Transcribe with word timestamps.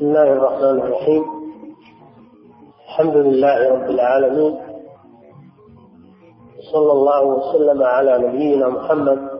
بسم 0.00 0.08
الله 0.08 0.32
الرحمن 0.32 0.80
الرحيم. 0.80 1.24
الحمد 2.84 3.16
لله 3.16 3.70
رب 3.70 3.90
العالمين. 3.90 4.58
صلى 6.72 6.92
الله 6.92 7.24
وسلم 7.24 7.82
على 7.82 8.18
نبينا 8.18 8.68
محمد 8.68 9.30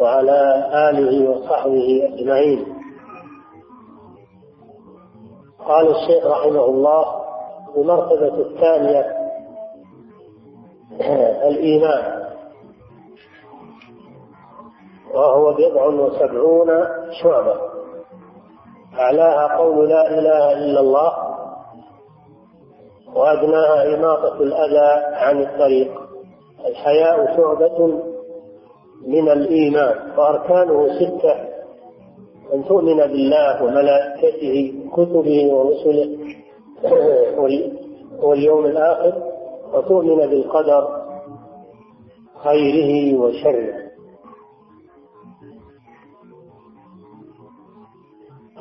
وعلى 0.00 0.70
آله 0.90 1.30
وصحبه 1.30 2.10
أجمعين. 2.14 2.64
قال 5.68 5.90
الشيخ 5.90 6.26
رحمه 6.26 6.64
الله 6.64 7.04
المرتبة 7.76 8.34
الثانية 8.40 9.16
الإيمان. 11.48 12.17
وهو 15.14 15.52
بضع 15.52 15.86
وسبعون 15.86 16.68
شعبة. 17.22 17.54
أعلاها 18.98 19.56
قول 19.56 19.88
لا 19.88 20.18
إله 20.18 20.52
إلا 20.52 20.80
الله 20.80 21.12
وأدناها 23.14 23.94
إماطة 23.94 24.34
الأذى 24.40 25.04
عن 25.14 25.42
الطريق. 25.42 26.00
الحياء 26.66 27.36
شعبة 27.36 28.02
من 29.06 29.28
الإيمان 29.28 30.18
وأركانه 30.18 30.88
ستة. 30.98 31.48
أن 32.54 32.64
تؤمن 32.64 32.96
بالله 32.96 33.64
وملائكته 33.64 34.74
كتبه 34.92 35.54
ورسله 35.54 36.18
واليوم 38.22 38.66
الآخر 38.66 39.12
وتؤمن 39.74 40.16
بالقدر 40.16 40.88
خيره 42.44 43.18
وشره. 43.20 43.87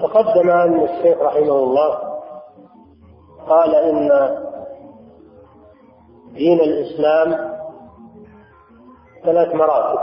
تقدم 0.01 0.49
أن 0.49 0.83
الشيخ 0.83 1.21
رحمه 1.21 1.55
الله 1.55 1.99
قال 3.47 3.75
إن 3.75 4.09
دين 6.33 6.59
الإسلام 6.59 7.57
ثلاث 9.25 9.55
مراتب. 9.55 9.99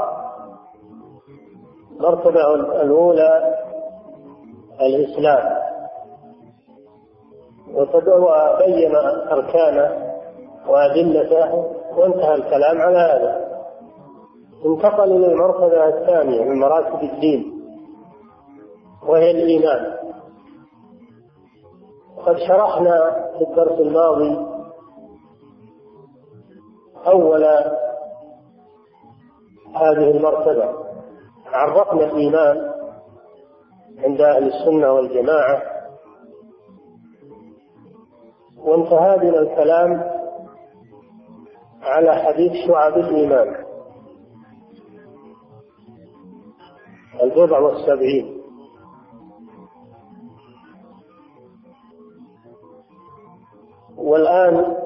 المرتبة 1.90 2.54
الأولى 2.54 3.54
الإسلام. 4.80 5.64
وبين 7.74 8.96
أركانه 9.30 10.14
وأدلته 10.68 11.54
وانتهى 11.96 12.34
الكلام 12.34 12.80
على 12.80 12.98
هذا. 12.98 13.44
انتقل 14.66 15.12
إلى 15.12 15.26
المرتبة 15.26 15.88
الثانية 15.88 16.44
من 16.44 16.60
مراتب 16.60 17.02
الدين. 17.02 17.53
وهي 19.06 19.30
الإيمان. 19.30 19.94
قد 22.26 22.36
شرحنا 22.48 23.28
في 23.38 23.44
الدرس 23.44 23.80
الماضي 23.80 24.54
أول 27.06 27.44
هذه 29.74 30.10
المرتبة. 30.10 30.84
عرفنا 31.46 32.04
الإيمان 32.04 32.72
عند 33.98 34.20
أهل 34.20 34.46
السنة 34.46 34.92
والجماعة. 34.92 35.62
وانتهى 38.58 39.18
بنا 39.18 39.38
الكلام 39.38 40.10
على 41.82 42.14
حديث 42.14 42.52
شعب 42.66 42.98
الإيمان. 42.98 43.64
البضع 47.22 47.58
والسبعين. 47.58 48.33
والآن 54.04 54.76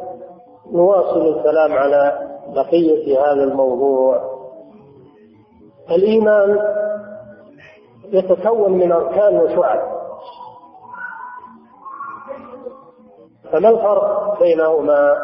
نواصل 0.73 1.21
الكلام 1.21 1.73
على 1.73 2.29
بقية 2.55 3.21
هذا 3.21 3.45
الموضوع. 3.45 4.39
الإيمان 5.91 6.59
يتكون 8.05 8.73
من 8.73 8.93
أركان 8.93 9.37
وشعب 9.37 9.99
فما 13.53 13.69
الفرق 13.69 14.39
بينهما؟ 14.41 15.17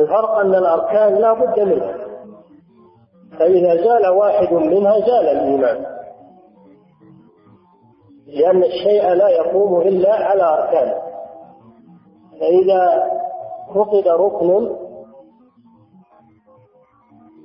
الفرق 0.00 0.30
أن 0.30 0.54
الأركان 0.54 1.14
لا 1.14 1.32
بد 1.32 1.60
منها. 1.60 1.94
فإذا 3.38 3.76
زال 3.76 4.08
واحد 4.08 4.52
منها 4.52 5.00
زال 5.00 5.28
الإيمان. 5.28 5.86
لأن 8.26 8.62
الشيء 8.64 9.08
لا 9.08 9.28
يقوم 9.28 9.80
إلا 9.80 10.14
على 10.14 10.42
أركانه. 10.42 10.94
فإذا 12.40 13.17
فقد 13.74 14.08
ركن 14.08 14.76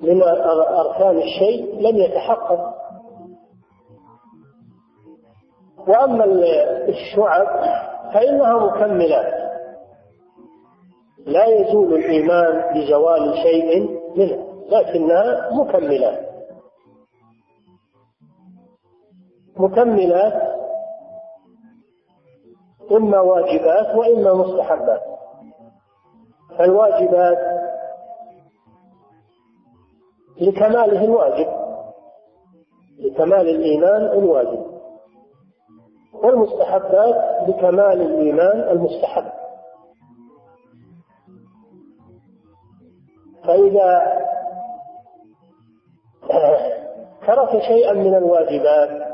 من 0.01 0.23
أركان 0.23 1.17
الشيء 1.17 1.75
لم 1.79 1.97
يتحقق. 1.97 2.73
وأما 5.88 6.25
الشعب 6.88 7.47
فإنها 8.13 8.53
مكملات. 8.53 9.44
لا 11.25 11.45
يزول 11.45 11.94
الإيمان 11.94 12.73
بزوال 12.73 13.34
شيء 13.38 13.90
منها 14.17 14.44
لكنها 14.69 15.50
مكملات. 15.53 16.29
مكملات 19.57 20.53
إما 22.91 23.19
واجبات 23.19 23.95
وإما 23.95 24.34
مستحبات. 24.34 25.12
فالواجبات 26.58 27.38
لكماله 30.41 31.03
الواجب 31.03 31.47
لكمال 33.00 33.50
الإيمان 33.50 34.02
الواجب 34.02 34.74
والمستحبات 36.14 37.50
لكمال 37.50 38.02
الإيمان 38.02 38.59
المستحب. 38.59 39.31
فإذا 43.44 44.14
ترك 47.28 47.62
شيئا 47.68 47.94
من 47.94 48.16
الواجبات 48.16 49.14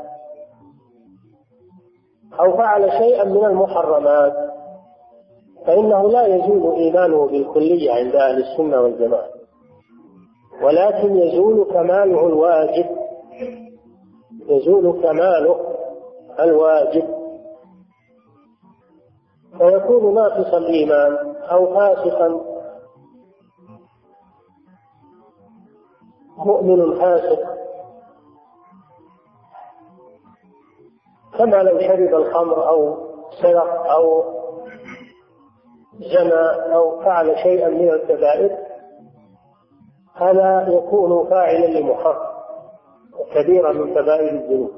أو 2.40 2.56
فعل 2.56 2.90
شيئا 2.92 3.24
من 3.24 3.44
المحرمات 3.44 4.49
فإنه 5.66 6.10
لا 6.10 6.26
يزول 6.26 6.74
إيمانه 6.74 7.26
بالكلية 7.26 7.92
عند 7.92 8.14
أهل 8.14 8.42
السنة 8.42 8.80
والجماعة. 8.80 9.28
ولكن 10.62 11.16
يزول 11.16 11.64
كماله 11.64 12.26
الواجب. 12.26 12.86
يزول 14.48 15.02
كماله 15.02 15.56
الواجب. 16.40 17.20
فيكون 19.58 20.14
ناقص 20.14 20.54
الإيمان 20.54 21.34
أو 21.50 21.74
فاسقا. 21.74 22.40
مؤمن 26.46 26.94
فاسق. 27.00 27.60
كما 31.38 31.56
لو 31.56 31.78
شرب 31.80 32.14
الخمر 32.14 32.68
أو 32.68 32.96
سرق 33.42 33.86
أو 33.90 34.39
زنى 36.00 36.74
أو 36.74 37.00
فعل 37.00 37.38
شيئا 37.42 37.68
من 37.68 37.90
الكبائر 37.90 38.58
هذا 40.14 40.68
يكون 40.68 41.30
فاعلا 41.30 41.66
لمحرم 41.66 42.30
كبيرة 43.34 43.72
من 43.72 43.94
كبائر 43.94 44.30
الذنوب. 44.30 44.70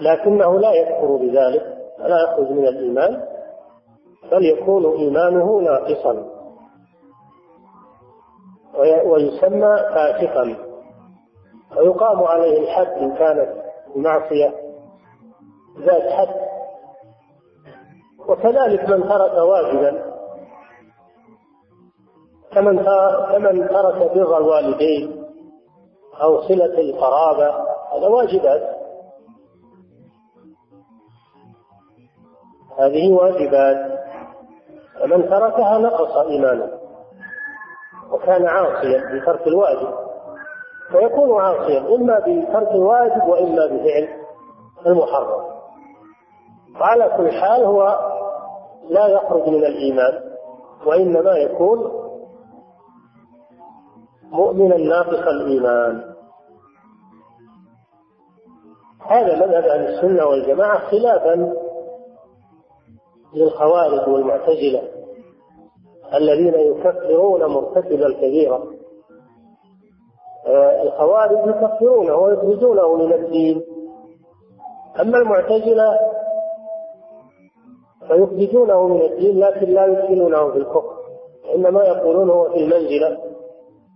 لكنه 0.00 0.58
لا 0.58 0.72
يكفر 0.72 1.16
بذلك 1.16 1.76
ولا 2.00 2.22
يخرج 2.22 2.50
من 2.50 2.66
الإيمان 2.66 3.22
بل 4.32 4.44
يكون 4.44 4.86
إيمانه 4.86 5.60
ناقصا. 5.60 6.26
ويسمى 9.04 9.76
فاسقا. 9.94 10.56
ويقام 11.76 12.24
عليه 12.24 12.60
الحد 12.60 12.86
إن 12.86 13.14
كانت 13.14 13.52
المعصية 13.96 14.54
ذات 15.78 16.12
حد 16.12 16.45
وكذلك 18.28 18.88
من 18.88 19.08
ترك 19.08 19.32
واجبا 19.32 20.16
كمن 22.52 22.84
كمن 23.32 23.68
ترك 23.68 24.12
بر 24.14 24.38
الوالدين 24.38 25.24
أو 26.22 26.42
صلة 26.42 26.80
القرابة 26.80 27.48
هذا 27.92 28.08
واجبات. 28.08 28.76
هذه 32.78 33.12
واجبات. 33.12 33.98
فمن 35.00 35.28
تركها 35.30 35.78
نقص 35.78 36.16
إيمانه 36.16 36.72
وكان 38.10 38.46
عاصيا 38.46 39.02
بترك 39.14 39.46
الواجب. 39.46 39.94
فيكون 40.90 41.40
عاصيا 41.40 41.78
إما 41.80 42.18
بترك 42.18 42.70
الواجب 42.70 43.28
وإما 43.28 43.66
بفعل 43.66 44.08
المحرم. 44.86 45.46
وعلى 46.80 47.16
كل 47.16 47.32
حال 47.32 47.64
هو 47.64 48.15
لا 48.88 49.06
يخرج 49.06 49.48
من 49.48 49.64
الإيمان 49.64 50.20
وإنما 50.86 51.36
يكون 51.36 52.06
مؤمنا 54.30 54.76
ناقص 54.76 55.28
الإيمان. 55.28 56.14
هذا 59.00 59.46
مذهب 59.46 59.64
أهل 59.64 59.94
السنة 59.94 60.26
والجماعة 60.26 60.78
خلافا 60.78 61.54
للخوارج 63.34 64.08
والمعتزلة 64.08 64.82
الذين 66.14 66.54
يكفرون 66.54 67.44
مرتكب 67.44 68.02
الكبيرة. 68.02 68.64
آه، 70.46 70.82
الخوارج 70.82 71.48
يكفرونه 71.48 72.16
ويخرجونه 72.16 72.96
من 72.96 73.12
الدين. 73.12 73.62
أما 75.00 75.18
المعتزلة 75.18 76.15
فيخرجونه 78.08 78.88
من 78.88 79.02
الدين 79.02 79.40
لكن 79.40 79.66
لا 79.66 79.86
يدخلونه 79.86 80.50
في 80.50 80.58
الكفر. 80.58 80.96
إنما 81.54 81.84
يقولون 81.84 82.30
هو 82.30 82.50
في 82.50 82.56
المنزلة 82.56 83.18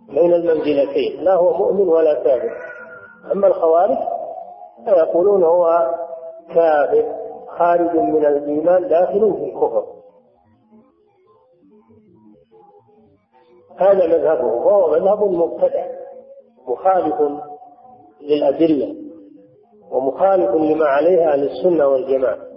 بين 0.08 0.34
المنزلتين 0.34 1.20
لا 1.20 1.34
هو 1.34 1.52
مؤمن 1.52 1.88
ولا 1.88 2.14
كافر. 2.14 2.56
أما 3.32 3.46
الخوارج 3.46 3.98
فيقولون 4.84 5.44
هو 5.44 5.94
كافر 6.54 7.04
خارج 7.58 7.96
من 7.96 8.26
الإيمان 8.26 8.88
داخل 8.88 9.34
في 9.34 9.44
الكفر. 9.44 9.86
هذا 13.76 14.06
مذهبه 14.06 14.44
وهو 14.44 14.90
مذهب 14.90 15.24
مبتدع 15.24 15.86
مخالف 16.68 17.14
للأدلة 18.20 18.94
ومخالف 19.90 20.50
لما 20.50 20.86
عليه 20.86 21.32
أهل 21.32 21.42
السنة 21.42 21.86
والجماعة. 21.86 22.49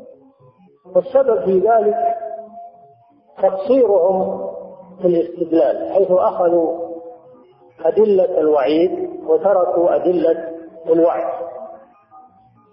والسبب 0.95 1.45
في 1.45 1.59
ذلك 1.59 1.95
تقصيرهم 3.43 4.51
في 5.01 5.07
الاستدلال 5.07 5.93
حيث 5.93 6.11
أخذوا 6.11 6.93
أدلة 7.85 8.39
الوعيد 8.39 9.09
وتركوا 9.27 9.95
أدلة 9.95 10.49
الوعد. 10.85 11.43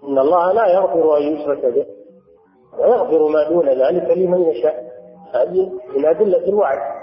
إن 0.03 0.19
الله 0.19 0.51
لا 0.51 0.67
يغفر 0.67 1.17
أن 1.17 1.21
يشرك 1.21 1.65
به 1.65 1.85
ويغفر 2.79 3.27
ما 3.27 3.49
دون 3.49 3.69
ذلك 3.69 4.17
لمن 4.17 4.41
يشاء. 4.41 4.91
هذه 5.33 5.71
من 5.97 6.05
أدلة 6.05 6.47
الوعد. 6.47 7.01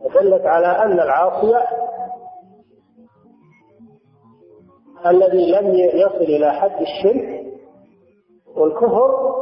ودلت 0.00 0.46
على 0.46 0.66
أن 0.66 1.00
العاصي 1.00 1.54
الذي 5.06 5.52
لم 5.52 5.74
يصل 5.74 6.22
إلى 6.22 6.52
حد 6.52 6.80
الشرك 6.80 7.46
والكفر 8.56 9.40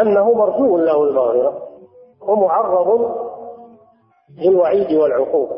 أنه 0.00 0.32
مرجو 0.32 0.78
له 0.78 1.02
المغفرة 1.02 1.62
ومعرض 2.28 3.16
للوعيد 4.38 4.92
والعقوبة. 4.92 5.56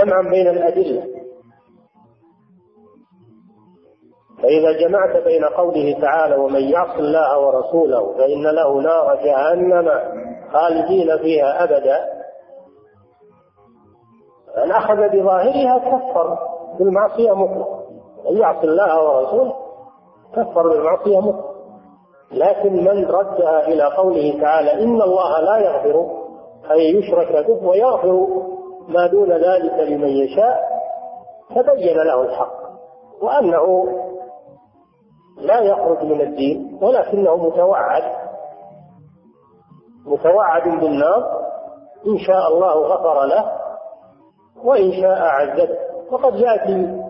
جمعا 0.00 0.22
بين 0.22 0.48
الأدلة. 0.48 1.14
فإذا 4.42 4.72
جمعت 4.80 5.24
بين 5.24 5.44
قوله 5.44 6.00
تعالى 6.00 6.36
ومن 6.36 6.60
يعص 6.60 6.98
الله 6.98 7.38
ورسوله 7.38 8.12
فإن 8.12 8.42
له 8.42 8.80
نار 8.80 9.16
جهنم 9.24 9.88
خالدين 10.52 11.18
فيها 11.18 11.64
أبدا. 11.64 12.24
من 14.56 14.72
أخذ 14.72 15.08
بظاهرها 15.08 15.78
كفر 15.78 16.38
بالمعصية 16.78 17.32
مطلقا 17.32 17.84
من 18.30 18.36
يعص 18.36 18.64
الله 18.64 19.04
ورسوله 19.04 19.63
كفر 20.36 20.68
بالمعصية 20.68 21.20
مطلقا 21.20 21.54
لكن 22.32 22.72
من 22.72 23.04
ردها 23.06 23.68
إلى 23.68 23.84
قوله 23.84 24.40
تعالى 24.40 24.72
إن 24.84 25.02
الله 25.02 25.40
لا 25.40 25.58
يغفر 25.58 26.06
أن 26.70 26.78
يشرك 26.78 27.46
به 27.46 27.68
ويغفر 27.68 28.26
ما 28.88 29.06
دون 29.06 29.32
ذلك 29.32 29.72
لمن 29.88 30.08
يشاء 30.08 30.60
تبين 31.50 31.96
له 31.96 32.22
الحق. 32.22 32.54
وأنه 33.22 33.84
لا 35.38 35.60
يخرج 35.60 36.04
من 36.04 36.20
الدين 36.20 36.78
ولكنه 36.82 37.36
متوعد. 37.36 38.02
متوعد 40.06 40.62
بالنار 40.62 41.44
إن 42.06 42.18
شاء 42.18 42.48
الله 42.48 42.74
غفر 42.74 43.24
له 43.24 43.52
وإن 44.64 44.92
شاء 44.92 45.18
عذبه 45.22 45.68
وقد 46.10 46.34
يأتي 46.34 47.03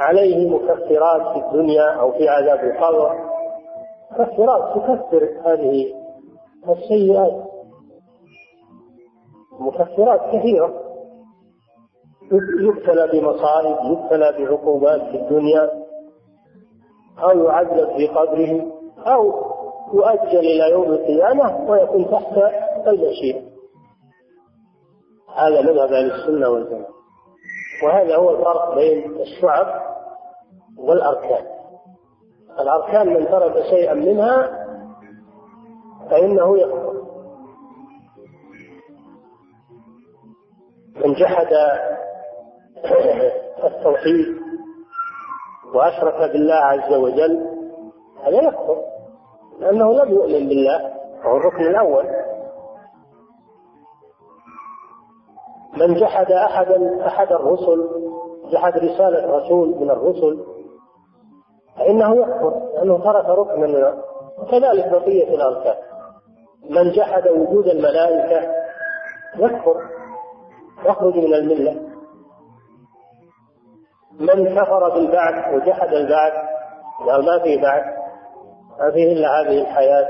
عليه 0.00 0.50
مكفرات 0.50 1.32
في 1.32 1.46
الدنيا 1.46 1.90
أو 2.00 2.12
في 2.12 2.28
عذاب 2.28 2.58
القبر. 2.58 3.30
مكفرات 4.12 4.76
تكفر 4.76 5.28
هذه 5.44 5.86
السيئات. 6.68 7.44
مكفرات 9.60 10.20
كثيرة. 10.32 10.80
يبتلى 12.60 13.08
بمصائب 13.12 13.76
يبتلى 13.92 14.32
بعقوبات 14.38 15.00
في 15.00 15.16
الدنيا. 15.16 15.70
أو 17.22 17.44
يعذب 17.44 17.96
في 17.96 18.06
قبره. 18.06 18.66
أو 19.06 19.50
يؤجل 19.94 20.38
إلى 20.38 20.70
يوم 20.70 20.92
القيامة 20.92 21.70
ويكون 21.70 22.10
تحت 22.10 22.32
المشيئة 22.86 23.50
هذا 25.36 25.60
مذهب 25.60 25.92
أهل 25.92 26.10
السنة 26.12 26.48
والجماعة. 26.48 26.90
وهذا 27.84 28.16
هو 28.16 28.30
الفرق 28.30 28.74
بين 28.74 29.20
الشعب 29.20 29.89
والأركان. 30.80 31.44
الأركان 32.60 33.14
من 33.14 33.28
ترك 33.28 33.62
شيئا 33.62 33.94
منها 33.94 34.66
فإنه 36.10 36.58
يكفر. 36.58 37.02
من 41.04 41.14
جحد 41.14 41.46
التوحيد 43.64 44.26
وأشرك 45.74 46.32
بالله 46.32 46.54
عز 46.54 46.92
وجل 46.92 47.46
هذا 48.24 48.42
يكفر 48.42 48.82
لأنه 49.58 49.92
لم 49.92 50.10
يؤمن 50.10 50.48
بالله. 50.48 50.92
وهو 51.24 51.36
الركن 51.36 51.62
الأول. 51.62 52.06
من 55.76 55.94
جحد 55.94 56.32
أحدا 56.32 57.06
أحد 57.06 57.32
الرسل 57.32 57.88
جحد 58.52 58.78
رسالة 58.78 59.36
رسول 59.36 59.68
من 59.68 59.90
الرسل 59.90 60.44
فإنه 61.80 62.16
يكفر 62.16 62.70
لأنه 62.74 62.98
ترك 62.98 63.24
ركنا 63.24 63.66
من 63.66 64.00
وكذلك 64.38 64.88
بقية 64.88 65.34
الأركان. 65.34 65.76
من 66.70 66.90
جحد 66.92 67.28
وجود 67.28 67.66
الملائكة 67.66 68.52
يكفر 69.38 69.76
يخرج 70.86 71.16
من 71.16 71.34
الملة. 71.34 71.76
من 74.20 74.54
كفر 74.56 74.88
بالبعث 74.88 75.54
وجحد 75.54 75.92
البعث 75.92 76.32
قال 77.06 77.24
ما 77.26 77.38
في 77.38 77.56
بعث 77.56 77.84
ما 78.80 78.90
فيه 78.90 79.12
إلا 79.12 79.40
هذه 79.40 79.60
الحياة. 79.60 80.08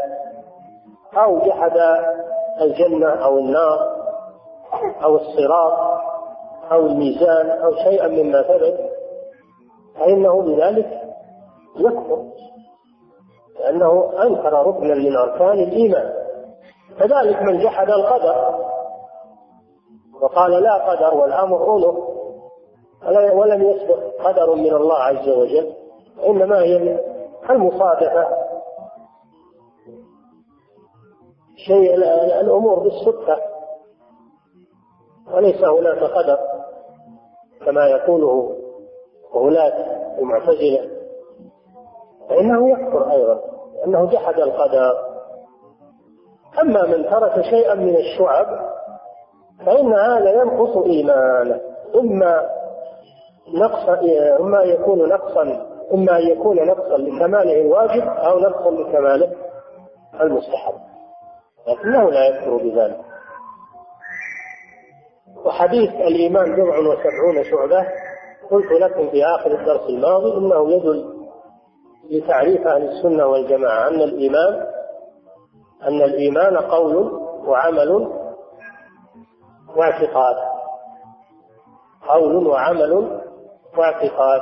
أو 1.17 1.39
جحد 1.39 1.79
الجنة 2.61 3.09
أو 3.09 3.39
النار 3.39 4.01
أو 5.05 5.17
الصراط 5.17 6.01
أو 6.73 6.87
الميزان 6.87 7.51
أو 7.51 7.75
شيئا 7.75 8.09
مما 8.09 8.43
ثبت 8.43 8.91
فإنه 9.99 10.43
بذلك 10.43 11.10
يكفر 11.77 12.25
لأنه 13.61 14.13
أنكر 14.23 14.53
ركنا 14.53 14.95
من 14.95 15.17
أركان 15.17 15.59
الإيمان. 15.59 16.13
كذلك 16.99 17.43
من 17.43 17.59
جحد 17.65 17.91
القدر 17.91 18.61
وقال 20.23 20.63
لا 20.63 20.75
قدر 20.75 21.15
والأمر 21.15 21.77
أنه 23.09 23.33
ولم 23.35 23.63
يسبق 23.63 23.99
قدر 24.25 24.55
من 24.55 24.75
الله 24.75 24.97
عز 24.97 25.29
وجل 25.29 25.73
إنما 26.27 26.63
هي 26.63 27.01
المصادفة. 27.51 28.29
شيء 31.67 31.95
الأمور 32.41 32.79
بالصدفة 32.79 33.37
وليس 35.35 35.65
هناك 35.65 35.99
قدر 36.03 36.39
كما 37.67 37.87
يقوله 37.87 38.57
غلاة 39.35 40.01
المعتزلة. 40.19 40.90
فإنه 42.31 42.71
يكفر 42.71 43.11
أيضا 43.13 43.41
أنه 43.87 44.07
جحد 44.07 44.35
القدر. 44.41 44.93
أما 46.63 46.87
من 46.87 47.11
ترك 47.11 47.41
شيئا 47.41 47.75
من 47.75 47.97
الشعب 47.97 48.47
فإن 49.67 49.93
هذا 49.93 50.31
ينقص 50.31 50.77
إيمانه. 50.77 51.61
إما 51.95 52.51
نقص 53.55 53.89
إما 54.41 54.63
يكون 54.63 55.09
نقصا 55.09 55.43
إما 55.95 56.19
أن 56.19 56.27
يكون 56.27 56.67
نقصا 56.67 56.97
لكماله 56.97 57.61
الواجب 57.61 58.09
أو 58.09 58.39
نقصا 58.39 58.71
لكماله 58.71 59.33
المستحب. 60.21 60.75
لكنه 61.69 62.11
لا 62.11 62.27
يكفر 62.27 62.57
بذلك. 62.57 63.01
وحديث 65.45 65.91
الإيمان 65.91 66.53
بضع 66.57 66.79
وسبعون 66.79 67.45
شعبة 67.45 67.87
قلت 68.51 68.73
لكم 68.73 69.11
في 69.11 69.25
آخر 69.25 69.51
الدرس 69.51 69.89
الماضي 69.89 70.37
إنه 70.37 70.73
يدل 70.73 71.20
لتعريف 72.11 72.67
أهل 72.67 72.89
السنة 72.89 73.27
والجماعة 73.27 73.89
أن 73.89 74.01
الإيمان 74.01 74.67
أن 75.83 76.03
الإيمان 76.03 76.57
قول 76.57 76.97
وعمل 77.47 78.11
واعتقاد. 79.77 80.37
قول 82.09 82.47
وعمل 82.47 83.21
واعتقاد. 83.79 84.41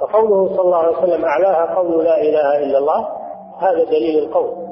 فقوله 0.00 0.48
صلى 0.48 0.60
الله 0.60 0.76
عليه 0.76 0.98
وسلم 0.98 1.24
أعلاها 1.24 1.74
قول 1.74 2.04
لا 2.04 2.20
إله 2.20 2.58
إلا 2.58 2.78
الله 2.78 3.08
هذا 3.58 3.84
دليل 3.84 4.24
القول 4.24 4.64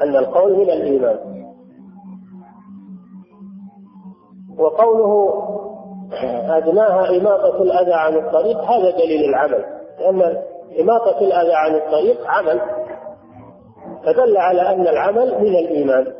أن 0.00 0.16
القول 0.16 0.56
من 0.56 0.70
الإيمان. 0.70 1.46
وقوله 4.58 5.42
أدناها 6.56 7.16
إماطة 7.16 7.62
الأذى 7.62 7.94
عن 7.94 8.14
الطريق 8.14 8.60
هذا 8.60 8.90
دليل 8.90 9.28
العمل. 9.28 9.75
لأن 9.98 10.42
إماطة 10.80 11.18
الأذى 11.18 11.52
عن 11.52 11.74
الطريق 11.74 12.26
عمل 12.26 12.60
فدل 14.04 14.36
على 14.36 14.62
أن 14.62 14.88
العمل 14.88 15.40
من 15.40 15.56
الإيمان. 15.56 16.12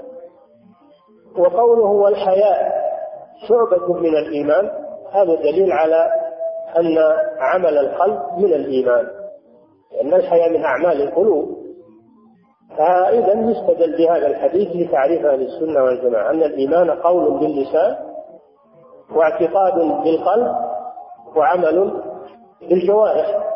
وقوله 1.39 1.91
والحياء 1.91 2.87
شعبة 3.49 3.95
من 3.95 4.17
الإيمان 4.17 4.71
هذا 5.13 5.35
دليل 5.35 5.73
على 5.73 6.11
أن 6.79 6.99
عمل 7.39 7.79
القلب 7.79 8.23
من 8.39 8.53
الإيمان. 8.53 9.07
لأن 9.93 10.15
الحياء 10.15 10.51
من 10.51 10.65
أعمال 10.65 11.03
القلوب. 11.03 11.57
فإذا 12.79 13.33
يستدل 13.33 13.97
بهذا 13.97 14.27
الحديث 14.27 14.89
لتعريف 14.89 15.27
أهل 15.27 15.43
السنة 15.43 15.85
والجماعة 15.85 16.31
أن 16.31 16.43
الإيمان 16.43 16.91
قول 16.91 17.39
باللسان 17.39 17.97
واعتقاد 19.17 19.75
بالقلب 19.75 20.55
وعمل 21.37 22.03
بالجوارح. 22.61 23.56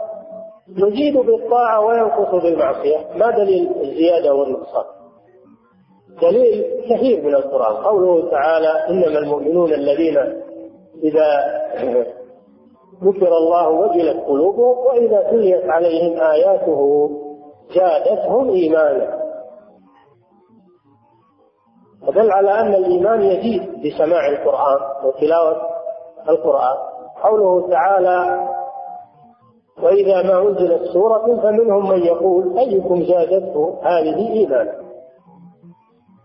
يزيد 0.76 1.16
بالطاعة 1.16 1.86
وينقص 1.86 2.42
بالمعصية. 2.42 2.98
ما 3.16 3.30
دليل 3.30 3.68
الزيادة 3.80 4.34
والنقصان؟ 4.34 4.84
دليل 6.22 6.64
كثير 6.90 7.24
من 7.24 7.34
القرآن. 7.34 7.84
قوله 7.84 8.30
تعالى 8.30 8.88
إنما 8.88 9.18
المؤمنون 9.18 9.72
الذين 9.72 10.18
إذا 11.04 11.26
ذكر 13.04 13.36
الله 13.36 13.68
وجلت 13.68 14.24
قلوبهم 14.26 14.78
وإذا 14.78 15.30
تليت 15.30 15.64
عليهم 15.64 16.20
آياته 16.20 17.10
زادتهم 17.74 18.50
إيمانا. 18.50 19.20
فدل 22.06 22.30
على 22.30 22.50
أن 22.60 22.74
الإيمان 22.74 23.22
يزيد 23.22 23.62
بسماع 23.62 24.28
القرآن 24.28 25.06
وتلاوة 25.06 25.56
القرآن. 26.28 26.76
قوله 27.22 27.70
تعالى 27.70 28.48
وإذا 29.82 30.22
ما 30.22 30.48
أنزلت 30.48 30.82
سورة 30.92 31.40
فمنهم 31.42 31.88
من 31.88 31.98
يقول 32.04 32.58
أيكم 32.58 33.02
زادته 33.04 33.78
هذه 33.82 34.32
إيمانا؟ 34.32 34.74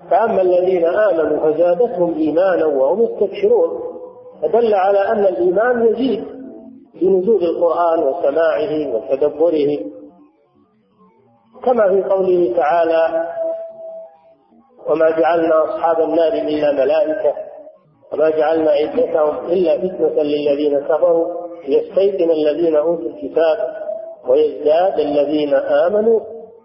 فأما 0.10 0.42
الذين 0.42 0.86
آمنوا 0.86 1.40
فزادتهم 1.40 2.14
إيمانا 2.14 2.66
وهم 2.66 3.02
يستبشرون. 3.02 3.80
فدل 4.42 4.74
على 4.74 5.00
أن 5.00 5.20
الإيمان 5.26 5.88
يزيد 5.88 6.26
بنزول 7.02 7.44
القرآن 7.44 8.00
وسماعه 8.00 8.96
وتدبره. 8.96 9.80
كما 11.64 11.90
في 11.90 12.04
قوله 12.04 12.54
تعالى 12.58 13.28
وما 14.90 15.10
جعلنا 15.10 15.64
أصحاب 15.64 16.02
النار 16.02 16.34
إلا 16.34 16.72
ملائكة 16.72 17.34
وما 18.14 18.30
جعلنا 18.30 18.72
عدتهم 18.72 19.46
إلا 19.46 19.78
فتنة 19.78 20.24
للذين 20.24 20.80
كفروا. 20.80 21.45
ليستيقن 21.69 22.31
الذين 22.31 22.75
أوتوا 22.75 23.10
الكتاب 23.10 23.57
ويزداد 24.27 25.00
الذين 25.00 25.53
آمنوا 25.53 26.19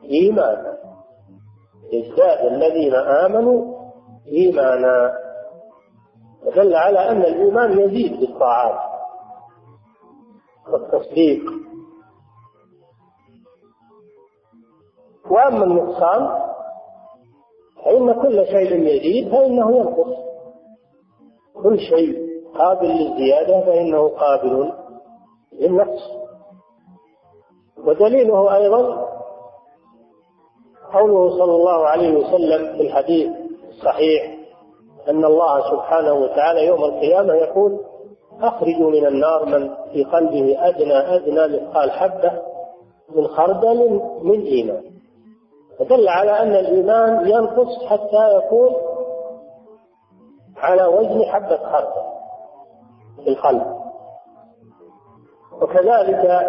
إيمانا. 0.05 0.79
يزداد 1.93 2.47
الذين 2.53 2.95
آمنوا 2.95 3.77
إيمانا. 4.29 5.13
دل 6.57 6.75
على 6.75 6.99
أن 7.09 7.21
الإيمان 7.21 7.79
يزيد 7.79 8.21
بالطاعات 8.21 8.91
والتصديق. 10.73 11.43
وأما 15.31 15.65
النقصان 15.65 16.29
فإن 17.85 18.13
كل 18.23 18.47
شيء 18.47 18.83
يزيد 18.83 19.31
فإنه 19.33 19.77
ينقص. 19.77 20.31
كل 21.63 21.79
شيء 21.79 22.31
قابل 22.59 22.89
للزيادة 22.89 23.61
فإنه 23.61 24.09
قابل 24.09 24.73
للنقص 25.61 26.03
ودليله 27.87 28.57
أيضا 28.57 29.09
قوله 30.93 31.31
صلى 31.31 31.57
الله 31.57 31.87
عليه 31.87 32.17
وسلم 32.17 32.77
في 32.77 32.83
الحديث 32.83 33.31
الصحيح 33.69 34.37
أن 35.09 35.25
الله 35.25 35.71
سبحانه 35.71 36.13
وتعالى 36.13 36.67
يوم 36.67 36.85
القيامة 36.85 37.35
يقول 37.35 37.81
أخرجوا 38.41 38.91
من 38.91 39.07
النار 39.07 39.45
من 39.45 39.75
في 39.93 40.05
قلبه 40.05 40.57
أدنى 40.69 40.95
أدنى 40.95 41.47
مثقال 41.59 41.91
حبة 41.91 42.33
من 43.15 43.27
خردل 43.27 44.01
من 44.23 44.43
إيمان. 44.43 44.83
فدل 45.79 46.09
على 46.09 46.31
أن 46.31 46.55
الإيمان 46.55 47.29
ينقص 47.29 47.85
حتى 47.87 48.37
يكون 48.37 48.75
على 50.57 50.87
وزن 50.87 51.25
حبة 51.25 51.57
خردل 51.57 52.03
في 53.25 53.31
القلب. 53.31 53.80
وكذلك 55.63 56.47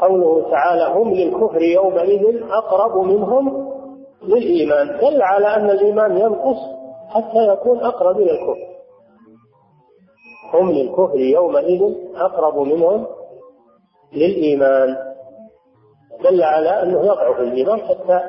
قوله 0.00 0.50
تعالى 0.50 0.98
هم 0.98 1.10
للكفر 1.14 1.62
يومئذ 1.62 2.42
أقرب 2.50 2.96
منهم 3.06 3.74
للإيمان 4.22 4.98
دل 5.00 5.22
على 5.22 5.46
أن 5.46 5.70
الإيمان 5.70 6.16
ينقص 6.18 6.56
حتى 7.08 7.48
يكون 7.48 7.80
أقرب 7.80 8.16
إلى 8.16 8.30
الكفر. 8.30 8.74
هم 10.54 10.70
للكفر 10.70 11.18
يومئذ 11.18 11.94
أقرب 12.16 12.58
منهم 12.58 13.06
للإيمان. 14.12 14.96
دل 16.24 16.42
على 16.42 16.82
أنه 16.82 17.00
يضعف 17.00 17.40
الإيمان 17.40 17.80
حتى 17.80 18.20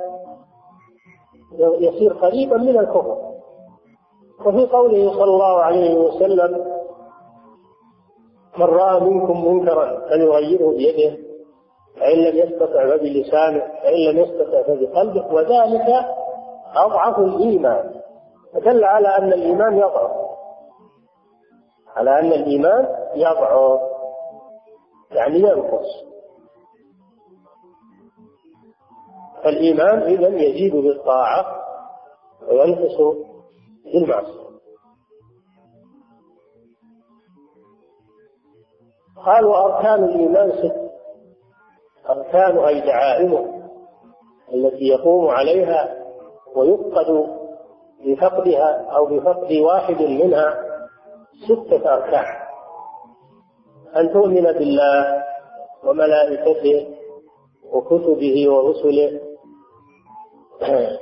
يصير 1.80 2.14
قريبا 2.14 2.58
من 2.58 2.78
الكفر. 2.80 3.18
وفي 4.46 4.66
قوله 4.66 5.12
صلى 5.14 5.24
الله 5.24 5.62
عليه 5.62 5.96
وسلم 5.96 6.75
من 8.58 8.66
رأى 8.66 9.00
منكم 9.00 9.48
منكرا 9.48 10.10
فليغيره 10.10 10.70
بيده 10.70 11.18
فإن 12.00 12.18
لم 12.18 12.38
يستطع 12.38 12.90
فبلسانه 12.90 13.60
فإن 13.84 14.10
لم 14.12 14.20
يستطع 14.20 14.64
فبقلبه 14.64 15.34
وذلك 15.34 16.06
أضعف 16.76 17.20
الإيمان. 17.20 17.92
فدل 18.54 18.84
على 18.84 19.08
أن 19.08 19.34
الإيمان 19.34 19.78
يضعف. 19.78 20.12
على 21.96 22.20
أن 22.20 22.34
الإيمان 22.34 22.88
يضعف 23.16 23.80
يعني 25.12 25.40
ينقص. 25.40 26.06
فالإيمان 29.44 30.02
إذا 30.02 30.28
يزيد 30.28 30.76
بالطاعة 30.76 31.46
وينقص 32.50 32.98
بالمعصية. 33.94 34.45
قالوا 39.26 39.58
أركان 39.58 40.04
الإيمان 40.04 40.52
ست. 40.52 40.76
أركان 42.10 42.58
أي 42.58 42.82
دعائمه 42.82 43.70
التي 44.54 44.84
يقوم 44.88 45.28
عليها 45.28 45.96
ويفقد 46.56 47.28
بفقدها 48.06 48.86
أو 48.96 49.06
بفقد 49.06 49.54
واحد 49.54 50.02
منها 50.02 50.56
ستة 51.48 51.94
أركان. 51.94 52.26
أن 53.96 54.14
تؤمن 54.14 54.44
بالله 54.44 55.24
وملائكته 55.84 56.96
وكتبه 57.72 58.52
ورسله 58.52 59.22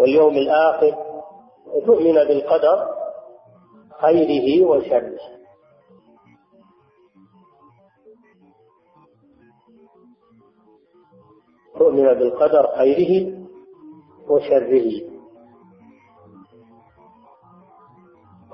واليوم 0.00 0.34
الآخر 0.36 0.94
وتؤمن 1.66 2.14
بالقدر 2.14 2.88
خيره 4.00 4.66
وشره. 4.66 5.43
تؤمن 11.78 12.14
بالقدر 12.14 12.66
خيره 12.78 13.32
وشره. 14.28 15.14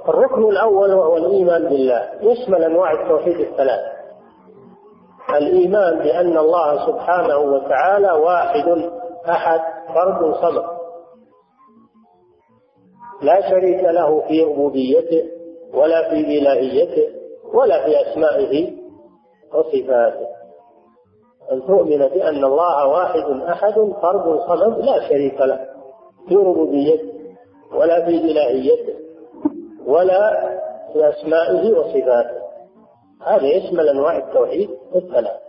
الركن 0.09 0.45
الأول 0.49 0.95
وهو 0.95 1.17
الإيمان 1.17 1.69
بالله. 1.69 2.11
يشمل 2.23 2.65
أنواع 2.65 2.93
التوحيد 2.93 3.41
الثلاث. 3.41 3.81
الإيمان 5.37 5.99
بأن 5.99 6.39
الله 6.39 6.87
سبحانه 6.87 7.39
وتعالى 7.39 8.13
واحد 8.13 8.91
أحد 9.29 9.61
فرد 9.95 10.35
صمد. 10.35 10.65
لا 13.23 13.51
شريك 13.51 13.85
له 13.85 14.21
في 14.29 14.43
ربوبيته 14.43 15.25
ولا 15.75 16.11
في 16.11 16.39
إلهيته 16.39 17.09
ولا 17.55 17.85
في 17.85 18.11
أسمائه 18.11 18.73
وصفاته. 19.55 20.40
أن 21.53 21.67
تؤمن 21.67 21.99
بأن 21.99 22.45
الله 22.45 22.87
واحد 22.87 23.41
أحد 23.49 23.75
فرد 24.03 24.41
صمد 24.49 24.79
لا 24.79 25.09
شريك 25.09 25.41
له 25.41 25.67
في 26.29 26.35
ربوبيته 26.35 27.13
ولا 27.75 28.05
في 28.05 28.11
إلهيته 28.11 28.95
ولا 29.87 30.51
في 30.93 31.09
أسمائه 31.09 31.79
وصفاته. 31.79 32.41
هذا 33.27 33.47
يشمل 33.47 33.89
أنواع 33.89 34.17
التوحيد 34.17 34.71
الثلاث 34.95 35.41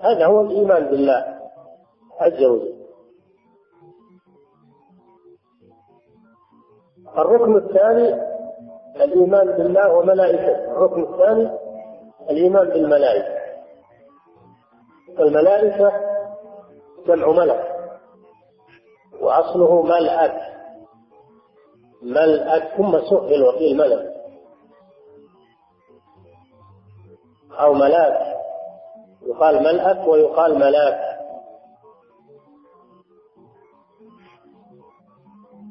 هذا 0.00 0.26
هو 0.26 0.40
الإيمان 0.40 0.86
بالله 0.86 1.24
عز 2.20 2.44
وجل. 2.44 2.76
الركن 7.18 7.56
الثاني 7.56 8.14
الإيمان 9.04 9.46
بالله 9.46 9.94
وملائكته. 9.96 10.72
الركن 10.72 11.02
الثاني 11.02 11.50
الإيمان 12.30 12.68
بالملائكة. 12.68 13.35
الملائكة 15.20 15.92
جمع 17.06 17.28
ملك 17.28 17.76
وأصله 19.20 19.82
ملأك 19.82 20.56
ملأك 22.02 22.76
ثم 22.76 22.92
سهل 23.10 23.42
وقيل 23.42 23.76
ملك. 23.76 24.16
أو 27.60 27.72
ملاك 27.72 28.36
يقال 29.22 29.62
ملأك 29.62 30.08
ويقال 30.08 30.58
ملاك. 30.58 31.16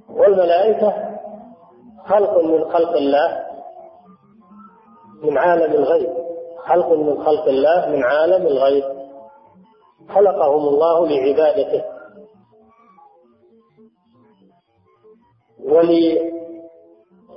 والملائكة 0.09 1.17
خلق 2.05 2.43
من 2.43 2.71
خلق 2.71 2.91
الله 2.91 3.45
من 5.23 5.37
عالم 5.37 5.73
الغيب 5.73 6.13
خلق 6.57 6.91
من 6.91 7.25
خلق 7.25 7.45
الله 7.45 7.89
من 7.89 8.03
عالم 8.03 8.47
الغيب. 8.47 8.94
خلقهم 10.09 10.67
الله 10.67 11.07
لعبادته. 11.07 11.83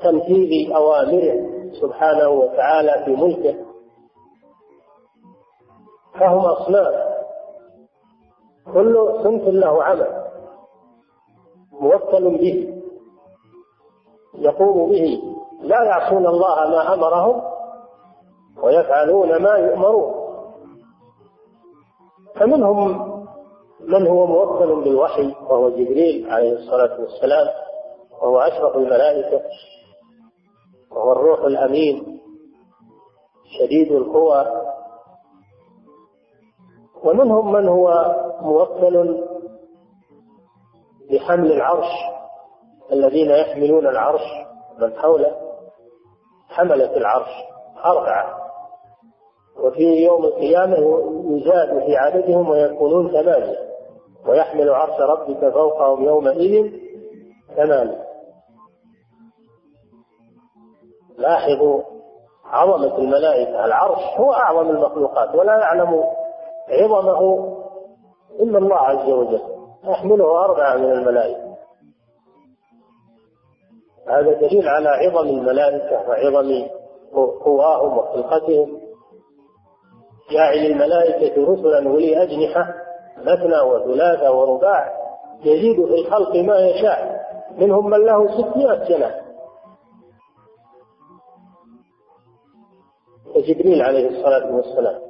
ولتنفيذ 0.03 0.73
أوامره 0.75 1.49
سبحانه 1.81 2.29
وتعالى 2.29 3.05
في 3.05 3.11
ملكه. 3.11 3.55
فهم 6.15 6.41
أصناف 6.41 6.95
كل 8.75 8.95
صنف 9.23 9.43
له 9.49 9.85
عمل. 9.85 10.25
موكل 11.73 12.39
به. 12.39 12.83
يقوم 14.35 14.91
به. 14.91 15.23
لا 15.61 15.85
يعصون 15.85 16.27
الله 16.27 16.71
ما 16.71 16.95
أمرهم 16.95 17.43
ويفعلون 18.63 19.43
ما 19.43 19.51
يؤمرون. 19.51 20.18
فمنهم 22.39 23.19
من 23.81 24.07
هو 24.07 24.27
موكل 24.27 24.85
بالوحي 24.85 25.35
وهو 25.51 25.71
جبريل 25.71 26.31
عليه 26.31 26.53
الصلاة 26.53 27.01
والسلام 27.01 27.47
وهو 28.23 28.39
أشرف 28.39 28.77
الملائكة 28.77 29.43
وهو 30.91 31.13
الروح 31.13 31.41
الأمين 31.41 32.21
شديد 33.59 33.93
القوى. 33.93 34.47
ومنهم 37.05 37.53
من 37.53 37.69
هو 37.69 38.15
موكل 38.41 39.25
بحمل 41.11 41.53
العرش 41.53 41.91
الذين 42.93 43.31
يحملون 43.31 43.87
العرش 43.87 44.23
من 44.79 44.99
حوله 44.99 45.37
حملة 46.49 46.97
العرش 46.97 47.31
أربعة. 47.85 48.48
وفي 49.65 50.05
يوم 50.05 50.25
القيامة 50.25 50.77
يزاد 51.25 51.85
في 51.87 51.97
عددهم 51.97 52.49
ويكونون 52.49 53.09
ثمانية. 53.09 53.59
ويحمل 54.29 54.71
عرش 54.71 55.01
ربك 55.01 55.53
فوقهم 55.53 56.05
يومئذ 56.05 56.71
ثمانية. 57.57 58.05
لاحظوا 61.19 61.83
عظمة 62.45 62.99
الملائكة. 62.99 63.65
العرش 63.65 64.19
هو 64.19 64.33
أعظم 64.33 64.71
المخلوقات 64.71 65.35
ولا 65.35 65.59
يعلم 65.59 66.05
عظمه 66.69 67.49
إلا 68.41 68.59
الله 68.59 68.77
عز 68.77 69.11
وجل. 69.11 69.41
يحمله 69.85 70.45
أربعة 70.45 70.77
من 70.77 70.93
الملائكة. 70.93 71.49
هذا 74.09 74.33
دليل 74.33 74.69
على 74.69 74.89
عظم 74.89 75.29
الملائكة 75.29 76.09
وعظم 76.09 76.69
قواهم 77.45 77.99
وخلقتهم. 77.99 78.88
جاعل 80.31 80.59
الملائكة 80.59 81.53
رسلا 81.53 81.89
ولي 81.89 82.23
أجنحة 82.23 82.75
مثنى 83.19 83.61
وثلاثة 83.61 84.33
ورباع 84.33 84.99
يزيد 85.45 85.87
في 85.87 85.95
الخلق 85.95 86.37
ما 86.37 86.59
يشاء 86.59 87.29
منهم 87.59 87.91
من 87.91 88.05
له 88.05 88.29
ستمائة 88.29 88.85
سنة. 88.89 89.15
وجبريل 93.37 93.83
عليه 93.83 94.09
الصلاة 94.09 94.57
والسلام. 94.57 95.01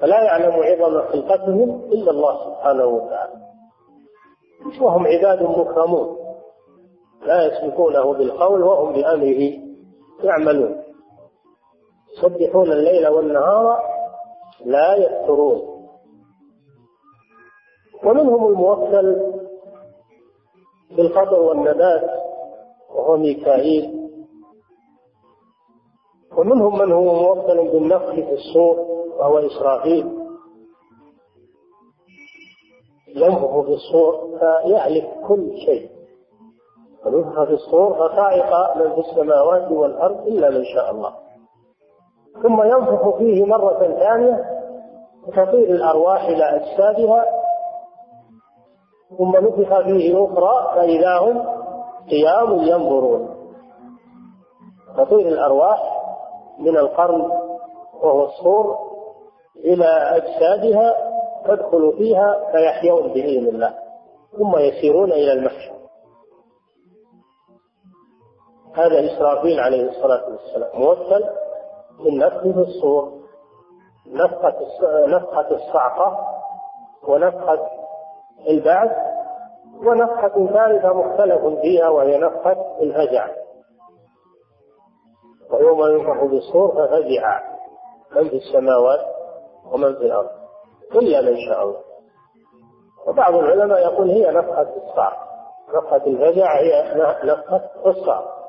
فلا 0.00 0.22
يعلم 0.22 0.52
عظم 0.52 1.02
خلقتهم 1.08 1.84
إلا 1.84 2.10
الله 2.10 2.44
سبحانه 2.44 2.84
وتعالى. 2.84 3.32
وهم 4.80 5.06
عباد 5.06 5.42
مكرمون. 5.42 6.16
لا 7.22 7.46
يسبقونه 7.46 8.12
بالقول 8.12 8.62
وهم 8.62 8.92
بأمره 8.92 9.52
يعملون. 10.24 10.79
يسبحون 12.20 12.72
الليل 12.72 13.08
والنهار 13.08 13.78
لا 14.64 14.94
يفترون. 14.94 15.60
ومنهم 18.04 18.46
الموكل 18.46 19.16
بالقدر 20.96 21.40
والنبات 21.40 22.10
وهو 22.94 23.16
ميكائيل. 23.16 24.10
ومنهم 26.38 26.78
من 26.78 26.92
هو 26.92 27.14
موكل 27.14 27.68
بالنفخ 27.68 28.10
في 28.10 28.32
الصور 28.32 28.78
وهو 29.18 29.38
إسرافيل. 29.38 30.20
ينفخ 33.16 33.60
في 33.60 33.72
الصور 33.72 34.38
فيهلك 34.38 35.20
كل 35.28 35.56
شيء. 35.66 35.90
ونفخ 37.06 37.44
في 37.44 37.52
الصور 37.52 37.94
فصعق 37.94 38.76
من 38.76 38.94
في 38.94 39.00
السماوات 39.00 39.72
والأرض 39.72 40.26
إلا 40.26 40.50
من 40.50 40.64
شاء 40.64 40.90
الله. 40.90 41.29
ثم 42.42 42.62
ينفخ 42.62 43.16
فيه 43.18 43.44
مرة 43.44 43.78
ثانية 43.78 44.44
وتطير 45.26 45.70
الأرواح 45.70 46.24
إلى 46.24 46.44
أجسادها 46.44 47.24
ثم 49.18 49.36
نفخ 49.36 49.80
فيه 49.80 50.24
أخرى 50.24 50.74
فإذا 50.74 51.18
هم 51.18 51.46
قيام 52.10 52.58
ينظرون. 52.58 53.36
تطير 54.96 55.28
الأرواح 55.28 56.00
من 56.58 56.76
القرن 56.76 57.20
وهو 58.02 58.24
الصور 58.24 58.78
إلى 59.56 59.86
أجسادها 59.86 60.94
تدخل 61.44 61.92
فيها 61.98 62.52
فيحيون 62.52 63.02
بإذن 63.12 63.48
الله 63.48 63.74
ثم 64.38 64.58
يسيرون 64.58 65.12
إلى 65.12 65.32
المحشر. 65.32 65.72
هذا 68.74 69.12
إسرافيل 69.12 69.60
عليه 69.60 69.88
الصلاة 69.88 70.24
والسلام. 70.30 70.80
موكل 70.80 71.24
بالنفخ 72.04 72.40
في 72.40 72.60
الصور 72.60 73.12
نفخة 74.06 74.56
نفخة 75.06 75.50
الصعقة 75.50 76.18
ونفخة 77.08 77.66
البعث 78.48 78.90
ونفخة 79.86 80.46
ثالثة 80.46 80.92
مختلف 80.92 81.60
فيها 81.60 81.88
وهي 81.88 82.18
نفخة 82.18 82.76
الهجع 82.82 83.28
ويوم 85.50 85.80
ينفخ 85.80 86.24
بالصور 86.24 86.68
ففزع 86.72 87.40
من 88.16 88.28
في 88.28 88.36
السماوات 88.36 89.00
ومن 89.72 89.94
في 89.94 90.02
الأرض. 90.06 90.30
إلا 90.94 91.20
من 91.20 91.36
شاء 91.48 91.62
الله. 91.62 91.80
وبعض 93.06 93.34
العلماء 93.34 93.78
يقول 93.78 94.10
هي 94.10 94.30
نفخة 94.30 94.62
الصعق 94.76 95.30
نفخة 95.74 96.06
الفزع 96.06 96.58
هي 96.58 96.94
نفخة 97.24 97.70
الصعق 97.86 98.39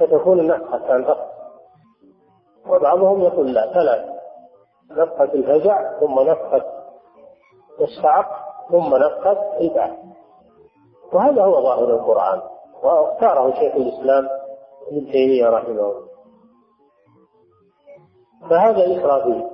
فتكون 0.00 0.46
نفخة 0.46 1.16
وبعضهم 2.68 3.20
يقول 3.20 3.54
لا 3.54 3.72
ثلاث 3.72 4.18
نفخة 4.90 5.24
الفزع 5.24 6.00
ثم 6.00 6.20
نفخة 6.20 6.64
الصعق 7.80 8.26
ثم 8.70 8.96
نفخة 8.96 9.58
البعث. 9.60 9.98
وهذا 11.12 11.42
هو 11.42 11.62
ظاهر 11.62 11.90
القرآن 11.90 12.40
واختاره 12.82 13.50
شيخ 13.50 13.74
الإسلام 13.74 14.28
ابن 14.88 15.12
تيمية 15.12 15.48
رحمه 15.48 15.68
الله. 15.70 16.08
فهذا 18.50 18.98
إسرافيل 18.98 19.44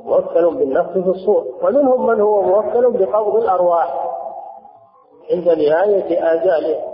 موكل 0.00 0.56
بالنفخ 0.56 0.92
في 0.92 0.98
الصور. 0.98 1.46
ومنهم 1.62 2.06
من 2.06 2.20
هو 2.20 2.42
موكل 2.42 2.90
بقبض 2.90 3.36
الأرواح. 3.36 4.08
عند 5.30 5.48
نهاية 5.48 6.32
آجاله. 6.32 6.87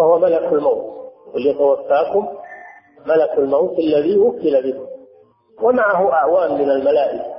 وهو 0.00 0.18
ملك 0.18 0.52
الموت. 0.52 1.00
وليتوفاكم 1.34 2.28
ملك 3.06 3.38
الموت 3.38 3.78
الذي 3.78 4.18
وكل 4.18 4.72
بكم 4.72 4.86
ومعه 5.62 6.12
أعوان 6.12 6.54
من 6.54 6.70
الملائكة. 6.70 7.34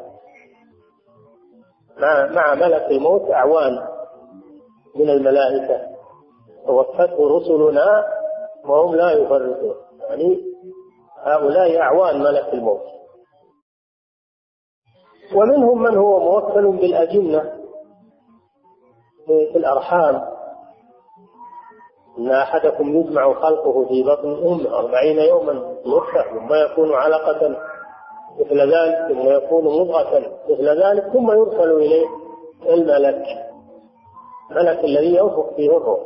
مع 1.97 2.25
مع 2.25 2.55
ملك 2.55 2.91
الموت 2.91 3.31
أعوان 3.31 3.87
من 4.95 5.09
الملائكة. 5.09 5.91
توفته 6.67 7.37
رسلنا 7.37 8.05
وهم 8.65 8.95
لا 8.95 9.11
يفرطون. 9.11 9.75
يعني 9.99 10.41
هؤلاء 11.17 11.81
أعوان 11.81 12.19
ملك 12.19 12.53
الموت. 12.53 12.81
ومنهم 15.35 15.83
من 15.83 15.97
هو 15.97 16.19
موكل 16.19 16.77
بالأجنة. 16.77 17.61
في 19.25 19.57
الأرحام. 19.57 20.30
إن 22.17 22.31
أحدكم 22.31 22.99
يجمع 22.99 23.33
خلقه 23.33 23.85
في 23.85 24.03
بطن 24.03 24.47
أمه 24.47 24.77
أربعين 24.79 25.19
يوما 25.19 25.53
نطفة 25.85 26.23
ثم 26.31 26.53
يكون 26.53 26.93
علقة 26.93 27.55
مثل 28.39 28.59
ذلك 28.59 29.07
ثم 29.07 29.29
يكون 29.29 29.63
مضغة 29.63 30.19
مثل 30.49 30.83
ذلك 30.83 31.03
ثم 31.13 31.31
يرسل 31.31 31.71
إليه 31.71 32.07
الملك 32.69 33.23
الملك 34.51 34.83
الذي 34.83 35.15
ينفخ 35.15 35.49
فيه 35.55 35.77
الروح 35.77 35.99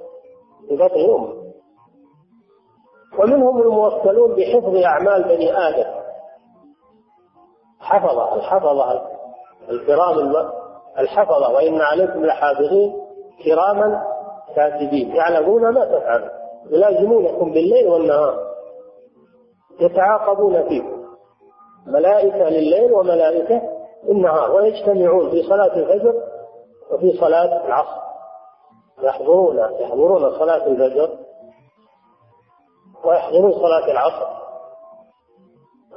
في 0.70 0.76
بطن 0.76 1.00
أمه. 1.00 1.46
ومنهم 3.20 3.62
الموكلون 3.62 4.36
بحفظ 4.36 4.76
أعمال 4.76 5.24
بني 5.24 5.58
آدم. 5.58 6.06
حفظة 7.80 8.36
الحفظة 8.36 9.02
الكرام 9.70 10.36
الحفظة 11.00 11.50
وإن 11.54 11.82
عليكم 11.82 12.26
لحافظين 12.26 12.94
كراما 13.46 14.04
كاتبين 14.56 15.16
يعلمون 15.16 15.74
ما 15.74 15.86
تفعلون 15.86 16.30
يلازمونكم 16.70 17.52
بالليل 17.52 17.88
والنهار. 17.88 18.56
يتعاقبون 19.80 20.70
فيكم 20.70 21.06
ملائكة 21.88 22.50
لليل 22.50 22.94
وملائكة 22.94 23.62
النهار 24.10 24.52
ويجتمعون 24.52 25.32
في 25.32 25.44
صلاة 25.44 25.76
الفجر 25.76 26.14
وفي 26.92 27.18
صلاة 27.20 27.66
العصر. 27.66 28.02
يحضرون 29.04 29.58
يحضرون 29.58 30.40
صلاة 30.40 30.68
الفجر 30.68 31.10
ويحضرون 33.06 33.52
صلاة 33.52 33.92
العصر. 33.92 34.28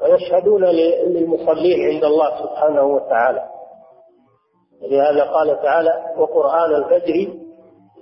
ويشهدون 0.02 0.64
للمصلين 0.64 1.94
عند 1.94 2.04
الله 2.04 2.42
سبحانه 2.42 2.82
وتعالى. 2.82 3.48
لهذا 4.82 5.24
قال 5.24 5.62
تعالى 5.62 6.14
وقرآن 6.18 6.74
الفجر 6.74 7.47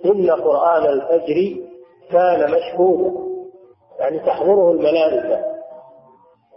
إن 0.05 0.31
قرآن 0.31 0.87
الفجر 0.87 1.57
كان 2.11 2.51
مشهودا 2.51 3.27
يعني 3.99 4.19
تحضره 4.19 4.71
الملائكة. 4.73 5.45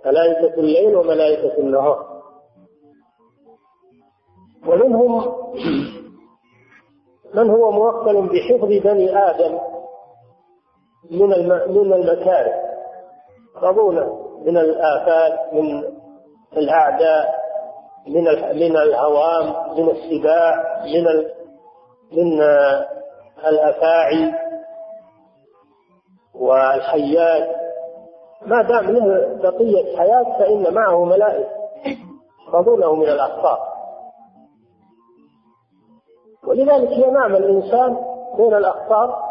ملائكة 0.05 0.53
الليل 0.53 0.95
وملائكة 0.95 1.57
النهار. 1.57 2.21
ومنهم 4.67 5.35
من 7.33 7.49
هو 7.49 7.71
موكل 7.71 8.21
بحفظ 8.21 8.67
بني 8.67 9.17
آدم 9.29 9.59
من 11.11 11.29
من 11.49 11.93
المكاره 11.93 12.53
يحفظون 13.55 13.95
من 14.45 14.57
الآفات 14.57 15.53
من 15.53 15.83
الأعداء 16.57 17.39
من 18.07 18.23
من 18.55 18.77
الهوام 18.77 19.77
من 19.79 19.89
السباع 19.89 20.83
من 20.85 21.05
من 22.11 22.41
الأفاعي 23.45 24.33
والحيات. 26.35 27.55
ما 28.45 28.61
دام 28.61 28.85
له 28.85 29.35
بقية 29.43 29.97
حياة 29.97 30.23
فإن 30.39 30.73
معه 30.73 31.03
ملائكة 31.05 31.49
يحفظونه 32.47 32.95
من 32.95 33.09
الأخطار 33.09 33.59
ولذلك 36.47 36.91
ينام 36.91 37.35
الإنسان 37.35 37.97
بين 38.37 38.53
الأخطار 38.53 39.23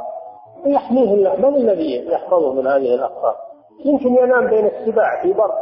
ويحميه 0.66 1.14
الله. 1.14 1.36
من 1.36 1.54
الذي 1.56 2.06
يحفظه 2.06 2.52
من 2.52 2.66
هذه 2.66 2.94
الأخطار 2.94 3.36
يمكن 3.84 4.14
ينام 4.14 4.46
بين 4.46 4.66
السباع 4.66 5.22
في 5.22 5.32
بر 5.32 5.52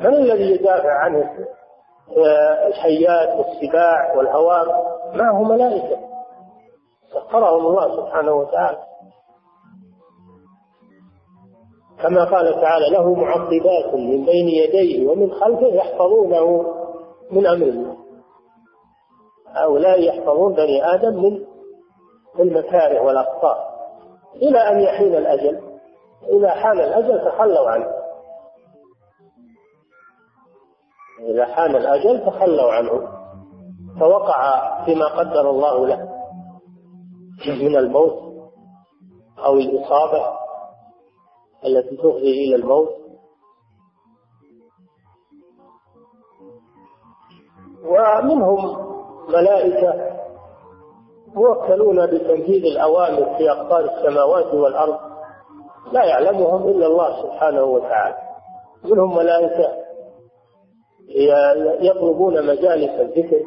من 0.00 0.14
الذي 0.14 0.54
يدافع 0.54 0.92
عنه؟ 0.92 1.30
الحيات 2.66 3.28
والسباع 3.38 4.16
والهوام 4.16 4.66
معه 5.14 5.42
ملائكة؟ 5.42 6.07
سخرهم 7.14 7.66
الله 7.66 7.96
سبحانه 7.96 8.32
وتعالى. 8.32 8.78
كما 12.02 12.24
قال 12.24 12.60
تعالى 12.60 12.90
له 12.90 13.14
معقبات 13.14 13.94
من 13.94 14.24
بين 14.24 14.48
يديه 14.48 15.08
ومن 15.08 15.32
خلفه 15.32 15.66
يحفظونه 15.66 16.74
من 17.30 17.46
أمر 17.46 17.66
الله. 17.66 17.96
هؤلاء 19.46 20.00
يحفظون 20.00 20.54
بني 20.54 20.94
آدم 20.94 21.22
من 21.22 21.44
المكاره 22.40 23.00
والأخطاء. 23.00 23.78
إلى 24.34 24.58
أن 24.58 24.80
يحين 24.80 25.14
الأجل. 25.14 25.60
إذا 26.28 26.50
حان 26.50 26.80
الأجل 26.80 27.24
تخلوا 27.24 27.70
عنه. 27.70 27.86
إذا 31.20 31.46
حان 31.46 31.76
الأجل 31.76 32.26
تخلوا 32.26 32.72
عنه. 32.72 33.08
فوقع 34.00 34.68
فيما 34.84 35.06
قدر 35.06 35.50
الله 35.50 35.86
له. 35.86 36.17
من 37.46 37.76
الموت 37.76 38.18
أو 39.38 39.54
الإصابة 39.54 40.38
التي 41.64 41.96
تفضي 41.96 42.44
إلى 42.44 42.54
الموت. 42.56 42.88
ومنهم 47.84 48.88
ملائكة 49.28 50.18
موكلون 51.34 52.06
بتنفيذ 52.06 52.64
الأوامر 52.64 53.36
في 53.38 53.50
أقطار 53.50 53.80
السماوات 53.80 54.54
والأرض 54.54 54.98
لا 55.92 56.04
يعلمهم 56.04 56.68
إلا 56.68 56.86
الله 56.86 57.22
سبحانه 57.22 57.62
وتعالى. 57.62 58.16
منهم 58.84 59.16
ملائكة 59.16 59.72
يطلبون 61.80 62.46
مجالس 62.46 62.90
الذكر 63.00 63.42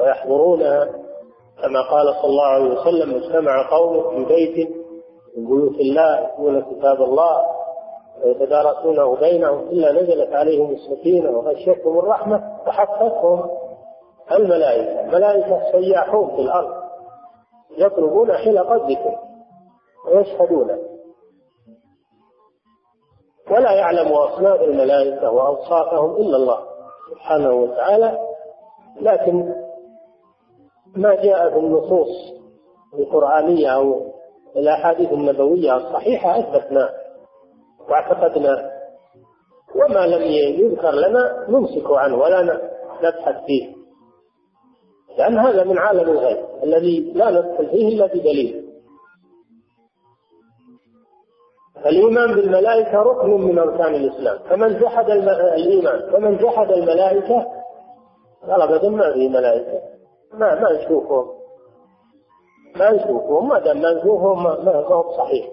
ويحضرونها. 0.00 1.05
كما 1.62 1.82
قال 1.90 2.14
صلى 2.14 2.30
الله 2.30 2.46
عليه 2.46 2.80
وسلم 2.80 3.14
اجتمع 3.14 3.70
قوم 3.70 4.10
في 4.10 4.24
بيت 4.24 4.68
من 5.36 5.46
بيوت 5.46 5.80
الله 5.80 6.18
يتلون 6.18 6.62
كتاب 6.62 7.02
الله 7.02 7.42
ويتدارسونه 8.24 9.16
بينهم 9.16 9.68
إلا 9.68 9.92
نزلت 9.92 10.32
عليهم 10.32 10.70
السكينة 10.70 11.30
وغشيتهم 11.30 11.98
الرحمة 11.98 12.58
وحفتهم 12.66 13.50
الملائكة. 14.32 15.02
ملائكة 15.02 15.72
سياحون 15.72 16.36
في 16.36 16.42
الأرض 16.42 16.74
يطلبون 17.78 18.32
حلق 18.32 18.72
الذكر 18.72 19.18
ويشهدون. 20.12 20.78
ولا 23.50 23.72
يعلم 23.72 24.12
أصناف 24.12 24.60
الملائكة 24.60 25.30
وأوصافهم 25.30 26.16
إلا 26.16 26.36
الله 26.36 26.58
سبحانه 27.10 27.52
وتعالى 27.52 28.18
لكن 29.00 29.65
ما 30.96 31.14
جاء 31.14 31.50
في 31.50 31.56
النصوص 31.56 32.08
القرآنية 32.98 33.68
أو 33.68 34.12
الأحاديث 34.56 35.12
النبوية 35.12 35.76
الصحيحة 35.76 36.38
أثبتناه 36.38 36.90
وأعتقدنا. 37.88 38.70
وما 39.74 40.06
لم 40.06 40.22
يذكر 40.22 40.90
لنا 40.90 41.46
نمسك 41.48 41.90
عنه 41.90 42.16
ولا 42.16 42.42
نبحث 43.02 43.44
فيه. 43.46 43.76
لأن 45.18 45.38
هذا 45.38 45.64
من 45.64 45.78
عالم 45.78 46.10
الغيب 46.10 46.46
الذي 46.62 47.12
لا 47.14 47.30
ندخل 47.30 47.66
فيه 47.70 47.88
إلا 47.88 48.06
بدليل. 48.06 48.66
الإيمان 51.86 52.34
بالملائكة 52.34 53.02
ركن 53.02 53.30
من 53.30 53.58
أركان 53.58 53.94
الإسلام. 53.94 54.38
فمن 54.38 54.80
جحد 54.80 55.10
الإيمان 55.10 56.10
فمن 56.12 56.36
جحد 56.36 56.70
الملائكة 56.72 57.46
أبدا 58.48 58.88
ما 58.88 59.12
في 59.12 59.28
ملائكة. 59.28 59.95
ما 60.32 60.60
ما 60.60 60.72
نشوفهم 60.72 61.36
ما 62.76 62.90
نشوفهم 62.90 63.48
ما 63.48 63.58
دام 63.58 63.82
ما 63.82 63.92
نشوفهم 63.92 64.42
ما 64.42 64.72
هو 64.76 65.16
صحيح. 65.16 65.50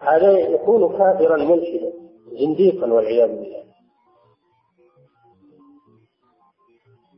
هذا 0.00 0.30
يكون 0.30 0.98
كافرا 0.98 1.36
ملحدا 1.36 1.92
زنديقا 2.40 2.92
والعياذ 2.92 3.28
بالله. 3.28 3.64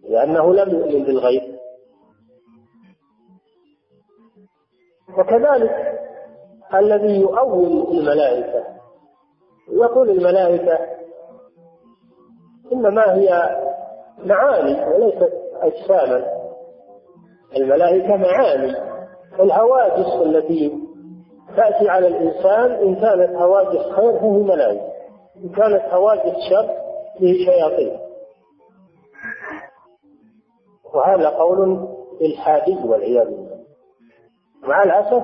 لأنه 0.09 0.55
لم 0.55 0.71
يؤمن 0.71 1.05
بالغيب. 1.05 1.59
وكذلك 5.19 5.99
الذي 6.75 7.21
يؤول 7.21 7.99
الملائكة. 7.99 8.67
يقول 9.69 10.11
الملائكة 10.11 10.79
إنما 12.73 13.15
هي 13.15 13.59
معاني 14.19 14.87
وليست 14.87 15.42
أجساما. 15.62 16.25
الملائكة 17.57 18.16
معاني. 18.16 18.75
الهواجس 19.40 20.27
التي 20.27 20.79
تأتي 21.57 21.88
على 21.88 22.07
الإنسان 22.07 22.70
إن 22.70 22.94
كانت 22.94 23.37
هواجس 23.37 23.92
خير 23.92 24.18
فهي 24.18 24.42
ملائكة. 24.42 24.92
إن 25.37 25.48
كانت 25.48 25.94
هواجس 25.94 26.35
شر 26.51 26.75
فهي 27.20 27.35
شياطين. 27.44 27.98
وهذا 30.94 31.29
قول 31.29 31.88
إلحادي 32.20 32.79
والعياذ 32.85 33.25
بالله. 33.25 33.59
مع 34.62 34.83
الأسف 34.83 35.22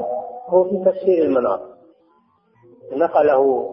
هو 0.49 0.65
في 0.65 0.85
تفسير 0.85 1.25
المنار 1.25 1.61
نقله 2.93 3.69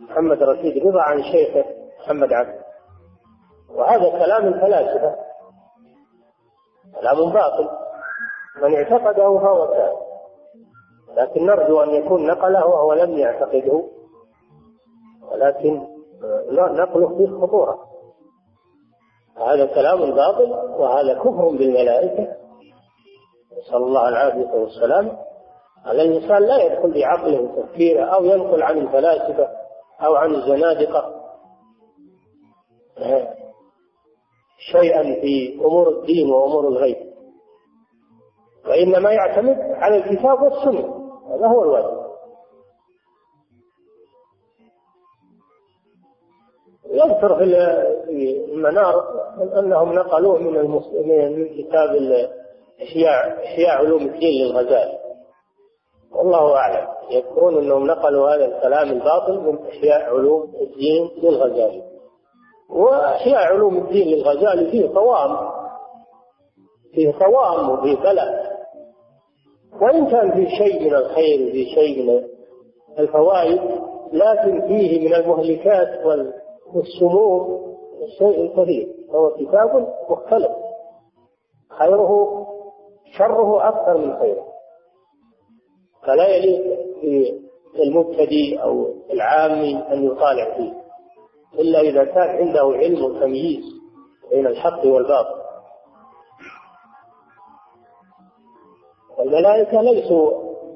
محمد 0.00 0.42
رشيد 0.42 0.86
رضا 0.86 1.02
عن 1.02 1.22
شيخه 1.22 1.64
محمد 2.00 2.32
عبد. 2.32 2.58
وهذا 3.74 4.10
كلام 4.10 4.46
الفلاسفة. 4.46 5.25
كلام 7.00 7.32
باطل. 7.32 7.68
من 8.62 8.74
اعتقده 8.74 9.38
فهو 9.38 9.66
كافر. 9.66 10.06
لكن 11.16 11.46
نرجو 11.46 11.80
أن 11.80 11.90
يكون 11.90 12.26
نقله 12.26 12.66
وهو 12.66 12.92
لم 12.92 13.18
يعتقده. 13.18 13.82
ولكن 15.32 15.86
نقله 16.52 17.16
فيه 17.16 17.40
خطورة. 17.40 17.78
هذا 19.36 19.66
كلام 19.66 20.14
باطل 20.14 20.52
وهذا 20.52 21.14
كفر 21.14 21.48
بالملائكة. 21.48 22.36
نسأل 23.58 23.76
الله 23.76 24.08
العافية 24.08 24.50
والسلام 24.50 25.18
الإنسان 25.86 26.42
لا 26.42 26.62
يدخل 26.62 26.94
بعقله 26.94 27.40
وتفكيره 27.40 28.04
أو 28.04 28.24
ينقل 28.24 28.62
عن 28.62 28.78
الفلاسفة 28.78 29.48
أو 30.00 30.14
عن 30.14 30.34
الزنادقة. 30.34 31.26
شيئا 34.72 35.02
في 35.02 35.60
أمور 35.64 35.88
الدين 35.88 36.30
وأمور 36.30 36.68
الغيب. 36.68 36.96
وإنما 38.68 39.12
يعتمد 39.12 39.56
على 39.60 39.96
الكتاب 39.96 40.42
والسنة. 40.42 41.06
هذا 41.30 41.46
هو 41.46 41.62
الواجب. 41.62 42.06
يذكر 46.90 47.36
في 47.36 47.44
المنار 48.52 49.04
أنهم 49.58 49.92
نقلوه 49.92 50.38
من 50.38 50.70
من 51.08 51.48
كتاب 51.48 51.90
احياء 52.82 53.44
إحياء 53.44 53.76
علوم 53.76 54.02
الدين 54.02 54.44
للغزالي 54.44 54.98
والله 56.12 56.56
أعلم. 56.56 56.88
يذكرون 57.10 57.58
أنهم 57.58 57.86
نقلوا 57.86 58.30
هذا 58.30 58.44
الكلام 58.44 58.88
الباطل 58.90 59.38
من 59.40 59.66
إحياء 59.68 60.14
علوم 60.14 60.54
الدين 60.60 61.10
للغزالي 61.22 61.82
واحياء 62.70 63.36
علوم 63.52 63.76
الدين 63.76 64.08
للغزالي 64.08 64.70
فيه 64.70 64.86
طوام 64.88 65.50
فيه 66.94 67.12
طوام 67.12 67.70
وفيه 67.70 67.96
بلاء 67.96 68.56
وإن 69.82 70.06
كان 70.06 70.30
في 70.32 70.46
شيء 70.56 70.82
من 70.82 70.94
الخير 70.94 71.48
وفي 71.48 71.64
شيء 71.64 72.02
من 72.06 72.24
الفوائد 72.98 73.60
لكن 74.12 74.66
فيه 74.68 75.08
من 75.08 75.14
المهلكات 75.14 76.06
والسموم 76.74 77.66
الشيء 78.02 78.40
الكثير 78.42 78.88
هو 79.10 79.30
كتاب 79.30 79.94
مختلف. 80.10 80.52
خيره 81.78 82.10
شره 83.18 83.68
أكثر 83.68 83.98
من 83.98 84.16
خيره. 84.18 84.46
فلا 86.06 86.28
يليق 86.36 86.78
بالمبتدئ 87.74 88.62
أو 88.62 88.86
العامي 89.10 89.76
أن 89.92 90.04
يطالع 90.04 90.56
فيه. 90.56 90.72
إلا 91.58 91.80
إذا 91.80 92.04
كان 92.04 92.28
عنده 92.36 92.60
علم 92.60 93.04
وتمييز 93.04 93.64
بين 94.30 94.46
الحق 94.46 94.86
والباطل. 94.86 95.46
الملائكة 99.18 99.80
ليسوا 99.82 100.30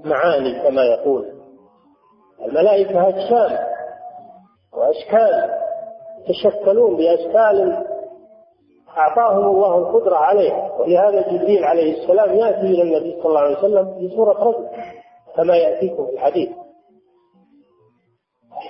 معاني 0.05 0.63
كما 0.63 0.83
يقول. 0.83 1.33
الملائكة 2.47 3.09
أجسام 3.09 3.59
وأشكال 4.73 5.51
يتشكلون 6.29 6.97
بأشكال 6.97 7.87
أعطاهم 8.97 9.45
الله 9.57 9.79
القدرة 9.79 10.17
عليها 10.17 10.73
ولهذا 10.73 11.29
جبريل 11.33 11.65
عليه 11.65 12.03
السلام 12.03 12.35
يأتي 12.35 12.61
إلى 12.67 12.83
النبي 12.83 13.13
صلى 13.23 13.27
الله 13.29 13.41
عليه 13.41 13.59
وسلم 13.59 13.95
في 13.99 14.15
صورة 14.17 14.45
رجل 14.45 14.69
كما 15.37 15.57
يأتيكم 15.57 16.07
في 16.07 16.13
الحديث. 16.13 16.49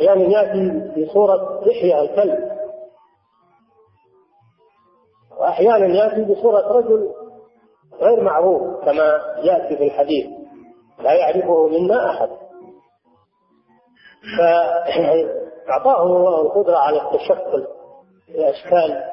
أحيانا 0.01 0.23
يأتي 0.23 0.93
في 0.95 1.07
صورة 1.13 1.61
لحية 1.67 2.01
الكلب. 2.01 2.51
وأحيانا 5.41 5.87
يأتي 5.87 6.25
بصورة 6.33 6.73
رجل 6.73 7.15
غير 8.01 8.23
معروف 8.23 8.85
كما 8.85 9.21
يأتي 9.45 9.77
في 9.77 9.85
الحديث. 9.87 10.27
لا 10.99 11.13
يعرفه 11.13 11.67
منا 11.69 12.11
أحد. 12.11 12.29
فأعطاهم 14.39 16.17
الله 16.17 16.41
القدرة 16.43 16.77
على 16.77 17.03
التشكل 17.03 17.67
في 18.27 18.51
أشكال 18.51 19.05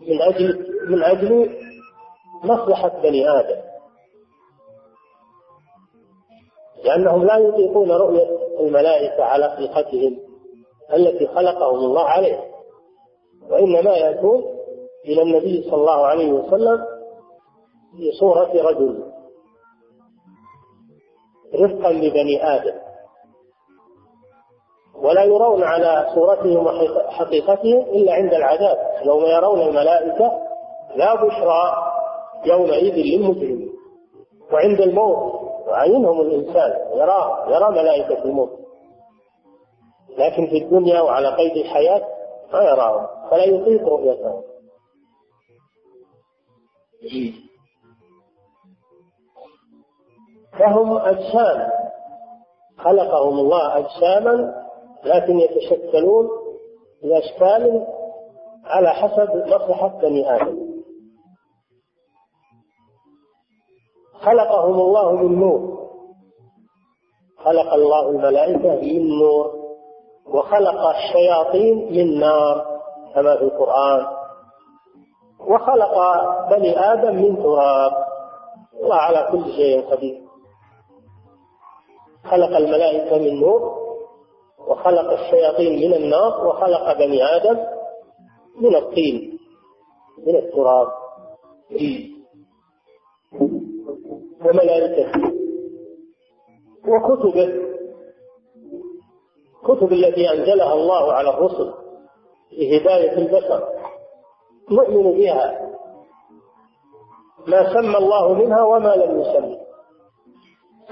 من 0.00 0.22
أجل 0.22 0.66
من 0.88 1.02
أجل 1.04 1.56
مصلحة 2.44 2.88
بني 2.88 3.30
آدم. 3.30 3.60
لأنهم 6.84 7.24
لا 7.24 7.36
يطيقون 7.38 7.90
رؤية 7.90 8.49
الملائكة 8.60 9.24
على 9.24 9.56
خلقتهم 9.56 10.18
التي 10.94 11.26
خلقهم 11.26 11.74
الله 11.78 12.04
عليها 12.04 12.44
وإنما 13.50 13.96
يأتون 13.96 14.44
إلى 15.04 15.22
النبي 15.22 15.62
صلى 15.62 15.74
الله 15.74 16.06
عليه 16.06 16.32
وسلم 16.32 16.84
في 17.96 18.12
صورة 18.20 18.50
رجل 18.54 19.04
رفقا 21.54 21.92
لبني 21.92 22.44
آدم. 22.56 22.74
ولا 25.02 25.24
يرون 25.24 25.62
على 25.62 26.06
صورتهم 26.14 26.66
وحقيقتهم 26.66 27.80
إلا 27.82 28.12
عند 28.12 28.34
العذاب. 28.34 28.78
يوم 29.04 29.24
يرون 29.24 29.60
الملائكة 29.60 30.32
لا 30.96 31.14
بشرى 31.14 31.92
يومئذ 32.46 32.94
للمجرمين. 32.94 33.72
وعند 34.52 34.80
الموت 34.80 35.39
يعينهم 35.66 36.20
الإنسان 36.20 36.98
يرى 36.98 37.44
يرى 37.48 37.70
ملائكة 37.70 38.24
الموت. 38.24 38.50
لكن 40.18 40.46
في 40.46 40.58
الدنيا 40.58 41.00
وعلى 41.00 41.36
قيد 41.36 41.56
الحياة 41.56 42.02
ما 42.52 42.62
يراهم 42.62 43.06
فلا 43.30 43.44
يطيق 43.44 43.88
رؤيتهم. 43.88 44.42
فهم 50.58 50.96
أجسام. 50.96 51.70
خلقهم 52.78 53.38
الله 53.38 53.78
أجساما 53.78 54.54
لكن 55.04 55.38
يتشكلون 55.40 56.28
بأشكال 57.02 57.86
على 58.64 58.88
حسب 58.90 59.36
مصلحة 59.46 59.88
بني 59.88 60.36
آدم. 60.36 60.79
خلقهم 64.20 64.80
الله 64.80 65.12
من 65.12 65.38
نور. 65.40 65.80
خلق 67.44 67.74
الله 67.74 68.10
الملائكة 68.10 68.80
من 68.80 69.18
نور 69.18 69.52
وخلق 70.26 70.86
الشياطين 70.86 71.92
من 71.92 72.20
نار 72.20 72.80
كما 73.14 73.36
في 73.36 73.42
القرآن. 73.42 74.06
وخلق 75.40 75.94
بني 76.50 76.92
آدم 76.92 77.14
من 77.14 77.42
تراب. 77.42 77.92
الله 78.82 78.96
على 78.96 79.28
كل 79.32 79.44
شيء 79.52 79.90
قدير. 79.90 80.20
خلق 82.30 82.56
الملائكة 82.56 83.18
من 83.18 83.40
نور 83.40 83.80
وخلق 84.68 85.12
الشياطين 85.12 85.88
من 85.88 85.94
النار 85.94 86.46
وخلق 86.46 86.98
بني 86.98 87.24
آدم 87.36 87.58
من 88.60 88.76
الطين 88.76 89.38
من 90.26 90.36
التراب. 90.36 90.88
وملائكته 94.44 95.12
وكتبه. 96.88 97.70
كتب 99.64 99.92
التي 99.92 100.30
أنزلها 100.32 100.74
الله 100.74 101.12
على 101.12 101.30
الرسل 101.30 101.72
لهداية 102.52 103.18
البشر. 103.18 103.68
نؤمن 104.70 105.18
بها. 105.18 105.70
ما 107.46 107.72
سمى 107.72 107.96
الله 107.96 108.34
منها 108.34 108.62
وما 108.62 108.94
لم 108.96 109.20
يسمى. 109.20 109.58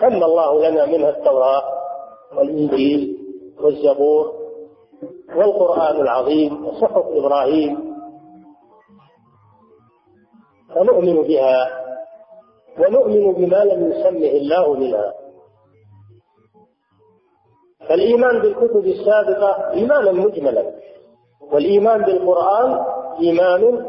سمى 0.01 0.25
الله 0.25 0.69
لنا 0.69 0.87
منها 0.87 1.11
التوراة 1.11 1.63
والإنجيل 2.37 3.19
والزبور 3.61 4.33
والقرآن 5.37 6.01
العظيم 6.01 6.67
وصحف 6.67 7.05
إبراهيم. 7.07 7.95
فنؤمن 10.75 11.23
بها. 11.23 11.88
ونؤمن 12.81 13.33
بما 13.33 13.57
لم 13.65 13.91
يسمه 13.93 14.29
الله 14.31 14.75
منها 14.75 15.15
فالإيمان 17.89 18.39
بالكتب 18.43 18.85
السابقة 18.87 19.71
إيمانا 19.71 20.13
مجملا 20.13 20.73
والإيمان 21.53 22.03
بالقرآن 22.05 22.85
إيمان 23.21 23.87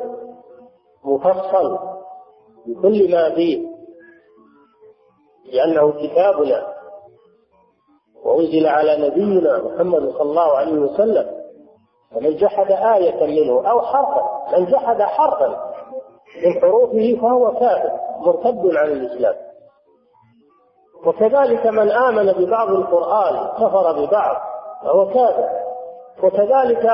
مفصل 1.03 1.77
بكل 2.65 3.11
ما 3.11 3.35
فيه 3.35 3.69
لأنه 5.53 5.91
كتابنا 5.91 6.73
وأنزل 8.23 8.67
على 8.67 9.07
نبينا 9.07 9.57
محمد 9.63 10.09
صلى 10.09 10.21
الله 10.21 10.57
عليه 10.57 10.73
وسلم 10.79 11.39
فمن 12.11 12.35
جحد 12.35 12.71
آية 12.71 13.25
منه 13.25 13.69
أو 13.71 13.81
حرفا 13.81 14.57
من 14.57 14.65
جحد 14.65 15.01
حرفا 15.01 15.68
من 16.37 16.61
حروفه 16.61 17.21
فهو 17.21 17.51
كافر 17.51 17.91
مرتد 18.19 18.75
عن 18.75 18.91
الإسلام. 18.91 19.35
وكذلك 21.05 21.67
من 21.67 21.91
آمن 21.91 22.33
ببعض 22.33 22.69
القرآن 22.69 23.47
كفر 23.57 23.91
ببعض 23.91 24.35
فهو 24.83 25.07
كافر. 25.07 25.49
وكذلك 26.23 26.85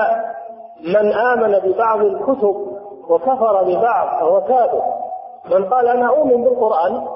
من 0.95 1.13
آمن 1.13 1.60
ببعض 1.60 2.00
الكتب 2.00 2.56
وكفر 3.10 3.63
ببعض 3.63 4.19
فهو 4.19 4.41
كافر. 4.41 4.82
من 5.45 5.69
قال 5.69 5.88
أنا 5.88 6.10
أؤمن 6.10 6.43
بالقرآن 6.43 7.08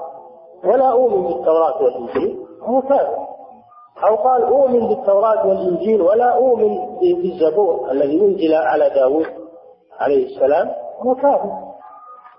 ولا 0.64 0.92
أؤمن 0.92 1.24
بالتوراة 1.24 1.84
والإنجيل 1.84 2.46
فهو 2.62 2.82
كافر. 2.82 3.18
أو 4.08 4.16
قال 4.16 4.44
أؤمن 4.44 4.88
بالتوراة 4.88 5.48
والإنجيل 5.48 6.02
ولا 6.02 6.36
أؤمن 6.36 6.78
بالزبور 7.02 7.92
الذي 7.92 8.22
أنزل 8.22 8.54
على 8.54 8.90
داود 8.90 9.28
عليه 10.00 10.26
السلام 10.26 10.72
هو 11.00 11.16
كافر. 11.16 11.69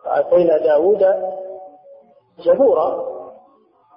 فأتينا 0.05 0.59
داود 0.59 1.05
زبورا 2.39 3.11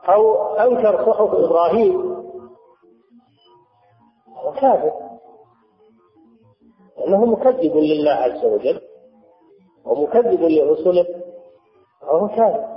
أو 0.10 0.54
أنكر 0.56 1.06
صحف 1.06 1.34
إبراهيم. 1.34 2.14
هو 4.36 4.52
كافر 4.52 4.92
لأنه 6.98 7.26
مكذب 7.26 7.76
لله 7.76 8.12
عز 8.12 8.46
وجل 8.46 8.82
ومكذب 9.86 10.42
لرسله. 10.42 11.06
فهو 12.02 12.28
كافر 12.28 12.74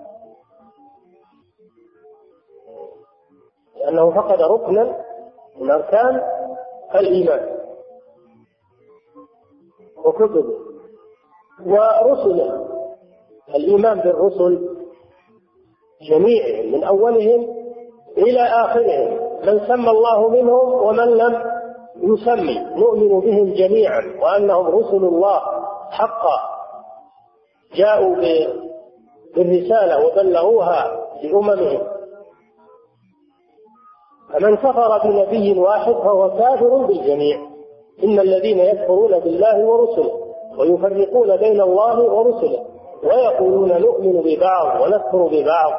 لأنه 3.76 4.10
فقد 4.10 4.40
ركنا 4.40 5.04
من 5.56 5.70
أركان 5.70 6.22
الإيمان 6.94 7.58
وكتبه 10.04 10.58
ورسله. 11.66 12.75
الإيمان 13.54 14.00
بالرسل 14.00 14.68
جميعهم 16.10 16.72
من 16.72 16.84
أولهم 16.84 17.48
إلى 18.18 18.40
آخرهم. 18.40 19.26
من 19.46 19.60
سمى 19.66 19.90
الله 19.90 20.28
منهم 20.28 20.72
ومن 20.72 21.08
لم 21.16 21.42
يسمي 22.02 22.58
نؤمن 22.76 23.20
بهم 23.20 23.54
جميعا 23.54 24.02
وأنهم 24.22 24.66
رسل 24.66 25.04
الله 25.04 25.40
حقا. 25.90 26.38
جاءوا 27.76 28.16
بالرسالة 29.36 30.06
وبلغوها 30.06 31.06
لأممهم. 31.22 31.80
فمن 34.32 34.56
كفر 34.56 34.98
بنبي 35.04 35.58
واحد 35.58 35.92
فهو 35.92 36.30
كافر 36.30 36.76
بالجميع. 36.86 37.38
إن 38.04 38.20
الذين 38.20 38.58
يكفرون 38.58 39.18
بالله 39.18 39.64
ورسله 39.64 40.12
ويفرقون 40.58 41.36
بين 41.36 41.60
الله 41.60 42.00
ورسله. 42.00 42.75
ويقولون 43.04 43.80
نؤمن 43.80 44.22
ببعض 44.22 44.80
ونكفر 44.80 45.26
ببعض 45.26 45.72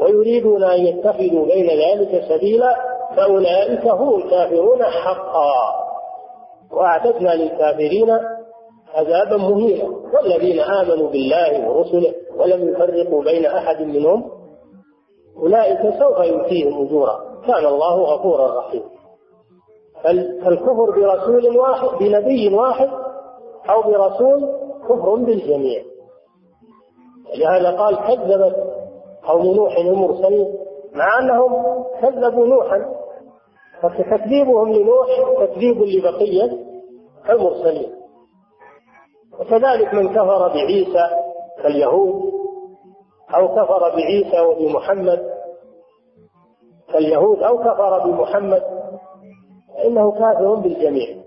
ويريدون 0.00 0.64
أن 0.64 0.80
يتخذوا 0.80 1.46
بين 1.46 1.66
ذلك 1.66 2.24
سبيلا 2.28 2.76
فأولئك 3.16 3.86
هم 3.86 4.14
الكافرون 4.14 4.82
حقا. 4.84 5.84
وأعتدنا 6.72 7.34
للكافرين 7.34 8.18
عذابا 8.94 9.36
مهينا. 9.36 9.84
والذين 10.14 10.60
آمنوا 10.60 11.08
بالله 11.08 11.70
ورسله 11.70 12.14
ولم 12.36 12.68
يفرقوا 12.68 13.22
بين 13.22 13.46
أحد 13.46 13.82
منهم 13.82 14.30
أولئك 15.36 15.80
سوف 15.80 16.18
يؤتيهم 16.26 16.86
أجورا. 16.86 17.20
كان 17.46 17.66
الله 17.66 18.00
غفورا 18.00 18.58
رحيما. 18.58 18.94
فالكفر 20.44 20.90
برسول 20.90 21.58
واحد 21.58 21.88
بنبي 22.00 22.54
واحد 22.54 22.90
أو 23.70 23.82
برسول 23.82 24.48
كفر 24.88 25.14
بالجميع. 25.14 25.82
لهذا 27.38 27.76
قال 27.78 27.96
كذبت 27.96 28.56
قوم 29.26 29.46
نوح 29.46 29.76
المرسلين 29.76 30.54
مع 30.92 31.18
أنهم 31.20 31.84
كذبوا 32.00 32.46
نوحا 32.46 32.94
فتكذيبهم 33.82 34.72
لنوح 34.72 35.08
تكذيب 35.40 35.82
لبقية 35.82 36.64
المرسلين. 37.30 37.92
وكذلك 39.40 39.94
من 39.94 40.08
كفر 40.08 40.48
بعيسى 40.48 41.08
كاليهود 41.62 42.32
أو 43.34 43.48
كفر 43.48 43.80
بعيسى 43.96 44.40
وبمحمد 44.40 45.30
كاليهود 46.92 47.42
أو 47.42 47.58
كفر 47.58 47.98
بمحمد 48.06 48.62
فإنه 49.74 50.12
كافر 50.12 50.54
بالجميع. 50.54 51.24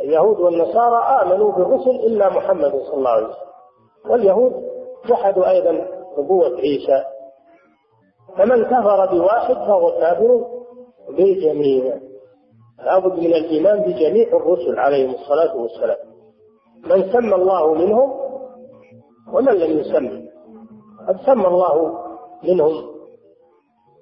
اليهود 0.00 0.40
والنصارى 0.40 1.22
آمنوا 1.22 1.52
بالرسل 1.52 1.90
إلا 1.90 2.28
محمد 2.28 2.72
صلى 2.72 2.94
الله 2.94 3.10
عليه 3.10 3.26
وسلم. 3.26 3.50
واليهود 4.10 4.69
جحدوا 5.08 5.50
أيضا 5.50 5.86
نبوة 6.18 6.56
عيسى. 6.56 7.04
فمن 8.36 8.64
كفر 8.64 9.06
بواحد 9.06 9.54
فهو 9.54 9.90
كافر 9.90 10.46
بالجميع. 11.08 12.00
لابد 12.78 13.18
من 13.18 13.34
الإيمان 13.34 13.80
بجميع 13.80 14.28
الرسل 14.28 14.78
عليهم 14.78 15.10
الصلاة 15.10 15.56
والسلام. 15.56 16.10
من 16.84 17.12
سمى 17.12 17.34
الله 17.34 17.74
منهم 17.74 18.20
ومن 19.32 19.52
لم 19.52 19.78
يسمي 19.78 20.30
قد 21.08 21.16
سمى 21.26 21.46
الله 21.46 21.98
منهم 22.44 22.90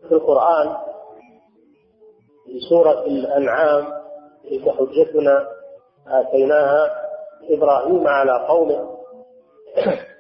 في 0.08 0.14
القرآن 0.14 0.76
في 2.44 2.61
سورة 2.68 3.00
الأنعام 3.06 3.84
تلك 4.44 4.68
حجتنا 4.68 5.46
آتيناها 6.08 6.90
إبراهيم 7.50 8.06
على 8.06 8.46
قومه. 8.48 8.98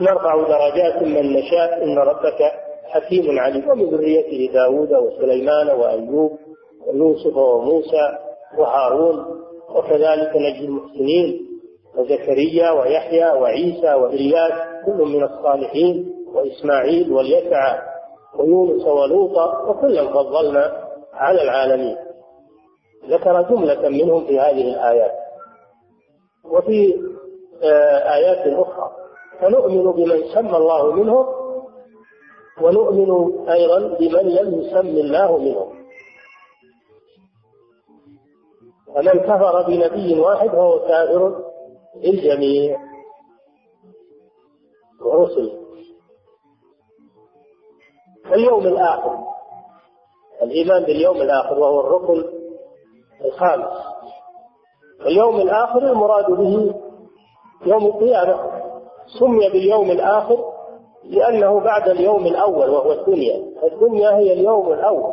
نرفع 0.00 0.36
درجات 0.48 1.02
من 1.02 1.32
نشاء 1.32 1.84
إن 1.84 1.98
ربك 1.98 2.52
حكيم 2.84 3.38
عليم. 3.38 3.70
ومن 3.70 3.84
ذريته 3.84 4.52
داود 4.52 4.92
وسليمان 4.92 5.70
وأيوب 5.70 6.38
ويوسف 6.86 7.36
وموسى 7.36 8.18
وهارون. 8.58 9.24
وكذلك 9.74 10.36
نجي 10.36 10.64
المحسنين 10.64 11.48
وزكريا 11.98 12.70
ويحيى 12.70 13.30
وعيسى 13.30 13.94
وإلياس 13.94 14.52
كل 14.86 15.04
من 15.04 15.22
الصالحين 15.24 16.14
وإسماعيل 16.34 17.12
واليسع 17.12 17.82
ويونس 18.38 18.86
ولوطا 18.86 19.62
وكلا 19.68 20.12
فضلنا 20.12 20.84
على 21.12 21.42
العالمين. 21.42 21.96
ذكر 23.08 23.42
جملة 23.42 23.88
منهم 23.88 24.26
في 24.26 24.40
هذه 24.40 24.74
الآيات. 24.74 25.12
وفي 26.44 26.94
آه، 27.62 28.14
آيات 28.14 28.46
أخرى. 28.58 28.90
فنؤمن 29.40 29.92
بمن 29.92 30.34
سمى 30.34 30.56
الله 30.56 30.92
منهم 30.92 31.26
ونؤمن 32.62 33.10
أيضا 33.48 33.78
بمن 33.78 34.28
لم 34.28 34.60
يسم 34.60 34.86
الله 34.86 35.38
منهم. 35.38 35.78
فمن 38.94 39.20
كفر 39.20 39.62
بنبي 39.62 40.20
واحد 40.20 40.48
فهو 40.48 40.78
كافر 40.78 41.44
بالجميع 41.94 42.80
ورسل 45.00 45.58
اليوم 48.32 48.66
الآخر 48.66 49.18
الإيمان 50.42 50.84
باليوم 50.84 51.16
الآخر 51.16 51.58
وهو 51.58 51.80
الركن 51.80 52.24
الخامس. 53.24 53.78
اليوم 55.00 55.36
الآخر 55.36 55.78
المراد 55.78 56.30
به 56.30 56.74
يوم 57.66 57.86
القيامة. 57.86 58.67
سمي 59.20 59.48
باليوم 59.48 59.90
الآخر 59.90 60.38
لأنه 61.04 61.60
بعد 61.60 61.88
اليوم 61.88 62.26
الأول 62.26 62.70
وهو 62.70 62.92
الدنيا. 62.92 63.36
الدنيا 63.72 64.10
هي 64.10 64.32
اليوم 64.32 64.72
الأول. 64.72 65.12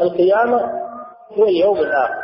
والقيامة 0.00 0.82
هي 1.30 1.42
اليوم 1.42 1.76
الآخر. 1.76 2.22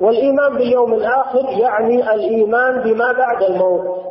والإيمان 0.00 0.54
باليوم 0.54 0.94
الآخر 0.94 1.44
يعني 1.60 2.14
الإيمان 2.14 2.82
بما 2.82 3.12
بعد 3.12 3.42
الموت. 3.42 4.02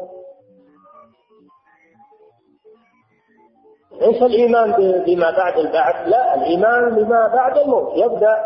ليس 4.01 4.21
الإيمان 4.23 4.71
بما 5.05 5.31
بعد 5.31 5.57
البعث 5.57 6.07
لا 6.07 6.35
الإيمان 6.35 6.95
بما 6.95 7.27
بعد 7.27 7.57
الموت. 7.57 7.91
يبدأ 7.97 8.37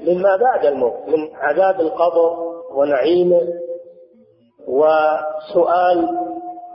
مما 0.00 0.36
بعد 0.36 0.66
الموت 0.66 1.08
من 1.08 1.36
عذاب 1.36 1.80
القبر 1.80 2.36
ونعيمه. 2.74 3.65
وسؤال 4.66 6.26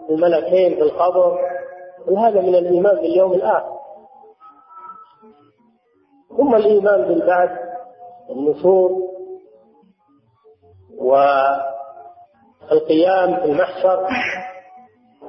الملكين 0.09 0.75
في 0.75 0.81
القبر 0.81 1.37
وهذا 2.07 2.41
من 2.41 2.55
الإيمان 2.55 2.95
باليوم 2.95 3.33
الآخر؟ 3.33 3.81
ثم 6.37 6.55
الإيمان 6.55 7.01
بالبعث 7.07 7.49
النشور 8.29 8.91
والقيام 12.69 13.35
في 13.35 13.45
المحشر 13.45 14.07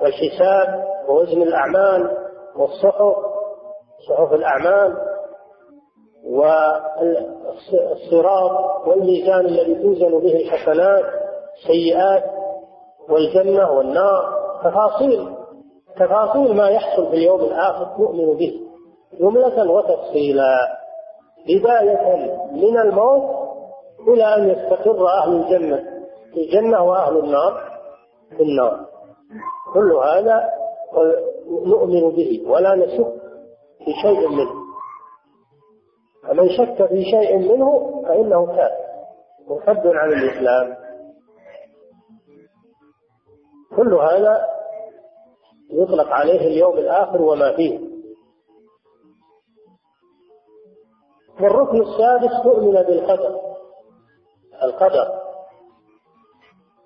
والحساب 0.01 0.85
ووزن 1.09 1.43
الأعمال 1.43 2.17
والصحف 2.57 3.17
صحف 4.09 4.33
الأعمال 4.33 4.97
والصراط 7.85 8.87
والميزان 8.87 9.41
الذي 9.47 9.75
توزن 9.75 10.19
به 10.19 10.37
الحسنات 10.37 11.05
السيئات. 11.57 12.42
والجنة 13.09 13.71
والنار 13.71 14.43
تفاصيل 14.65 15.29
تفاصيل 15.97 16.57
ما 16.57 16.69
يحصل 16.69 17.07
في 17.11 17.17
اليوم 17.17 17.41
الآخر 17.41 18.03
نؤمن 18.03 18.37
به. 18.37 18.61
جملة 19.21 19.71
وتفصيلا. 19.71 20.79
بداية 21.49 22.17
من 22.53 22.79
الموت 22.79 23.23
إلى 24.09 24.35
أن 24.35 24.49
يستقر 24.49 25.09
أهل 25.09 25.33
الجنة 25.33 25.77
في 26.35 26.41
الجنة 26.41 26.83
وأهل 26.83 27.19
النار 27.19 27.63
في 28.37 28.43
النار. 28.43 28.87
كل 29.75 29.93
هذا 29.93 30.51
نؤمن 31.67 32.11
به 32.11 32.45
ولا 32.47 32.75
نشك 32.75 33.13
في 33.79 33.93
شيء 34.03 34.29
منه. 34.29 34.63
فمن 36.29 36.49
شك 36.49 36.87
في 36.89 37.05
شيء 37.05 37.39
منه 37.39 38.03
فإنه 38.03 38.47
كافر. 38.47 38.83
مرتد 39.49 39.87
عن 39.87 40.13
الإسلام. 40.13 40.82
كل 43.77 43.95
هذا 43.95 44.47
يطلق 45.71 46.09
عليه 46.09 46.41
اليوم 46.41 46.79
الآخر 46.79 47.23
وما 47.23 47.57
فيه. 47.57 47.79
والركن 51.41 51.83
السادس 51.83 52.43
تؤمن 52.45 52.73
بالقدر 52.73 53.41
القدر 54.63 55.09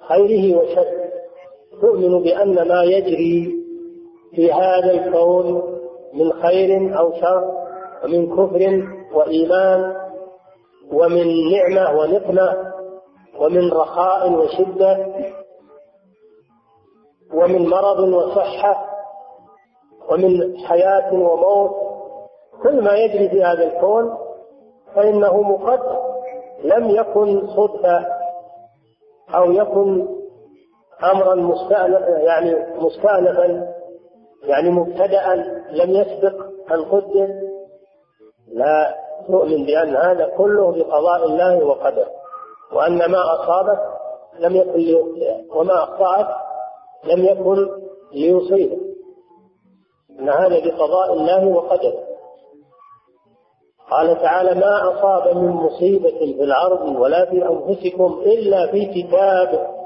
خيره 0.09 0.59
وشره. 0.59 1.07
تؤمن 1.81 2.23
بأن 2.23 2.69
ما 2.69 2.83
يجري 2.83 3.55
في 4.35 4.53
هذا 4.53 4.91
الكون 4.91 5.77
من 6.15 6.33
خير 6.33 6.99
أو 6.99 7.13
شر 7.13 7.67
ومن 8.05 8.37
كفر 8.37 8.89
وإيمان 9.15 9.97
ومن 10.93 11.27
نعمة 11.53 11.99
ونقمة 11.99 12.73
ومن 13.41 13.73
رخاء 13.73 14.33
وشدة 14.33 15.07
ومن 17.35 17.69
مرض 17.69 17.99
وصحة 17.99 18.87
ومن 20.11 20.59
حياة 20.59 21.15
وموت 21.15 21.71
كل 22.63 22.85
ما 22.85 22.95
يجري 22.95 23.29
في 23.29 23.45
هذا 23.45 23.65
الكون 23.65 24.19
فإنه 24.95 25.43
مقدر 25.43 25.99
لم 26.65 26.91
يكن 26.91 27.47
صدفة 27.47 28.07
أو 29.35 29.53
يكن 29.53 30.09
أمرا 31.13 31.35
مستأنفا 31.35 32.09
يعني 32.19 32.55
مستأنفا 32.79 33.75
يعني 34.43 34.71
مبتدأ 34.71 35.35
لم 35.71 35.91
يسبق 35.91 36.45
أن 36.73 36.85
قدر 36.85 37.29
لا 38.49 38.95
نؤمن 39.29 39.67
بأن 39.67 39.97
هذا 39.97 40.27
كله 40.37 40.71
بقضاء 40.73 41.25
الله 41.25 41.65
وقدره 41.65 42.11
وأن 42.73 42.99
ما 42.99 43.19
أصابك 43.35 43.79
لم 44.39 44.57
يكن 44.57 45.05
وما 45.55 45.75
أخطأك 45.83 46.46
لم 47.05 47.25
يكن 47.25 47.69
ليصيبك 48.13 48.87
أن 50.21 50.29
هذا 50.29 50.65
بقضاء 50.65 51.13
الله 51.13 51.47
وقدره. 51.47 52.07
قال 53.91 54.23
تعالى 54.23 54.61
ما 54.61 54.95
أصاب 54.95 55.37
من 55.37 55.49
مصيبة 55.51 56.19
في 56.19 56.43
الأرض 56.45 56.97
ولا 56.97 57.31
في 57.31 57.49
أنفسكم 57.49 58.23
إلا 58.27 58.71
في 58.71 58.87
كتاب 58.87 59.77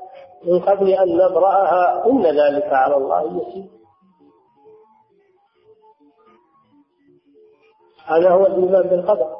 من 0.44 0.60
قبل 0.60 0.90
أن 0.90 1.16
نبرأها. 1.16 2.06
إن 2.06 2.26
ذلك 2.26 2.64
على 2.64 2.96
الله 2.96 3.22
يسير. 3.22 3.70
هذا 8.06 8.30
هو 8.30 8.46
الإيمان 8.46 8.82
بالقدر. 8.82 9.36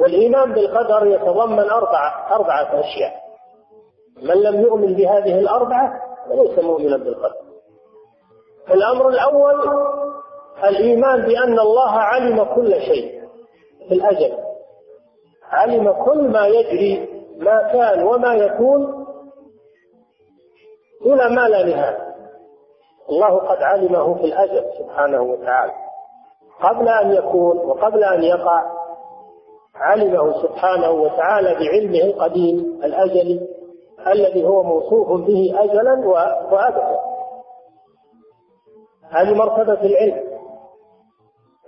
والإيمان 0.00 0.52
بالقدر 0.52 1.06
يتضمن 1.06 1.70
أربعة 1.70 2.34
أربعة 2.36 2.80
أشياء. 2.80 3.25
من 4.22 4.34
لم 4.42 4.60
يؤمن 4.60 4.94
بهذه 4.94 5.38
الأربعة 5.38 6.00
فليس 6.28 6.58
مؤمنا 6.58 6.96
بالقدر 6.96 7.46
الأمر 8.70 9.08
الأول 9.08 9.54
الإيمان 10.64 11.22
بأن 11.26 11.58
الله 11.58 11.90
علم 11.90 12.44
كل 12.44 12.80
شيء 12.80 13.22
في 13.88 13.94
الأجل. 13.94 14.38
علم 15.50 15.92
كل 16.04 16.28
ما 16.28 16.46
يجري 16.46 17.08
ما 17.38 17.72
كان 17.72 18.02
وما 18.02 18.34
يكون 18.34 19.06
إلى 21.06 21.28
ما 21.28 21.48
لا 21.48 21.62
نهاية. 21.64 22.06
الله 23.10 23.38
قد 23.38 23.62
علمه 23.62 24.14
في 24.14 24.24
الأجل 24.24 24.64
سبحانه 24.78 25.22
وتعالى. 25.22 25.72
قبل 26.60 26.88
أن 26.88 27.12
يكون 27.12 27.56
وقبل 27.58 28.04
أن 28.04 28.22
يقع 28.22 28.62
علمه 29.74 30.42
سبحانه 30.42 30.90
وتعالى 30.90 31.54
بعلمه 31.54 32.04
القديم 32.04 32.80
الأزلي 32.84 33.55
الذي 34.12 34.44
هو 34.44 34.62
موصوف 34.62 35.26
به 35.26 35.54
أجلا 35.58 36.08
وأبدا 36.52 36.98
هذه 39.10 39.34
مرتبة 39.34 39.80
العلم. 39.86 40.24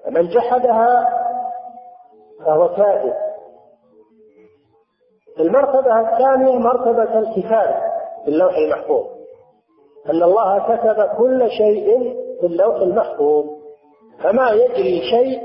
فمن 0.05 0.29
جحدها 0.29 1.09
فهو 2.47 2.69
كافر 2.69 3.15
المرتبة 5.41 6.01
الثانية 6.01 6.59
مرتبة 6.59 7.19
الكتابة 7.19 7.81
في 8.25 8.29
اللوح 8.29 8.55
المحفوظ. 8.57 9.07
أن 10.11 10.23
الله 10.23 10.59
كتب 10.59 11.17
كل 11.19 11.51
شيء 11.51 12.15
في 12.41 12.47
اللوح 12.47 12.77
المحفوظ. 12.77 13.45
فما 14.23 14.51
يجري 14.51 15.01
شيء 15.11 15.43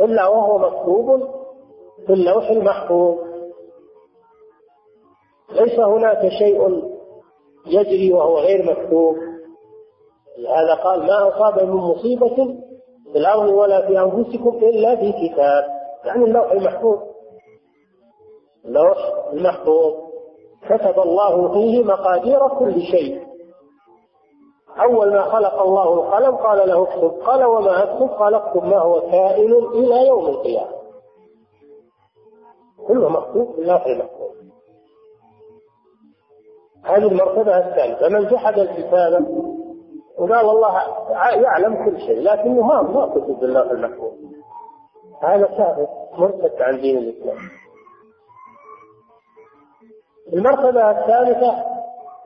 إلا 0.00 0.26
وهو 0.26 0.58
مكتوب 0.58 1.28
في 2.06 2.12
اللوح 2.12 2.48
المحفوظ. 2.50 3.27
ليس 5.60 5.78
هناك 5.80 6.28
شيء 6.28 6.82
يجري 7.66 8.12
وهو 8.12 8.38
غير 8.38 8.64
مكتوب. 8.70 9.16
لهذا 10.38 10.74
قال 10.84 11.00
ما 11.06 11.28
أصاب 11.28 11.68
من 11.68 11.74
مصيبة 11.74 12.34
في 13.12 13.18
الأرض 13.18 13.48
ولا 13.48 13.86
في 13.86 13.98
أنفسكم 14.00 14.58
إلا 14.62 14.96
في 14.96 15.12
كتاب. 15.12 15.64
يعني 16.04 16.24
اللوح 16.24 16.50
المحفوظ. 16.52 16.98
اللوح 18.64 18.98
المحفوظ. 19.32 19.94
كتب 20.68 21.00
الله 21.02 21.52
فيه 21.52 21.84
مقادير 21.84 22.48
كل 22.48 22.80
شيء. 22.82 23.28
أول 24.82 25.10
ما 25.12 25.22
خلق 25.22 25.62
الله 25.62 25.94
القلم 25.94 26.36
قال 26.36 26.68
له 26.68 26.82
اكتب 26.82 27.20
قال 27.26 27.44
وما 27.44 27.82
أكتب 27.82 28.08
قال 28.08 28.34
اكتب 28.34 28.64
ما 28.64 28.78
هو 28.78 29.00
كائن 29.00 29.52
إلى 29.54 30.06
يوم 30.06 30.26
القيامة. 30.26 30.78
كله 32.86 33.08
مكتوب 33.08 33.54
في 33.54 33.60
اللوح 33.60 33.86
المحفوظ. 33.86 34.37
هذه 36.84 37.06
المرتبة 37.06 37.58
الثانية. 37.58 37.94
فمن 37.94 38.26
جحد 38.26 38.58
الكتابة 38.58 39.26
وقال 40.18 40.50
الله 40.50 40.82
يعلم 41.34 41.84
كل 41.84 42.00
شيء 42.00 42.20
لكنه 42.20 42.62
ما 42.82 43.06
كتب 43.06 43.40
بالله 43.40 43.70
المحفوظ 43.72 44.12
هذا 45.22 45.46
كافر 45.46 45.86
مرتد 46.18 46.62
عن 46.62 46.80
دين 46.80 46.98
الإسلام. 46.98 47.36
المرتبة 50.32 50.90
الثالثة 50.90 51.64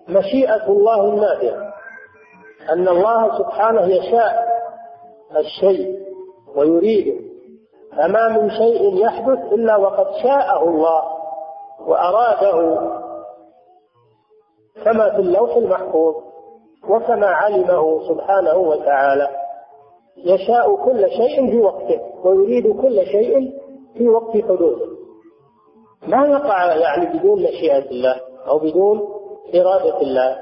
مشيئة 0.08 0.66
الله 0.68 1.04
النافعة 1.08 1.72
أن 2.72 2.88
الله 2.88 3.38
سبحانه 3.38 3.82
يشاء 3.82 4.48
الشيء 5.36 6.02
ويريده 6.56 7.20
فما 7.96 8.28
من 8.28 8.50
شيء 8.50 9.04
يحدث 9.04 9.52
إلا 9.52 9.76
وقد 9.76 10.06
شاءه 10.22 10.68
الله 10.68 11.02
وأراده 11.86 12.78
كما 14.84 15.10
في 15.10 15.16
اللوح 15.16 15.56
المحفوظ 15.56 16.14
وكما 16.88 17.26
علمه 17.26 18.08
سبحانه 18.08 18.56
وتعالى. 18.56 19.28
يشاء 20.16 20.76
كل 20.84 21.10
شيء 21.10 21.50
في 21.50 21.58
وقته 21.58 22.00
ويريد 22.24 22.80
كل 22.80 23.06
شيء 23.06 23.52
في 23.94 24.08
وقت 24.08 24.30
حدوثه 24.30 24.92
ما 26.06 26.26
يقع 26.26 26.74
يعني 26.74 27.18
بدون 27.18 27.42
مشيئة 27.42 27.90
الله 27.90 28.20
أو 28.48 28.58
بدون 28.58 29.00
إرادة 29.54 30.00
الله. 30.00 30.38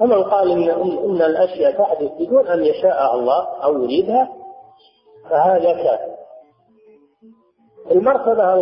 فمن 0.00 0.24
قال 0.24 0.50
إن, 0.50 0.70
إن 1.04 1.22
الأشياء 1.22 1.78
تحدث 1.78 2.12
بدون 2.20 2.46
أن 2.46 2.64
يشاء 2.64 3.14
الله 3.14 3.46
أو 3.64 3.82
يريدها 3.82 4.28
فهذا 5.30 5.72
كافر. 5.72 6.16
المرتبة 7.90 8.54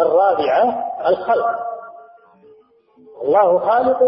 الرابعة 0.00 0.84
الخلق. 1.08 1.73
الله 3.24 3.58
خالق 3.58 3.98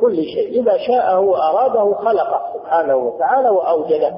كل 0.00 0.16
شيء. 0.16 0.62
إذا 0.62 0.76
شاءه 0.86 1.20
وأراده 1.20 1.94
خلقه 1.94 2.42
سبحانه 2.54 2.96
وتعالى 2.96 3.48
وأوجده. 3.48 4.14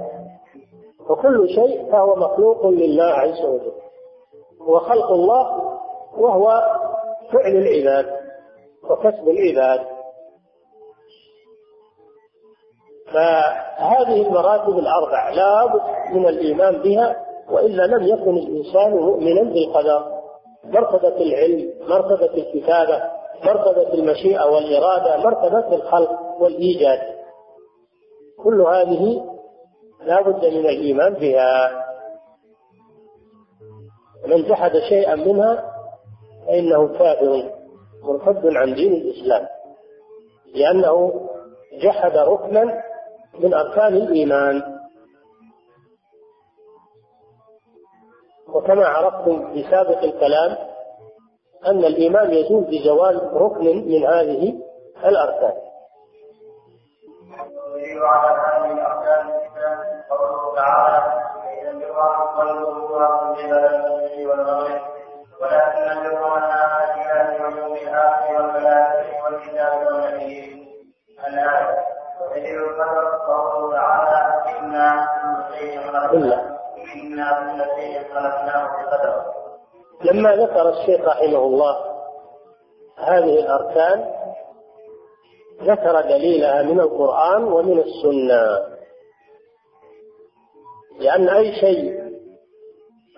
وكل 1.10 1.48
شيء 1.48 1.92
فهو 1.92 2.16
مخلوق 2.16 2.66
لله 2.66 3.04
عز 3.04 3.44
وجل. 3.44 3.72
وخلق 4.68 5.10
الله 5.12 5.78
وهو 6.18 6.62
فعل 7.32 7.56
العباد 7.56 8.06
وكسب 8.90 9.28
العباد. 9.28 9.86
فهذه 13.12 14.26
المراتب 14.26 14.78
الأربع 14.78 15.30
لا 15.30 15.66
بد 15.66 16.14
من 16.14 16.28
الإيمان 16.28 16.82
بها 16.82 17.16
وإلا 17.50 17.82
لم 17.82 18.02
يكن 18.02 18.36
الإنسان 18.36 18.96
مؤمنا 18.96 19.42
بالقدر. 19.42 20.14
مرتبة 20.64 21.16
العلم 21.16 21.70
مرتبة 21.88 22.34
الكتابة 22.34 23.23
مرتبة 23.44 23.94
المشيئة 23.94 24.44
والإرادة 24.44 25.16
مرتبة 25.16 25.74
الخلق 25.74 26.20
والإيجاد. 26.40 27.00
كل 28.44 28.60
هذه 28.60 29.24
لا 30.04 30.20
بد 30.20 30.44
من 30.44 30.66
الإيمان 30.66 31.14
بها. 31.14 31.84
من 34.26 34.42
جحد 34.42 34.72
شيئا 34.88 35.14
منها 35.14 35.74
فإنه 36.46 36.98
كافر 36.98 37.50
مرتد 38.02 38.56
عن 38.56 38.74
دين 38.74 38.92
الإسلام 38.92 39.46
لأنه 40.54 41.20
جحد 41.82 42.16
ركنا 42.16 42.82
من 43.38 43.54
أركان 43.54 43.94
الإيمان. 43.96 44.62
وكما 48.54 48.84
عرفتم 48.86 49.52
في 49.52 49.62
سابق 49.70 50.02
الكلام 50.02 50.56
أن 51.66 51.78
الإيمان 51.84 52.30
يزول 52.30 52.64
بزوال 52.64 53.30
ركن 53.34 53.64
من 53.64 54.06
هذه 54.06 54.54
الأركان. 55.04 55.52
وعلى 58.02 58.40
هذه 58.40 58.72
الأركان 58.72 59.26
قوله 60.10 60.54
تعالى 60.54 61.24
ولكن 65.40 65.82
البر 65.90 66.34
من 66.34 66.44
آمن 66.44 66.94
بالله 66.94 67.44
واليوم 67.44 67.74
الآخر 67.74 68.34
والملائكة 68.36 69.24
والكتاب 69.24 69.86
والنبيين 69.86 70.68
الآية 71.28 71.78
ودليل 72.20 72.58
القدر 72.64 73.04
قوله 73.26 73.72
تعالى 73.76 74.18
إنا 74.58 75.08
كل 75.22 75.54
شيء 75.58 75.80
خلقناه 75.80 76.58
إنا 76.94 77.32
كل 77.40 77.64
شيء 77.76 78.14
خلقناه 78.14 78.66
بقدر. 78.82 79.43
لما 80.02 80.36
ذكر 80.36 80.68
الشيخ 80.68 81.00
رحمه 81.00 81.38
الله 81.38 81.76
هذه 82.98 83.40
الأركان 83.40 84.04
ذكر 85.62 86.00
دليلها 86.00 86.62
من 86.62 86.80
القرآن 86.80 87.44
ومن 87.44 87.78
السنة. 87.78 88.74
لأن 90.98 91.28
أي 91.28 91.52
شيء 91.52 92.04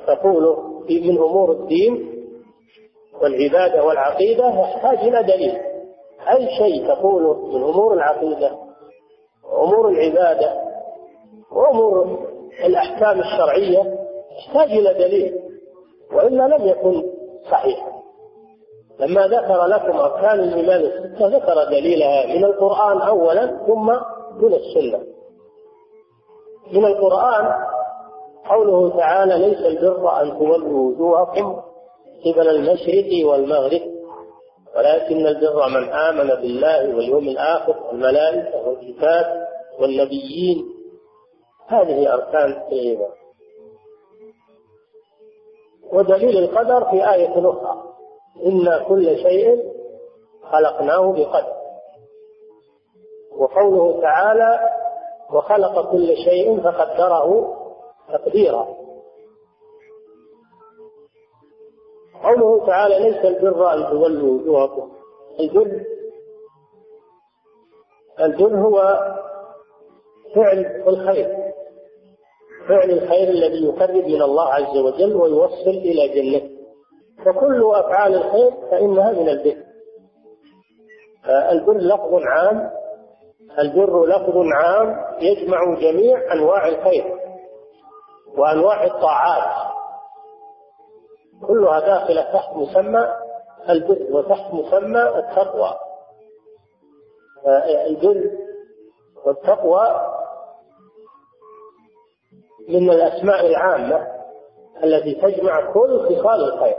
تقوله 0.07 0.81
من 0.91 1.19
أمور 1.19 1.53
الدين 1.53 2.13
والعبادة 3.23 3.85
والعقيدة 3.85 4.49
يحتاج 4.49 4.99
إلى 4.99 5.23
دليل. 5.23 5.61
أي 6.29 6.49
شيء 6.59 6.89
تقوله 6.89 7.47
من 7.47 7.63
أمور 7.63 7.95
العقيدة 7.95 8.59
وأمور 9.45 9.89
العبادة 9.89 10.63
وأمور 11.53 12.27
الأحكام 12.65 13.21
الشرعية 13.21 13.99
يحتاج 14.39 14.71
إلى 14.71 14.95
دليل. 14.95 15.46
وإلا 16.13 16.57
لم 16.57 16.67
يكن 16.67 17.03
صحيحا. 17.51 17.93
لما 19.01 19.27
ذكر 19.27 19.67
لكم 19.67 19.99
أركان 19.99 20.41
الإيمان 20.41 20.81
الستة 20.81 21.27
ذكر 21.27 21.65
دليلها 21.65 22.27
من 22.27 22.45
القرآن 22.45 23.01
أولا 23.01 23.47
ثم 23.67 23.87
من 24.41 24.55
السنة. 24.55 25.01
من 26.73 26.85
القرآن 26.85 27.53
قوله 28.51 28.97
تعالى 28.97 29.49
ليس 29.49 29.59
البر 29.59 30.23
أن 30.23 30.39
تولوا 30.39 30.91
وجوهكم 30.93 31.63
قبل 32.25 32.49
المشرق 32.49 33.27
والمغرب 33.27 33.81
ولكن 34.77 35.27
البر 35.27 35.69
من 35.69 35.89
آمن 35.93 36.29
بالله 36.29 36.97
واليوم 36.97 37.29
الآخر 37.29 37.75
والملائكة 37.87 38.69
والكتاب 38.69 39.47
والنبيين. 39.81 40.65
هذه 41.69 42.15
أركان 42.15 42.63
الإيمان. 42.73 43.11
ودليل 45.93 46.39
القدر 46.39 46.85
في 46.91 47.15
آية 47.15 47.51
أخرى. 47.51 47.83
إنا 48.47 48.85
كل 48.89 49.17
شيء 49.17 49.73
خلقناه 50.43 51.13
بقدر. 51.13 51.57
وقوله 53.39 54.01
تعالى 54.01 54.71
وخلق 55.33 55.91
كل 55.93 56.17
شيء 56.17 56.61
فقدره 56.61 57.57
تقديرا. 58.13 58.69
قوله 62.25 62.67
تعالى 62.67 62.99
ليس 62.99 63.25
البر 63.25 63.73
أن 63.75 63.91
تولوا 63.91 64.41
وجوهكم. 64.41 64.93
البر 65.41 65.85
البر 68.21 68.57
هو 68.57 68.99
فعل 70.35 70.83
الخير. 70.87 71.46
فعل 72.69 72.91
الخير 72.91 73.29
الذي 73.29 73.65
يقرب 73.65 74.05
من 74.05 74.23
الله 74.23 74.55
عز 74.55 74.77
وجل 74.77 75.17
ويوصل 75.17 75.71
إلى 75.71 76.09
جنته. 76.09 76.51
فكل 77.25 77.71
أفعال 77.75 78.15
الخير 78.15 78.51
فإنها 78.71 79.13
من 79.13 79.29
البر. 79.29 79.57
البر 81.51 81.79
لفظ 81.79 82.15
عام 82.15 82.71
البر 83.59 84.07
لفظ 84.07 84.37
عام 84.55 84.97
يجمع 85.21 85.75
جميع 85.81 86.33
أنواع 86.33 86.69
الخير 86.69 87.19
وأنواع 88.39 88.85
الطاعات. 88.85 89.67
كلها 91.49 91.81
داخلة 91.81 92.23
تحت 92.23 92.57
مسمى 92.57 93.09
البر 93.69 94.07
وتحت 94.11 94.55
مسمى 94.55 95.03
التقوى. 95.03 95.75
البر 97.87 98.31
والتقوى 99.27 100.16
من 102.69 102.91
الأسماء 102.91 103.47
العامة 103.47 104.07
التي 104.85 105.15
تجمع 105.15 105.73
كل 105.73 106.01
خصال 106.01 106.45
الخير. 106.45 106.77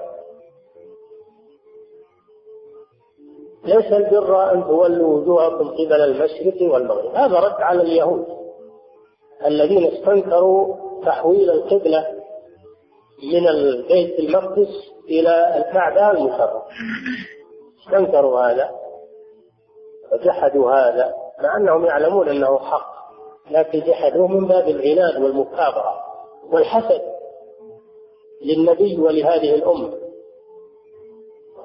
ليس 3.66 3.94
البر 3.94 4.54
أن 4.54 4.64
تولوا 4.64 5.18
وجوهكم 5.18 5.68
قبل 5.70 6.02
المشرق 6.02 6.74
والمغرب. 6.74 7.16
هذا 7.16 7.40
رد 7.40 7.62
على 7.62 7.82
اليهود 7.82 8.26
الذين 9.46 9.86
استنكروا 9.86 10.76
تحويل 11.06 11.50
القبلة 11.50 12.08
من 13.34 13.48
البيت 13.48 14.20
المقدس 14.20 14.70
إلى 15.10 15.58
الكعبة 15.58 16.12
المشرفة 16.12 16.64
استنكروا 17.82 18.40
هذا 18.40 18.70
وجحدوا 20.12 20.72
هذا 20.72 21.14
مع 21.44 21.58
أنهم 21.58 21.86
يعلمون 21.86 22.30
أنه 22.30 22.60
حق. 22.60 22.98
لكن 23.52 23.80
جحدوه 23.80 24.28
من 24.28 24.48
باب 24.48 24.68
العناد 24.68 25.22
والمكابرة 25.24 25.94
والحسد 26.52 27.02
للنبي 28.46 28.98
ولهذه 28.98 29.56
الأمة. 29.56 29.94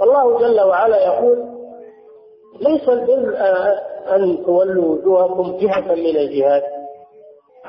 الله 0.01 0.39
جل 0.39 0.61
وعلا 0.61 1.05
يقول 1.07 1.45
ليس 2.61 2.89
البر 2.89 3.37
أن 4.15 4.45
تولوا 4.47 4.85
وجوهكم 4.95 5.57
جهة 5.57 5.95
من 5.95 6.17
الجهات 6.17 6.63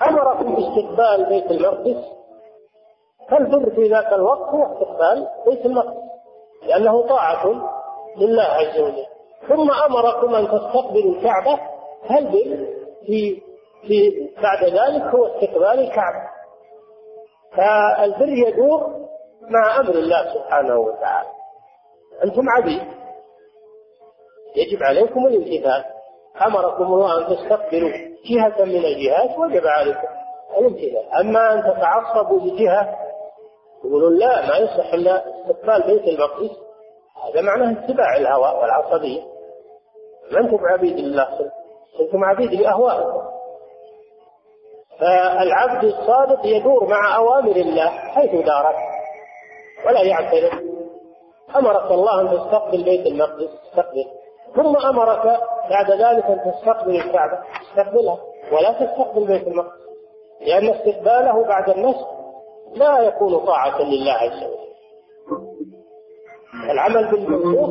أمركم 0.10 0.56
باستقبال 0.56 1.26
بيت 1.30 1.52
المقدس. 1.52 2.04
فالبر 3.30 3.70
في 3.76 3.88
ذاك 3.88 4.14
الوقت 4.14 4.50
هو 4.50 4.64
استقبال 4.64 5.28
بيت 5.46 5.66
المقدس 5.66 6.04
لأنه 6.68 7.08
طاعة 7.08 7.48
لله 8.18 8.44
عز 8.44 8.80
وجل. 8.80 9.06
ثم 9.50 9.72
أمركم 9.72 10.36
أن 10.36 10.46
تستقبلوا 10.48 11.16
الكعبة 11.16 11.60
فالبر 12.10 12.68
في 13.06 13.42
في 13.88 14.30
بعد 14.44 14.64
ذلك 14.64 15.16
هو 15.16 15.26
استقبال 15.26 15.80
الكعبة. 15.80 16.30
فالبر 17.58 18.30
يدور 18.30 19.08
مع 19.42 19.80
أمر 19.80 19.92
الله 19.92 20.34
سبحانه 20.34 20.78
وتعالى. 20.78 21.30
أنتم 22.24 22.50
عبيد 22.50 22.84
يجب 24.56 24.84
عليكم 24.84 25.28
الامتثال 25.28 25.86
أمركم 26.46 26.84
الله 26.84 27.18
أن 27.18 27.36
تستقبلوا 27.36 27.90
جهة 28.30 28.66
من 28.66 28.86
الجهات 28.86 29.38
وجب 29.38 29.68
عليكم 29.68 30.08
الامتثال 30.58 31.14
أما 31.20 31.54
أن 31.54 31.64
تتعصبوا 31.64 32.40
لجهة 32.40 32.98
يقولون 33.86 34.18
لا 34.18 34.48
ما 34.48 34.58
يصح 34.58 34.94
إلا 34.94 35.24
استقبال 35.42 35.84
بيت 35.84 36.08
المقدس. 36.08 36.58
هذا 37.24 37.42
معناه 37.42 37.72
اتباع 37.72 38.16
الهوى 38.16 38.60
والعصبية. 38.62 39.22
ما 40.32 40.40
أنتم 40.40 40.66
عبيد 40.66 40.98
الله؟ 40.98 41.52
أنتم 42.00 42.24
عبيد 42.24 42.54
لأهوائكم. 42.54 43.33
فالعبد 45.00 45.84
الصادق 45.84 46.46
يدور 46.46 46.86
مع 46.90 47.16
أوامر 47.18 47.56
الله 47.56 47.90
حيث 47.90 48.32
دارت 48.32 48.76
ولا 49.88 50.02
يعترض 50.02 50.60
أمرك 51.56 51.92
الله 51.92 52.22
أن 52.22 52.28
تستقبل 52.28 52.84
بيت 52.84 53.08
المقدس 53.08 53.50
استقبل 53.70 54.06
ثم 54.56 54.78
أمرك 54.88 55.40
بعد 55.70 55.92
ذلك 55.92 56.26
أن 56.26 56.52
تستقبل 56.52 56.96
الكعبة 56.96 57.40
استقبلها 57.62 58.18
ولا 58.52 58.72
تستقبل 58.72 59.28
بيت 59.28 59.48
المقدس 59.48 59.84
لأن 60.42 60.68
استقباله 60.68 61.44
بعد 61.48 61.70
النسخ 61.70 62.08
لا 62.76 63.00
يكون 63.00 63.46
طاعة 63.46 63.82
لله 63.82 64.12
عز 64.12 64.44
وجل. 64.44 64.64
العمل 66.72 67.12
بالمنسوخ 67.12 67.70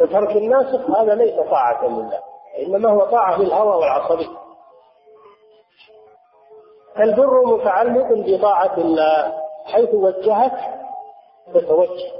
وترك 0.00 0.36
الناسخ 0.36 0.90
هذا 0.90 1.14
ليس 1.14 1.34
طاعة 1.50 1.86
لله 1.86 2.20
إنما 2.66 2.90
هو 2.90 3.00
طاعة 3.00 3.38
للهوى 3.42 3.76
والعصبية. 3.76 4.39
البر 6.98 7.46
متعلق 7.46 8.06
بطاعة 8.12 8.78
الله 8.78 9.34
حيث 9.64 9.94
وجهك 9.94 10.52
تتوجه 11.54 12.10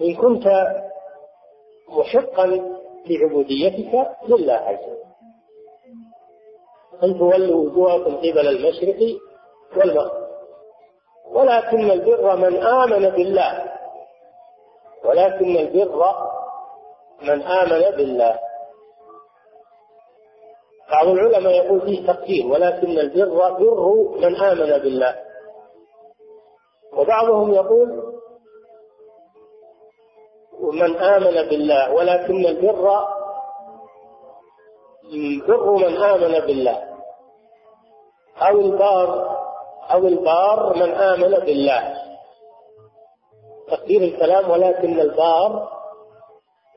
إن 0.00 0.14
كنت 0.14 0.46
محقا 1.88 2.46
في 3.04 3.16
عبوديتك 3.24 4.10
لله 4.28 4.52
عز 4.54 4.78
وجل. 4.78 5.02
أن 7.02 7.18
تولوا 7.18 7.64
وجوهكم 7.70 8.16
قبل 8.16 8.48
المشرق 8.48 9.18
والمغرب. 9.76 10.22
ولكن 11.30 11.90
البر 11.90 12.36
من 12.36 12.62
آمن 12.62 13.10
بالله. 13.10 13.72
ولكن 15.04 15.56
البر 15.56 16.14
من 17.22 17.42
آمن 17.42 17.96
بالله. 17.96 18.38
بعض 20.92 21.08
العلماء 21.08 21.52
يقول 21.52 21.80
فيه 21.80 22.06
تقدير 22.06 22.46
ولكن 22.46 22.98
البر 22.98 23.50
بر 23.58 24.18
من 24.20 24.36
آمن 24.36 24.78
بالله. 24.82 25.16
وبعضهم 26.92 27.54
يقول 27.54 28.12
من 30.72 30.96
آمن 30.96 31.48
بالله 31.48 31.92
ولكن 31.92 32.46
البر 32.46 33.04
بر 35.48 35.76
من 35.76 35.96
آمن 35.96 36.46
بالله. 36.46 36.82
أو 38.42 38.60
البار 38.60 39.38
أو 39.90 39.98
البار 39.98 40.76
من 40.76 40.92
آمن 40.92 41.30
بالله. 41.30 41.94
تقدير 43.68 44.00
الكلام 44.00 44.50
ولكن 44.50 45.00
البار 45.00 45.68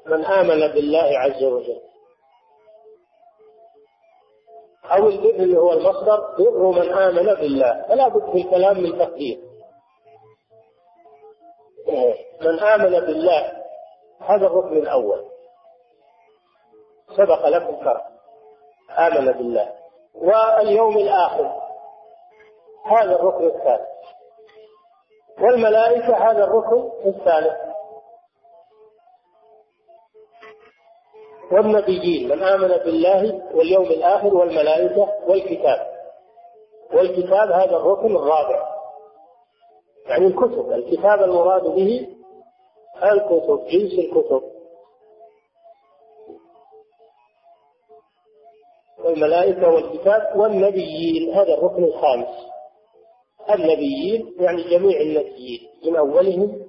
من 0.05 0.25
آمن 0.25 0.67
بالله 0.67 1.09
عز 1.17 1.43
وجل. 1.43 1.94
أو 4.91 5.07
البر 5.07 5.29
اللي 5.29 5.57
هو 5.57 5.73
المصدر 5.73 6.35
بر 6.37 6.71
من 6.71 6.93
آمن 6.93 7.33
بالله. 7.33 7.85
فلا 7.87 8.07
بد 8.07 8.31
في 8.31 8.41
الكلام 8.41 8.79
من 8.83 8.99
تقدير. 8.99 9.39
من 12.41 12.59
آمن 12.59 12.99
بالله 12.99 13.51
هذا 14.21 14.47
الركن 14.47 14.77
الأول. 14.77 15.25
سبق 17.17 17.47
لكم 17.47 17.75
كرم. 17.75 18.01
آمن 18.99 19.31
بالله. 19.31 19.73
واليوم 20.15 20.97
الآخر 20.97 21.61
هذا 22.85 23.15
الركن 23.15 23.45
الثالث. 23.45 23.87
والملائكة 25.41 26.31
هذا 26.31 26.43
الركن 26.43 26.89
الثالث. 27.05 27.74
والنبيين 31.51 32.29
من 32.29 32.43
آمن 32.43 32.67
بالله 32.67 33.41
واليوم 33.53 33.85
الآخر 33.85 34.35
والملائكة 34.35 35.13
والكتاب. 35.27 35.87
والكتاب 36.93 37.51
هذا 37.51 37.75
الركن 37.75 38.15
الرابع. 38.15 38.75
يعني 40.05 40.27
الكتب 40.27 40.71
الكتاب 40.71 41.23
المراد 41.23 41.63
به 41.63 42.07
الكتب 43.03 43.65
جنس 43.67 43.93
الكتب. 43.99 44.41
والملائكة 49.05 49.69
والكتاب 49.69 50.39
والنبيين 50.39 51.33
هذا 51.33 51.53
الركن 51.53 51.83
الخامس. 51.83 52.27
النبيين 53.49 54.35
يعني 54.39 54.63
جميع 54.63 55.01
النبيين 55.01 55.59
من 55.85 55.95
أولهم 55.95 56.65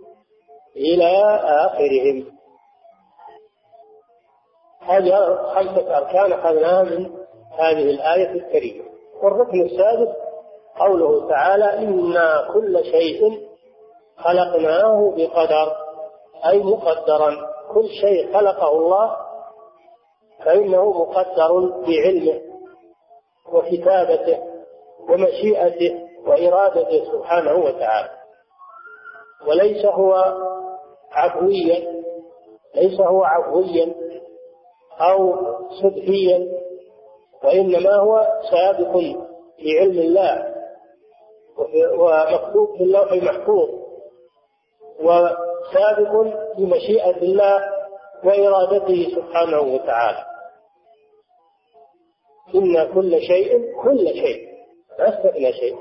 إلى 0.76 1.06
آخرهم. 1.44 2.35
هذه 4.86 5.34
خمسة 5.54 5.96
أركان 5.98 6.32
أخذناها 6.32 6.82
من 6.82 7.10
هذه 7.58 7.90
الآية 7.90 8.30
الكريمة. 8.32 8.84
والركن 9.22 9.60
السادس 9.62 10.08
قوله 10.78 11.28
تعالى 11.28 11.78
إنا 11.78 12.48
كل 12.54 12.84
شيء 12.84 13.48
خلقناه 14.16 15.14
بقدر 15.16 15.72
أي 16.48 16.58
مقدرا. 16.62 17.30
كل 17.74 17.88
شيء 18.00 18.32
خلقه 18.34 18.72
الله 18.72 19.16
فإنه 20.44 20.90
مقدر 20.90 21.82
بعلمه 21.86 22.40
وكتابته 23.52 24.38
ومشيئته 25.08 25.98
وإرادته 26.26 27.04
سبحانه 27.12 27.54
وتعالى. 27.54 28.10
وليس 29.48 29.86
هو 29.86 30.14
عفويا 31.12 31.96
ليس 32.74 33.00
هو 33.00 33.24
عفويا 33.24 33.94
أو 35.00 35.34
سبحيا 35.82 36.48
وإنما 37.44 37.94
هو 37.94 38.26
سابق 38.50 38.98
في 39.56 39.78
علم 39.78 39.98
الله 39.98 40.54
ومكتوب 41.98 42.76
في 42.76 42.82
اللوح 42.84 43.12
المحفوظ 43.12 43.68
وسابق 45.00 46.12
بمشيئة 46.58 47.16
الله 47.16 47.60
وإرادته 48.24 49.14
سبحانه 49.16 49.60
وتعالى. 49.60 50.24
إن 52.54 52.94
كل 52.94 53.20
شيء 53.20 53.74
كل 53.82 54.06
شيء 54.08 54.48
لا 54.98 55.08
استثنى 55.08 55.52
شيء. 55.52 55.76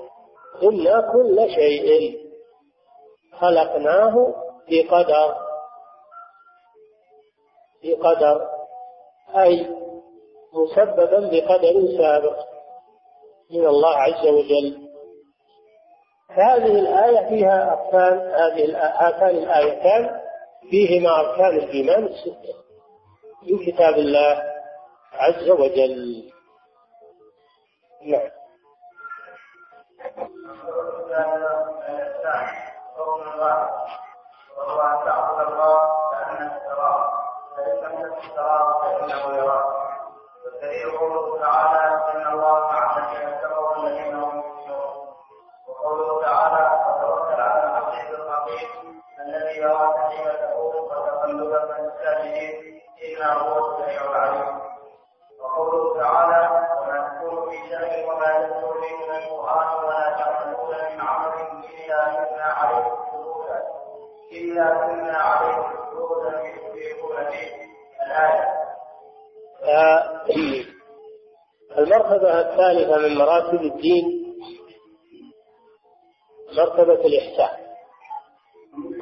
إن 0.63 1.11
كل 1.13 1.49
شيء 1.49 2.17
خلقناه 3.39 4.33
بقدر 4.69 5.35
بقدر 7.83 8.54
أي 9.37 9.75
مسببا 10.53 11.19
بقدر 11.19 11.97
سابق 11.97 12.37
من 13.51 13.65
الله 13.65 13.97
عز 13.97 14.27
وجل. 14.27 14.85
هذه 16.29 16.79
الآية 16.79 17.29
فيها 17.29 17.73
أركان 17.73 18.17
هذه 18.17 18.77
هاتان 18.77 19.29
الآيتان 19.29 20.21
فيهما 20.69 21.19
أركان 21.19 21.57
الإيمان 21.57 22.03
الستة 22.03 22.55
من 23.43 23.65
كتاب 23.65 23.93
الله 23.93 24.43
عز 25.13 25.49
وجل. 25.49 26.31
نعم. 28.05 28.29
وهو 34.57 34.81
أن 34.81 35.05
تعبد 35.05 35.47
الله 35.47 35.77
كأنك 36.11 36.61
تراه 36.65 37.24
تكن 37.57 38.35
تراه 38.35 38.81
فإنه 38.81 39.37
يراك 39.37 39.65
والدليل 40.45 40.97
قوله 40.97 41.39
تعالى 41.41 42.01
إن 42.13 42.27
الله 42.33 42.59
مع 42.59 42.97
الذين 42.97 43.27
اتقوا 43.27 43.67
والذين 43.77 44.15
هم 44.15 44.39
يحسنون 44.39 45.07
وقوله 45.67 46.21
تعالى 46.21 46.83
وتوكل 46.87 47.41
على 47.41 47.63
العزيز 47.63 48.13
الرحيم 48.19 49.01
الذي 49.19 49.59
يراك 49.59 49.95
حين 49.99 50.27
تقوم 50.41 50.75
وتقلبك 50.75 51.73
في 51.75 51.81
الساجدين 51.81 52.81
إنه 53.03 53.33
هو 53.33 53.71
السميع 53.71 54.01
العليم 54.11 54.59
وقوله 55.41 55.99
تعالى 55.99 56.49
وما 56.81 57.07
تكون 57.19 57.49
في 57.49 57.69
شأن 57.69 58.09
وما 58.09 58.25
يذكر 58.31 58.73
من 58.73 59.15
القرآن 59.15 59.83
ولا 59.85 60.09
تعملون 60.17 60.69
من 60.69 61.01
عمل 61.01 61.33
إلا 61.85 62.05
كنا 62.25 62.43
عليكم 62.43 63.05
شهودا 63.11 63.74
إلا 64.31 64.65
كنا 64.73 65.17
عليكم 65.17 65.75
شهودا 65.91 66.41
به 66.73 66.95
الآية 68.05 68.55
المرتبة 71.77 72.39
الثالثة 72.39 72.97
من 72.97 73.17
مراتب 73.17 73.61
الدين 73.61 74.25
مرتبة 76.57 77.05
الإحسان 77.05 77.65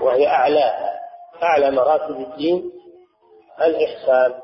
وهي 0.01 0.27
أعلاها 0.27 0.99
أعلى 1.43 1.71
مراتب 1.71 2.15
الدين 2.15 2.71
الإحسان. 3.61 4.41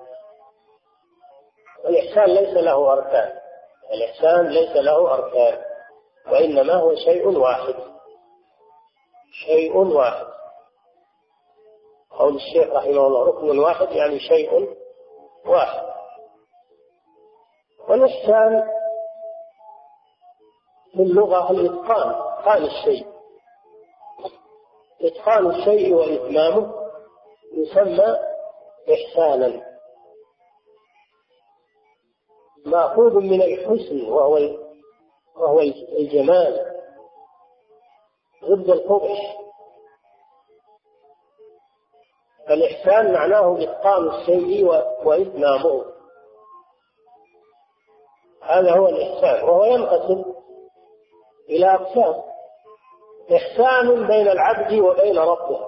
والإحسان 1.86 2.26
ليس 2.26 2.54
له 2.58 2.94
أركان 2.94 3.34
الإحسان 3.94 4.48
ليس 4.48 4.76
له 4.76 5.14
أركان 5.14 5.62
وإنما 6.32 6.74
هو 6.74 6.96
شيء 6.96 7.28
واحد 7.28 7.76
شيء 9.46 9.78
واحد. 9.78 10.39
قول 12.20 12.36
الشيخ 12.36 12.74
رحمه 12.74 13.08
الله 13.08 13.26
ركن 13.26 13.60
واحد 13.60 13.92
يعني 13.92 14.20
شيء 14.20 14.76
واحد. 15.46 15.90
والإحسان 17.90 18.64
في 20.92 21.02
اللغة 21.02 21.52
الإتقان 21.52 22.10
إتقان 22.10 22.64
الشيء. 22.64 23.08
إتقان 25.02 25.50
الشيء 25.52 25.94
وإتمامه 25.94 26.74
يسمى 27.54 28.18
إحسانا. 28.94 29.66
مأخوذ 32.66 33.14
من 33.14 33.42
الحسن 33.42 34.12
وهو 34.12 34.40
وهو 35.36 35.60
الجمال. 36.00 36.66
ضد 38.46 38.70
القبح. 38.70 39.49
فالإحسان 42.50 43.14
معناه 43.14 43.58
إتقان 43.64 44.08
الشيء 44.08 44.66
وإتمامه 45.04 45.86
هذا 48.44 48.72
هو 48.72 48.88
الإحسان 48.88 49.44
وهو 49.44 49.66
ينقسم 49.66 50.26
إلى 51.50 51.74
أقسام. 51.74 52.16
إحسان 53.36 54.08
بين 54.08 54.28
العبد 54.28 54.74
وبين 54.74 55.20
ربه. 55.20 55.60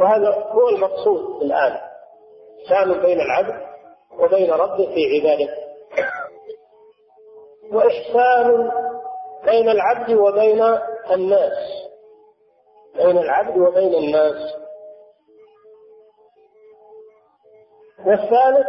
وهذا 0.00 0.30
هو 0.30 0.68
المقصود 0.68 1.42
الآن. 1.42 1.80
إحسان 2.62 3.00
بين 3.00 3.20
العبد 3.20 3.66
وبين 4.18 4.50
ربه 4.50 4.86
في 4.94 5.20
عبادته 5.20 5.68
وإحسان 7.72 8.70
بين 9.44 9.68
العبد 9.68 10.10
وبين 10.10 10.62
الناس. 11.10 11.58
بين 12.96 13.18
العبد 13.18 13.58
وبين 13.58 13.94
الناس. 13.94 14.67
والثالث 18.08 18.66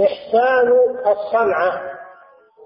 إحسان 0.00 0.72
الصنعة 1.06 1.94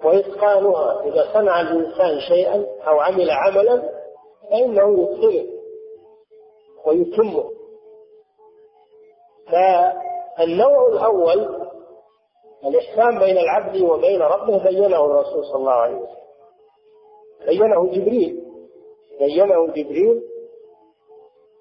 وإتقانها. 0.05 1.03
إذا 1.05 1.33
صنع 1.33 1.61
الإنسان 1.61 2.21
شيئا 2.29 2.67
أو 2.89 3.01
عمل 3.01 3.31
عملا 3.31 3.83
فإنه 4.51 5.03
يتقنه 5.03 5.47
ويتمه. 6.87 7.51
فالنوع 9.47 10.89
الأول 10.89 11.69
الإحسان 12.65 13.19
بين 13.19 13.39
العبد 13.39 13.81
وبين 13.83 14.23
ربه 14.23 14.65
بينه 14.65 15.05
الرسول 15.05 15.45
صلى 15.45 15.57
الله 15.57 15.73
عليه 15.73 15.97
وسلم. 15.97 16.19
بينه 17.47 17.87
جبريل. 17.87 18.45
بينه 19.19 19.67
جبريل. 19.67 20.23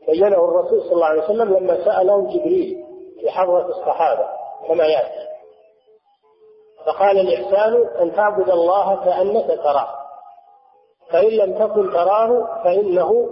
بينه 0.08 0.46
الرسول 0.46 0.82
صلى 0.82 0.92
الله 0.92 1.06
عليه 1.06 1.24
وسلم 1.24 1.54
لما 1.54 1.86
سأله 1.86 2.28
جبريل 2.28 2.87
في 3.20 3.30
حضرة 3.30 3.66
الصحابة 3.66 4.28
كما 4.68 4.86
يأتي. 4.86 5.28
فقال 6.86 7.20
الإحسان 7.20 7.88
أن 8.02 8.16
تعبد 8.16 8.50
الله 8.50 9.06
كأنك 9.06 9.48
تراه. 9.48 9.96
فإن 11.12 11.30
لم 11.30 11.54
تكن 11.54 11.92
تراه 11.94 12.64
فإنه 12.64 13.30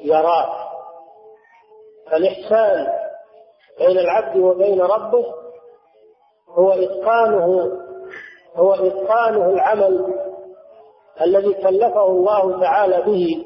يراك. 0.00 0.70
فالإحسان 2.10 2.86
بين 3.78 3.98
العبد 3.98 4.36
وبين 4.36 4.80
ربه 4.80 5.24
هو 6.48 6.72
إتقانه 6.72 7.72
هو 8.56 8.74
إتقانه 8.74 9.50
العمل 9.50 10.14
الذي 11.20 11.54
كلفه 11.54 12.06
الله 12.06 12.60
تعالى 12.60 13.02
به 13.02 13.44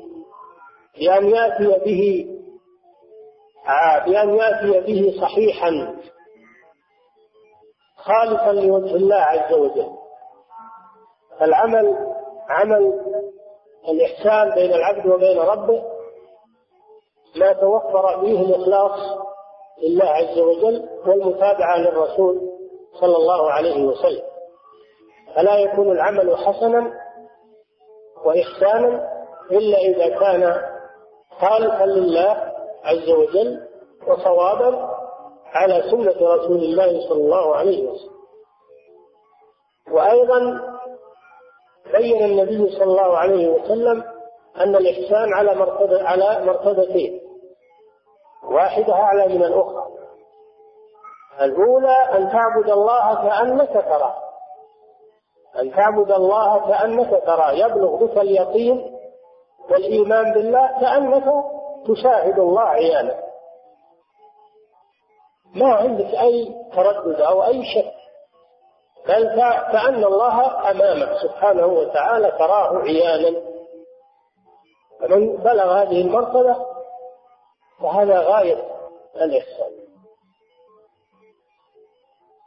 بأن 1.00 1.28
يأتي 1.28 1.84
به 1.84 2.33
بأن 4.06 4.34
يأتي 4.36 4.80
به 4.80 5.20
صحيحا 5.20 5.96
خالصا 7.96 8.52
لوجه 8.52 8.96
الله 8.96 9.16
عز 9.16 9.52
وجل. 9.52 9.90
العمل 11.42 11.96
عمل 12.48 12.92
الإحسان 13.88 14.54
بين 14.54 14.72
العبد 14.74 15.06
وبين 15.06 15.38
ربه 15.38 15.82
ما 17.36 17.52
توفر 17.52 18.20
فيه 18.20 18.40
الإخلاص 18.40 19.00
لله 19.82 20.04
عز 20.04 20.38
وجل 20.38 20.88
والمتابعة 21.06 21.78
للرسول 21.78 22.40
صلى 23.00 23.16
الله 23.16 23.50
عليه 23.50 23.84
وسلم. 23.84 24.22
فلا 25.36 25.58
يكون 25.58 25.92
العمل 25.92 26.36
حسنا 26.36 26.92
وإحسانا 28.24 29.08
إلا 29.50 29.78
إذا 29.78 30.18
كان 30.18 30.62
خالصا 31.40 31.86
لله 31.86 32.53
عز 32.84 33.10
وجل 33.10 33.68
وصوابا 34.08 34.90
على 35.46 35.82
سنة 35.90 36.28
رسول 36.34 36.56
الله 36.56 37.08
صلى 37.08 37.20
الله 37.24 37.56
عليه 37.56 37.88
وسلم. 37.88 38.14
وأيضا 39.92 40.38
بين 41.92 42.24
النبي 42.24 42.70
صلى 42.70 42.84
الله 42.84 43.18
عليه 43.18 43.48
وسلم 43.48 44.04
أن 44.56 44.76
الإحسان 44.76 45.34
على 45.34 45.54
مرتبة 45.54 46.08
على 46.08 46.44
مرتبتين. 46.44 47.20
واحدة 48.50 48.92
أعلى 48.92 49.34
من 49.34 49.44
الأخرى. 49.44 49.84
الأولى 51.40 51.96
أن 52.12 52.30
تعبد 52.30 52.70
الله 52.70 53.14
كأنك 53.14 53.72
تراه. 53.72 54.14
أن 55.60 55.72
تعبد 55.72 56.10
الله 56.10 56.68
كأنك 56.68 57.22
تراه. 57.26 57.52
يبلغ 57.52 57.96
بك 58.04 58.18
اليقين 58.18 58.96
والإيمان 59.70 60.32
بالله 60.32 60.80
كأنك 60.80 61.24
تشاهد 61.88 62.38
الله 62.38 62.62
عيانا 62.62 63.24
ما 65.54 65.74
عندك 65.74 66.14
أي 66.14 66.54
تردد 66.72 67.20
أو 67.20 67.44
أي 67.44 67.62
شك. 67.64 67.94
بل 69.08 69.36
كأن 69.72 70.04
الله 70.04 70.70
أمامك 70.70 71.16
سبحانه 71.22 71.66
وتعالى 71.66 72.30
تراه 72.30 72.78
عيانا 72.78 73.40
فمن 75.00 75.36
بلغ 75.36 75.82
هذه 75.82 76.00
المرتبة 76.00 76.56
فهذا 77.82 78.18
غاية 78.20 78.64
الإحسان. 79.16 79.70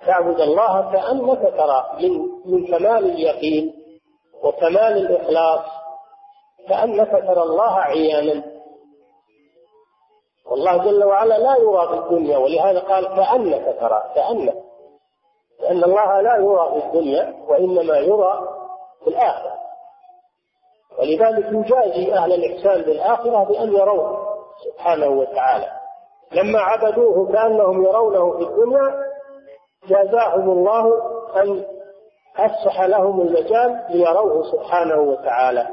تعبد 0.06 0.42
الله 0.42 0.92
كأنك 0.92 1.42
ترى 1.42 1.90
من 2.02 2.12
من 2.46 2.68
كمال 2.68 3.06
اليقين 3.06 3.74
وكمال 4.44 4.98
الإخلاص. 4.98 5.66
كأنك 6.70 7.12
ترى 7.12 7.42
الله 7.44 7.74
عيانا 7.80 8.57
والله 10.50 10.78
جل 10.78 11.04
وعلا 11.04 11.38
لا 11.38 11.56
يرى 11.58 11.88
في 11.88 11.94
الدنيا 11.94 12.38
ولهذا 12.38 12.80
قال 12.80 13.08
كأنك 13.08 13.78
ترى 13.80 14.04
كأنك. 14.16 14.56
لأن 15.60 15.84
الله 15.84 16.22
لا 16.22 16.36
يرى 16.38 16.72
في 16.72 16.86
الدنيا 16.88 17.34
وإنما 17.48 17.98
يرى 17.98 18.48
في 19.04 19.08
الآخرة. 19.10 19.54
ولذلك 21.00 21.46
يجازي 21.46 22.14
أهل 22.14 22.34
الإحسان 22.34 22.82
بالآخرة 22.82 23.44
بأن 23.44 23.74
يروه 23.74 24.28
سبحانه 24.66 25.08
وتعالى. 25.08 25.72
لما 26.32 26.60
عبدوه 26.60 27.32
كأنهم 27.34 27.86
يرونه 27.86 28.38
في 28.38 28.44
الدنيا 28.44 28.96
جازاهم 29.88 30.50
الله 30.50 30.86
أن 31.36 31.66
أفسح 32.38 32.82
لهم 32.82 33.22
المجال 33.22 33.86
ليروه 33.90 34.44
سبحانه 34.52 35.02
وتعالى 35.02 35.68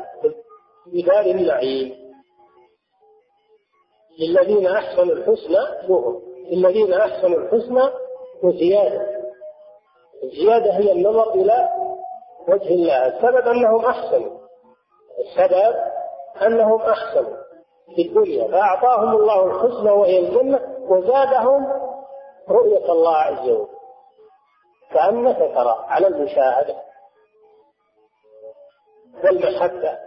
في 0.91 1.03
دار 1.03 1.21
النعيم. 1.27 2.04
للذين 4.19 4.67
أحسنوا 4.67 5.15
الحسنى 5.15 5.89
نور 5.89 6.23
للذين 6.51 6.93
أحسنوا 6.93 7.39
الحسنى 7.39 7.91
وزيادة. 8.43 9.25
الزيادة 10.25 10.73
هي 10.77 10.93
النظر 10.93 11.35
إلى 11.35 11.69
وجه 12.49 12.69
الله. 12.69 13.07
السبب 13.07 13.49
أنهم 13.49 13.85
أحسنوا. 13.85 14.39
السبب 15.19 15.75
أنهم 16.43 16.83
أحسنوا 16.83 17.37
في 17.97 18.03
الدنيا. 18.03 18.49
فأعطاهم 18.49 19.17
الله 19.17 19.45
الحسنى 19.45 19.91
وهي 19.91 20.19
الجنة 20.19 20.61
وزادهم 20.89 21.67
رؤية 22.49 22.93
الله 22.93 23.17
عز 23.17 23.49
وجل. 23.49 23.69
كأنك 24.91 25.39
ترى 25.39 25.85
على 25.89 26.07
المشاهدة. 26.07 26.77
والمحبة. 29.25 29.99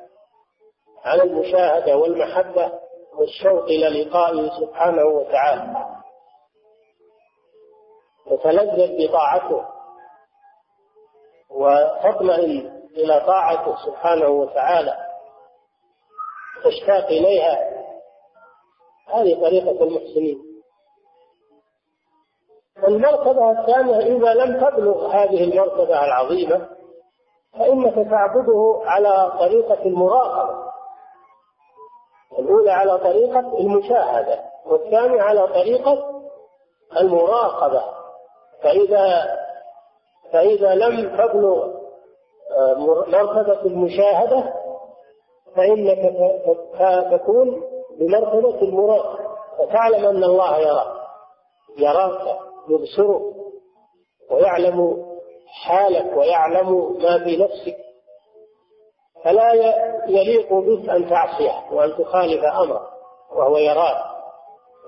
على 1.03 1.23
المشاهدة 1.23 1.97
والمحبة. 1.97 2.86
والشوق 3.17 3.63
إلى 3.63 4.03
لقائه 4.03 4.49
سبحانه 4.59 5.05
وتعالى. 5.05 5.85
وتلذذ 8.31 9.07
بطاعته. 9.07 9.65
وتطمئن 11.49 12.83
إلى 12.97 13.23
طاعته 13.27 13.75
سبحانه 13.85 14.27
وتعالى. 14.27 14.97
تشتاق 16.65 17.05
إليها. 17.05 17.77
هذه 19.13 19.41
طريقة 19.41 19.83
المحسنين. 19.83 20.47
المرتبة 22.87 23.51
الثانية 23.51 23.97
إذا 23.97 24.33
لم 24.33 24.67
تبلغ 24.67 25.07
هذه 25.07 25.43
المرتبة 25.43 26.05
العظيمة 26.05 26.69
فإنك 27.59 27.93
تعبده 28.09 28.81
على 28.85 29.31
طريقة 29.39 29.85
المراقبة. 29.85 30.56
الأولى 32.47 32.71
على 32.71 32.97
طريقة 32.97 33.39
المشاهدة 33.59 34.39
والثانية 34.65 35.21
على 35.21 35.47
طريقة 35.47 36.21
المراقبة. 37.01 37.83
فإذا 38.63 39.37
فإذا 40.33 40.75
لم 40.75 41.17
تبلغ 41.17 41.65
آه، 42.57 42.73
مرتبة 42.73 43.61
المشاهدة 43.61 44.53
فإنك 45.55 46.15
تكون 47.11 47.63
بمرتبة 47.99 48.61
المراقبة. 48.61 49.27
فتعلم 49.59 50.05
أن 50.05 50.23
الله 50.23 50.57
يراك 50.57 50.93
يراك 51.77 52.37
يبصرك 52.69 53.21
ويعلم 54.31 55.05
حالك 55.65 56.17
ويعلم 56.17 56.97
ما 57.03 57.23
في 57.23 57.37
نفسك. 57.37 57.77
فلا 59.27 59.53
يليق 60.07 60.53
بك 60.53 60.89
أن 60.89 61.09
تعصيه 61.09 61.71
وأن 61.71 61.97
تخالف 61.97 62.43
أمره 62.43 62.89
وهو 63.35 63.57
يراك 63.57 63.97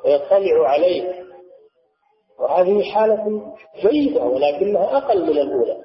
ويطلع 0.06 0.70
عليه 0.70 1.24
وهذه 2.40 2.84
حالة 2.94 3.54
جيدة 3.76 4.24
ولكنها 4.24 4.98
أقل 4.98 5.24
من 5.24 5.38
الأولى. 5.40 5.84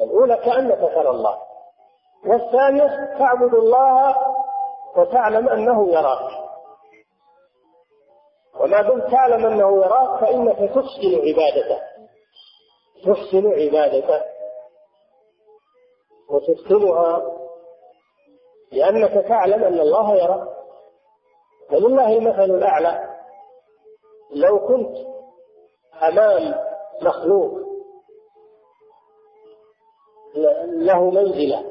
الأولى 0.00 0.36
كأنك 0.36 0.78
ترى 0.78 1.10
الله. 1.10 1.38
والثانية 2.26 3.18
تعبد 3.18 3.54
الله 3.54 4.16
وتعلم 4.96 5.48
أنه 5.48 5.88
يراك. 5.92 6.30
وما 8.60 8.82
دمت 8.82 9.10
تعلم 9.10 9.46
أنه 9.46 9.84
يراك 9.84 10.20
فإنك 10.20 10.56
تحسن 10.58 11.14
عبادته. 11.14 11.80
تحسن 13.06 13.46
عبادته. 13.46 14.20
وتتقنها 16.30 17.37
لأنك 18.72 19.26
تعلم 19.28 19.64
أن 19.64 19.80
الله 19.80 20.16
يراك 20.16 20.48
ولله 21.72 22.18
المثل 22.18 22.44
الأعلى. 22.44 23.08
لو 24.34 24.66
كنت 24.66 24.96
أمام 26.02 26.54
مخلوق 27.02 27.58
له 30.66 31.10
منزلة 31.10 31.64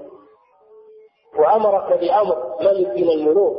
وأمرك 1.39 1.99
بأمر 1.99 2.55
ملك 2.61 2.87
من 2.87 3.09
الملوك 3.09 3.57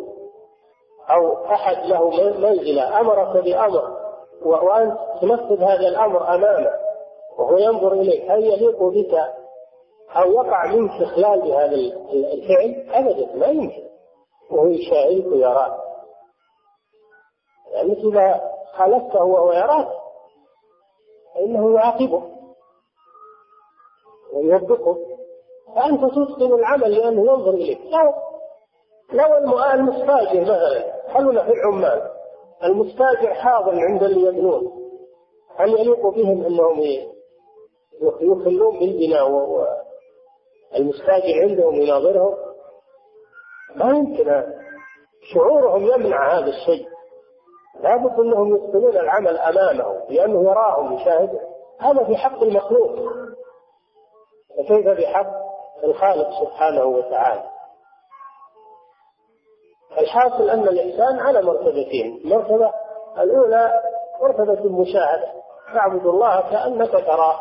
أو 1.11 1.45
أحد 1.45 1.87
له 1.87 2.11
منزلة 2.39 3.01
أمرك 3.01 3.45
بأمر 3.45 3.99
وأنت 4.43 4.99
تنفذ 5.21 5.63
هذا 5.63 5.89
الأمر 5.89 6.35
أمامه 6.35 6.71
وهو 7.39 7.57
ينظر 7.59 7.93
إليك 7.93 8.31
هل 8.31 8.45
يليق 8.45 8.83
بك 8.83 9.15
أو 10.17 10.33
وقع 10.33 10.67
منك 10.67 10.91
إخلال 10.91 11.41
بهذا 11.41 11.75
الفعل 12.13 12.87
أبدا 12.91 13.37
ما 13.37 13.47
يمكن. 13.47 13.89
وهو 14.51 14.67
يشاهدك 14.67 15.27
ويراك. 15.27 15.79
يعني 17.73 17.93
إذا 17.93 18.41
خالفته 18.73 19.25
وهو 19.25 19.53
يراك 19.53 19.89
فإنه 21.35 21.75
يعاقبه 21.75 22.23
ويوبقه 24.33 24.99
فأنت 25.75 26.01
تتقن 26.05 26.55
العمل 26.55 26.91
لأنه 26.95 27.21
ينظر 27.33 27.51
إليك. 27.51 27.81
لو 27.81 28.13
لو 29.13 29.65
المستاجر 29.65 30.41
مثلا 30.41 31.03
خلونا 31.15 31.43
في 31.45 31.53
العمال. 31.53 32.11
المستاجر 32.65 33.35
حاضر 33.35 33.81
عند 33.81 34.03
اللي 34.03 34.23
يبنون. 34.29 34.79
هل 35.57 35.69
يليق 35.69 36.07
بهم 36.07 36.45
أنهم 36.45 36.81
يخلون 38.21 38.79
بالبناء 38.79 39.29
والمستاجر 40.73 41.43
عندهم 41.43 41.75
يناظرهم 41.75 42.35
ما 43.77 43.91
يمكن 43.91 44.45
شعورهم 45.35 45.83
يمنع 45.83 46.39
هذا 46.39 46.47
الشيء. 46.47 46.89
لابد 47.81 48.21
أنهم 48.21 48.57
يتقنون 48.57 48.97
العمل 48.97 49.39
امامه 49.39 50.05
لأنه 50.09 50.51
يراهم 50.51 50.93
يشاهده 50.93 51.41
هذا 51.81 52.05
في 52.05 52.17
حق 52.17 52.43
المخلوق. 52.43 52.91
فكيف 54.59 54.89
بحق 54.89 55.31
الخالق 55.85 56.29
سبحانه 56.43 56.85
وتعالى؟ 56.85 57.45
الحاصل 59.99 60.51
أن 60.51 60.69
الانسان 60.69 61.21
على 61.21 61.43
مرتبتين. 61.43 62.21
المرتبه 62.25 62.73
الأولى 63.19 63.73
مرتبة 64.23 64.65
المشاهدة. 64.65 65.33
تعبد 65.75 66.07
الله 66.07 66.41
كأنك 66.51 66.91
تراه 66.91 67.41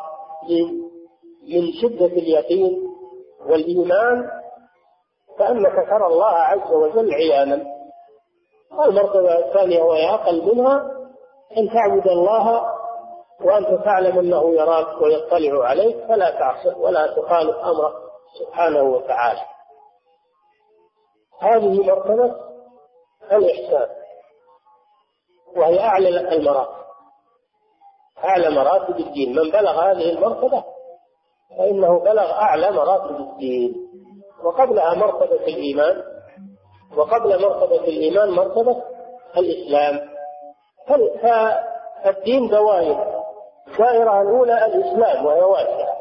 من 1.43 1.71
شدة 1.81 2.05
اليقين. 2.05 2.86
والإيمان 3.49 4.29
كأنك 5.39 5.89
ترى 5.89 6.07
الله 6.07 6.33
عز 6.35 6.71
وجل 6.71 7.13
عيانا. 7.13 7.65
المرتبة 8.85 9.39
الثانية 9.39 9.81
وهي 9.81 10.09
أقل 10.09 10.55
منها 10.55 10.91
أن 11.57 11.69
تعبد 11.69 12.07
الله 12.07 12.65
وأنت 13.41 13.83
تعلم 13.85 14.19
أنه 14.19 14.53
يراك 14.53 15.01
ويطلع 15.01 15.67
عليك 15.67 16.07
فلا 16.07 16.29
تعصي 16.39 16.69
ولا 16.69 17.07
تخالف 17.07 17.55
أمره 17.57 17.93
سبحانه 18.39 18.83
وتعالى. 18.83 19.41
هذه 21.39 21.83
مرتبة 21.83 22.35
الإحسان 23.31 23.89
وهي 25.55 25.79
أعلى 25.79 26.09
المراتب. 26.09 26.77
أعلى 28.25 28.49
مراتب 28.49 28.99
الدين. 28.99 29.29
من 29.35 29.51
بلغ 29.51 29.91
هذه 29.91 30.09
المرتبة 30.09 30.63
فإنه 31.57 31.99
بلغ 31.99 32.31
أعلى 32.31 32.71
مراتب 32.71 33.15
الدين. 33.15 33.87
وقبلها 34.43 34.93
مرتبة 34.93 35.35
الإيمان 35.35 36.03
وقبل 36.97 37.41
مرتبة 37.41 37.83
الإيمان 37.83 38.31
مرتبة 38.31 38.83
الإسلام. 39.37 40.09
فالدين 42.03 42.47
دوائر 42.47 43.23
الدائرة 43.67 44.21
الأولى 44.21 44.65
الإسلام 44.65 45.25
وهي 45.25 45.41
واسعة. 45.41 45.97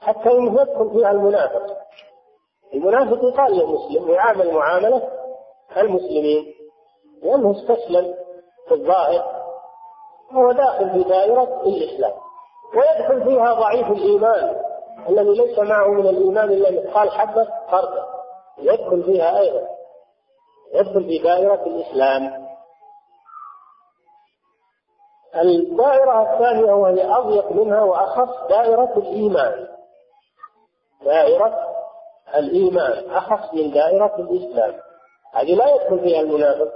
حتى 0.00 0.30
يدخل 0.30 0.90
فيها 0.90 1.10
المنافق. 1.10 1.76
المنافق 2.74 3.24
يقال 3.24 3.52
للمسلم 3.52 4.10
ويعامل 4.10 4.54
معاملة 4.54 5.08
المسلمين. 5.76 6.54
لأنه 7.22 7.50
استسلم 7.50 8.14
في 8.68 8.74
الظاهر 8.74 9.46
هو 10.32 10.52
داخل 10.52 10.90
في 10.90 11.08
دائرة 11.08 11.62
الإسلام. 11.66 12.12
ويدخل 12.76 13.24
فيها 13.24 13.54
ضعيف 13.54 13.86
الإيمان. 13.90 14.56
الذي 15.08 15.34
ليس 15.34 15.58
معه 15.58 15.88
من 15.88 16.06
الإيمان 16.06 16.50
إلا 16.50 16.70
مثقال 16.70 17.10
حبة 17.10 17.48
خردل 17.70 18.02
يدخل 18.58 19.02
فيها 19.02 19.40
أيضا. 19.40 19.68
يدخل 20.74 21.04
في 21.04 21.18
دائرة 21.18 21.66
الإسلام. 21.66 22.46
الدائرة 25.36 26.32
الثانية 26.32 26.72
وهي 26.72 27.16
أضيق 27.16 27.52
منها 27.52 27.82
وأخص 27.82 28.48
دائرة 28.48 28.92
الإيمان. 28.96 29.68
دائرة 31.04 31.58
الإيمان. 32.34 33.10
أخص 33.10 33.54
من 33.54 33.70
دائرة 33.70 34.16
الإسلام. 34.18 34.74
هذه 35.32 35.54
لا 35.54 35.74
يدخل 35.74 36.00
فيها 36.00 36.20
المنافق. 36.20 36.72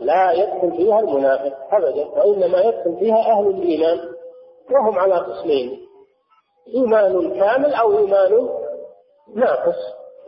لا 0.00 0.32
يدخل 0.32 0.76
فيها 0.76 1.00
المنافق 1.00 1.74
أبدا 1.74 2.06
وإنما 2.06 2.58
يدخل 2.58 2.96
فيها 2.98 3.18
أهل 3.18 3.46
الإيمان 3.46 3.98
وهم 4.70 4.98
على 4.98 5.14
قسمين. 5.14 5.85
إيمان 6.74 7.40
كامل 7.40 7.74
أو 7.74 7.98
إيمان 7.98 8.48
ناقص 9.34 9.76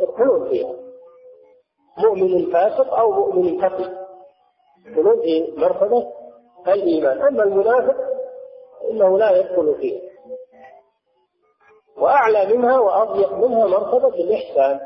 يدخلون 0.00 0.48
فيها. 0.48 0.74
مؤمن 1.98 2.52
فاسق 2.52 2.94
أو 2.94 3.12
مؤمن 3.12 3.60
تقي 3.60 4.06
يدخلون 4.86 5.20
في 5.22 5.54
مرتبة 5.56 6.12
الإيمان. 6.66 7.22
أما 7.22 7.42
المنافق 7.42 7.96
إنه 8.90 9.18
لا 9.18 9.30
يدخل 9.30 9.74
فيه 9.74 10.08
وأعلى 11.96 12.56
منها 12.56 12.78
وأضيق 12.78 13.32
منها 13.32 13.66
مرتبة 13.66 14.14
الإحسان. 14.14 14.80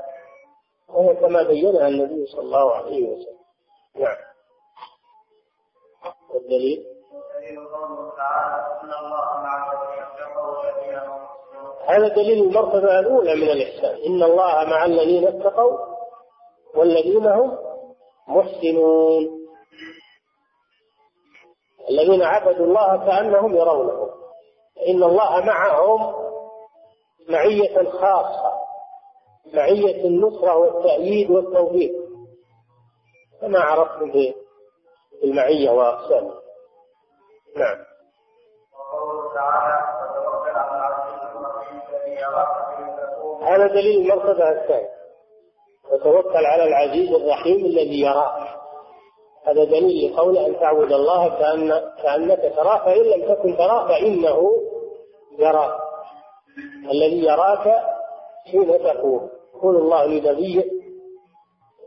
وهي 0.89 1.15
كما 1.15 1.43
بينها 1.43 1.89
النبي 1.89 2.27
صلى 2.27 2.41
الله 2.41 2.75
عليه 2.75 3.09
وسلم. 3.09 3.39
نعم. 3.97 4.17
والدليل؟ 6.35 6.87
هذا 11.87 12.09
دليل 12.09 12.45
المرتبة 12.45 12.99
الأولى 12.99 13.35
من 13.35 13.49
الإحسان. 13.51 13.97
إن 14.07 14.23
الله 14.23 14.65
مع 14.65 14.85
الذين 14.85 15.27
اتقوا 15.29 15.79
والذين 16.75 17.27
هم 17.27 17.59
محسنون. 18.29 19.43
الذين 21.91 22.23
عبدوا 22.23 22.67
الله 22.67 23.07
كأنهم 23.07 23.57
يرونه. 23.57 24.11
إن 24.89 25.03
الله 25.03 25.41
معهم 25.41 26.15
معية 27.29 27.91
خاصة 27.91 28.53
معية 29.55 30.05
النصرة 30.05 30.57
والتأييد 30.57 31.31
والتوفيق. 31.31 31.93
كما 33.41 33.59
عرفتم 33.61 34.13
في 34.13 34.35
المعية 35.25 35.71
وأقسامها 35.71 36.43
نعم. 37.57 37.92
هذا 43.55 43.67
دليل 43.67 44.01
المرتبة 44.01 44.49
الثانية. 44.51 44.89
وتوكل 45.93 46.47
على 46.47 46.65
العزيز 46.65 47.13
الرحيم 47.13 47.67
الذي 47.67 48.01
يراك. 48.01 48.49
هذا 49.47 49.65
دليل 49.65 50.13
لقوله 50.13 50.47
أن 50.47 50.61
تعبد 50.61 50.93
الله 50.93 51.29
كأن 51.29 51.93
كأنك 52.03 52.53
تراه 52.57 52.85
فإن 52.85 53.03
لم 53.03 53.35
تكن 53.35 53.57
تراه 53.57 53.89
فإنه 53.89 54.51
يراك. 55.39 55.75
الذي 56.91 57.25
يراك 57.25 57.83
حين 58.51 58.79
تقوم 58.83 59.31
يقول 59.55 59.77
الله 59.77 60.07
لنبيه 60.07 60.65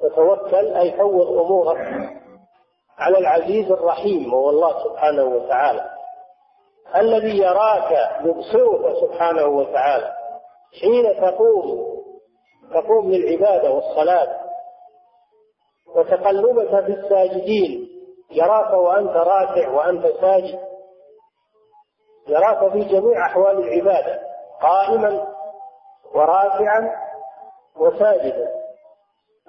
وتوكل 0.03 0.67
أي 0.73 0.91
فوض 0.91 1.27
أمورك 1.39 1.77
على 2.97 3.17
العزيز 3.17 3.71
الرحيم 3.71 4.33
وهو 4.33 4.49
الله 4.49 4.83
سبحانه 4.83 5.23
وتعالى. 5.23 5.89
الذي 6.95 7.37
يراك 7.37 8.09
يبصرك 8.25 8.95
سبحانه 9.01 9.45
وتعالى. 9.45 10.24
حين 10.81 11.21
تقوم 11.21 11.95
تقوم 12.73 13.11
للعبادة 13.11 13.71
والصلاة. 13.71 14.45
وتقلبك 15.95 16.85
في 16.85 16.91
الساجدين 16.91 17.89
يراك 18.31 18.73
وأنت 18.73 19.11
راكع 19.11 19.69
وأنت 19.69 20.07
ساجد. 20.21 20.59
يراك 22.27 22.71
في 22.71 22.79
جميع 22.79 23.25
أحوال 23.25 23.57
العبادة 23.57 24.21
قائما 24.61 25.27
ورافعا 26.15 26.91
وساجدا. 27.77 28.47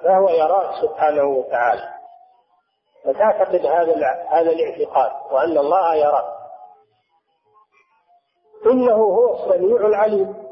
فهو 0.05 0.29
يراك 0.29 0.71
سبحانه 0.83 1.25
وتعالى. 1.25 1.97
فتعتقد 3.05 3.67
هذا 3.67 3.95
هذا 4.29 4.51
الاعتقاد 4.51 5.33
وأن 5.33 5.59
الله 5.59 5.95
يراك. 5.95 6.37
إنه 8.67 8.95
هو 8.95 9.35
السميع 9.35 9.87
العليم. 9.87 10.46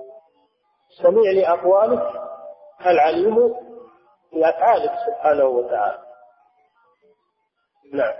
السميع 0.98 1.32
لأقوالك 1.32 2.22
العليم 2.86 3.54
بأفعالك 4.32 4.92
سبحانه 5.06 5.44
وتعالى. 5.44 5.98
نعم. 7.92 8.14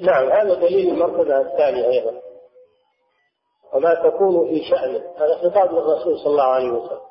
نعم 0.00 0.30
هذا 0.30 0.54
دليل 0.54 0.94
المرتبة 0.94 1.40
الثانية 1.40 1.88
أيضا. 1.88 2.20
وما 3.72 3.94
تكون 3.94 4.48
في 4.48 4.62
شأنه. 4.70 5.14
هذا 5.16 5.34
خطاب 5.38 5.72
للرسول 5.72 6.18
صلى 6.18 6.26
الله 6.26 6.52
عليه 6.52 6.70
وسلم. 6.70 7.07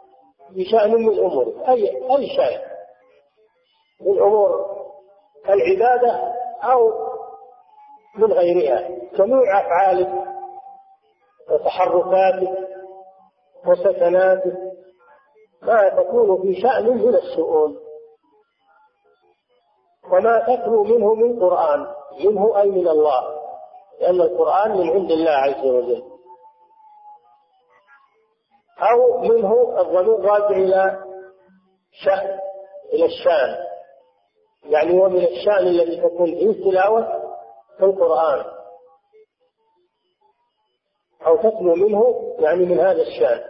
في 0.53 0.65
شأن 0.65 0.91
من 0.91 1.19
أموره 1.19 1.69
أي 1.69 1.97
أي 2.17 2.27
شيء. 2.27 2.59
من 4.01 4.21
أمور 4.21 4.77
العبادة 5.49 6.33
أو 6.63 6.91
من 8.15 8.33
غيرها. 8.33 8.89
جميع 9.17 9.59
أفعالك 9.59 10.09
وتحركاتك 11.51 12.67
وسكناتك 13.67 14.57
ما 15.61 15.89
تكون 15.89 16.41
في 16.41 16.61
شأن 16.61 16.97
من 16.97 17.15
الشؤون 17.15 17.77
وما 20.11 20.39
تتلو 20.39 20.83
منه 20.83 21.13
من 21.13 21.39
قرآن. 21.39 21.87
منه 22.25 22.61
أي 22.61 22.69
من 22.69 22.87
الله. 22.87 23.37
لأن 24.01 24.21
القرآن 24.21 24.77
من 24.77 24.89
عند 24.89 25.11
الله 25.11 25.31
عز 25.31 25.65
وجل. 25.65 26.16
أو 28.79 29.21
منه 29.21 29.81
الضمير 29.81 30.19
راجع 30.19 30.49
إلى 30.49 31.03
شأن 31.91 32.39
إلى 32.93 33.05
الشأن. 33.05 33.67
يعني 34.63 35.01
هو 35.01 35.09
من 35.09 35.23
الشأن 35.23 35.67
الذي 35.67 36.01
تكون 36.01 36.25
فيه 36.25 36.71
تلاوة 36.71 37.23
القرآن. 37.81 38.45
أو 41.27 41.37
تتلو 41.37 41.75
منه 41.75 42.03
يعني 42.39 42.65
من 42.65 42.79
هذا 42.79 43.01
الشأن. 43.01 43.41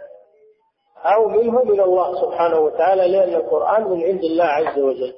أو 1.04 1.28
منه 1.28 1.64
من 1.64 1.80
الله 1.80 2.20
سبحانه 2.20 2.58
وتعالى 2.60 3.08
لأن 3.08 3.34
القرآن 3.34 3.84
من 3.84 4.04
عند 4.04 4.24
الله 4.24 4.44
عز 4.44 4.78
وجل. 4.78 5.14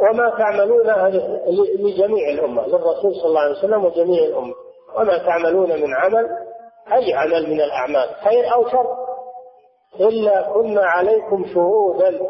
وما 0.00 0.30
تعملون 0.38 0.86
لجميع 1.78 2.28
الأمة 2.30 2.66
للرسول 2.66 3.14
صلى 3.14 3.26
الله 3.26 3.40
عليه 3.40 3.58
وسلم 3.58 3.84
وجميع 3.84 4.24
الأمة. 4.24 4.54
وما 4.96 5.18
تعملون 5.18 5.68
من 5.82 5.94
عمل 5.94 6.43
أي 6.92 7.14
عمل 7.14 7.50
من 7.50 7.60
الأعمال 7.60 8.14
خير 8.14 8.54
أو 8.54 8.68
شر. 8.68 9.04
إلا 10.00 10.52
كنا 10.52 10.84
عليكم 10.84 11.44
شهودا 11.54 12.20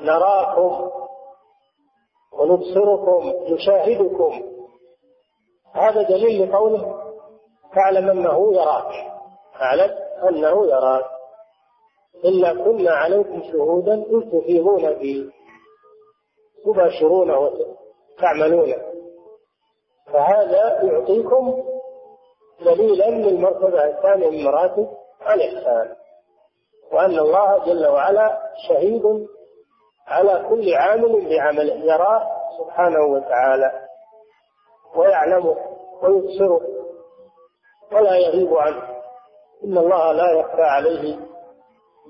نراكم 0.00 0.90
ونبصركم 2.32 3.32
نشاهدكم. 3.54 4.42
هذا 5.74 6.02
دليل 6.02 6.50
لقوله 6.50 7.02
فاعلم 7.74 8.10
أنه 8.10 8.54
يراك. 8.54 8.92
اعلم 9.60 9.98
أنه 10.28 10.66
يراك. 10.66 11.04
إلا 12.24 12.64
كنا 12.64 12.90
عليكم 12.90 13.42
شهودا 13.52 13.94
إذ 13.94 14.30
تفيضون 14.40 14.98
فيه 14.98 15.30
تباشرونه 16.64 17.38
وتعملونه 18.18 18.76
فهذا 20.12 20.82
يعطيكم 20.82 21.62
دليلا 22.64 23.10
للمرتبة 23.10 23.84
الثانية 23.84 24.30
من 24.30 24.44
مراتب 24.44 24.88
الإحسان 25.34 25.94
وأن 26.92 27.18
الله 27.18 27.64
جل 27.64 27.86
وعلا 27.86 28.38
شهيد 28.68 29.02
على 30.06 30.46
كل 30.48 30.74
عامل 30.74 31.28
بعمله 31.28 31.74
يراه 31.74 32.26
سبحانه 32.58 33.04
وتعالى 33.04 33.72
ويعلمه 34.96 35.56
ويبصره 36.02 36.60
ولا 37.92 38.16
يغيب 38.16 38.54
عنه. 38.56 38.82
إن 39.64 39.78
الله 39.78 40.12
لا 40.12 40.32
يخفى 40.40 40.62
عليه 40.62 41.16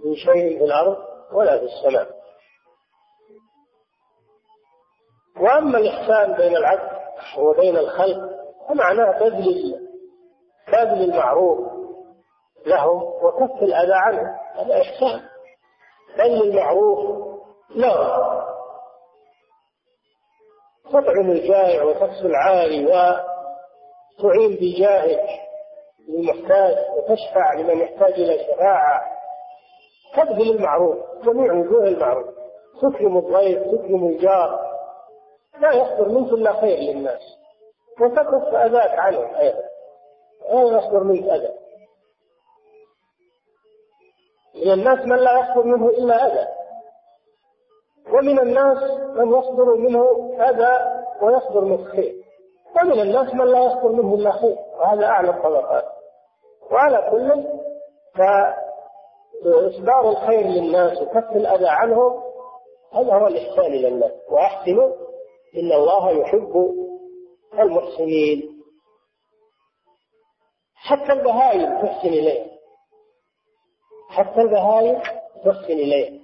من 0.05 0.15
شيء 0.15 0.59
في 0.59 0.65
الأرض 0.65 0.97
ولا 1.33 1.59
في 1.59 1.65
السماء. 1.65 2.07
وأما 5.41 5.79
الإحسان 5.79 6.33
بين 6.35 6.57
العبد 6.57 6.91
وبين 7.39 7.77
الخلق 7.77 8.31
فمعناه 8.69 9.19
بذل 9.19 9.82
بذل 10.69 11.05
المعروف 11.05 11.59
لهم 12.67 13.03
وكف 13.03 13.63
الأذى 13.63 13.95
عنهم 13.95 14.37
هذا 14.55 14.81
إحسان. 14.81 15.21
بذل 16.19 16.43
المعروف 16.43 16.99
لهم. 17.75 18.43
تطعم 20.85 21.31
الجائع 21.31 21.83
وتكسو 21.83 22.27
العاري 22.27 22.87
وتعين 22.87 24.57
بجاهك 24.61 25.29
للمحتاج 26.09 26.77
وتشفع 26.97 27.53
لمن 27.55 27.81
يحتاج 27.81 28.13
إلى 28.13 28.45
شفاعة. 28.45 29.01
تبذل 30.17 30.57
المعروف 30.57 30.97
جميع 31.25 31.53
وجوه 31.53 31.85
المعروف. 31.85 32.27
تكرم 32.83 33.19
الضيف 33.19 33.63
تكرم 33.63 34.07
الجار. 34.07 34.73
لا 35.61 35.73
يصدر 35.73 36.09
منك 36.09 36.33
إلا 36.33 36.61
خير 36.61 36.79
للناس. 36.79 37.21
وتكف 38.01 38.55
أذاك 38.55 38.99
عنهم 38.99 39.35
أيضا. 39.35 39.72
لا 40.51 40.79
يصدر 40.79 41.03
منك 41.05 41.29
أذى. 41.29 41.49
من 44.65 44.73
الناس 44.73 44.99
من 45.07 45.17
لا 45.17 45.41
يصدر 45.41 45.63
منه 45.63 45.89
إلا 45.89 46.27
أذى. 46.27 46.49
ومن 48.13 48.39
الناس 48.39 48.79
من 49.17 49.39
يصدر 49.39 49.75
منه 49.75 50.05
أذى 50.41 51.03
ويصدر 51.23 51.61
منه 51.61 51.85
خير. 51.85 52.15
ومن 52.77 53.01
الناس 53.01 53.35
من 53.35 53.47
لا 53.47 53.65
يصدر 53.65 53.89
منه 53.89 54.15
إلا 54.15 54.33
خير. 54.33 54.57
وهذا 54.79 55.07
أعلى 55.07 55.31
الطبقات 55.31 55.85
وعلى 56.71 57.11
كل 57.11 57.45
فإصدار 59.45 60.11
الخير 60.11 60.47
للناس 60.47 61.03
وكف 61.03 61.37
الأذى 61.37 61.69
عنهم 61.69 62.23
هذا 62.93 63.15
هو 63.15 63.27
الإحسان 63.27 63.73
إلى 63.73 63.89
الناس. 63.89 64.13
وأحسنوا 64.31 64.93
إن 65.57 65.73
الله 65.73 66.11
يحب 66.11 66.71
المحسنين. 67.59 68.52
حتى 70.83 71.13
البهائم 71.13 71.83
تحسن 71.83 72.09
إليه. 72.09 72.47
حتى 74.11 74.41
البهائم 74.41 75.03
تحسن 75.45 75.73
إليه. 75.73 76.21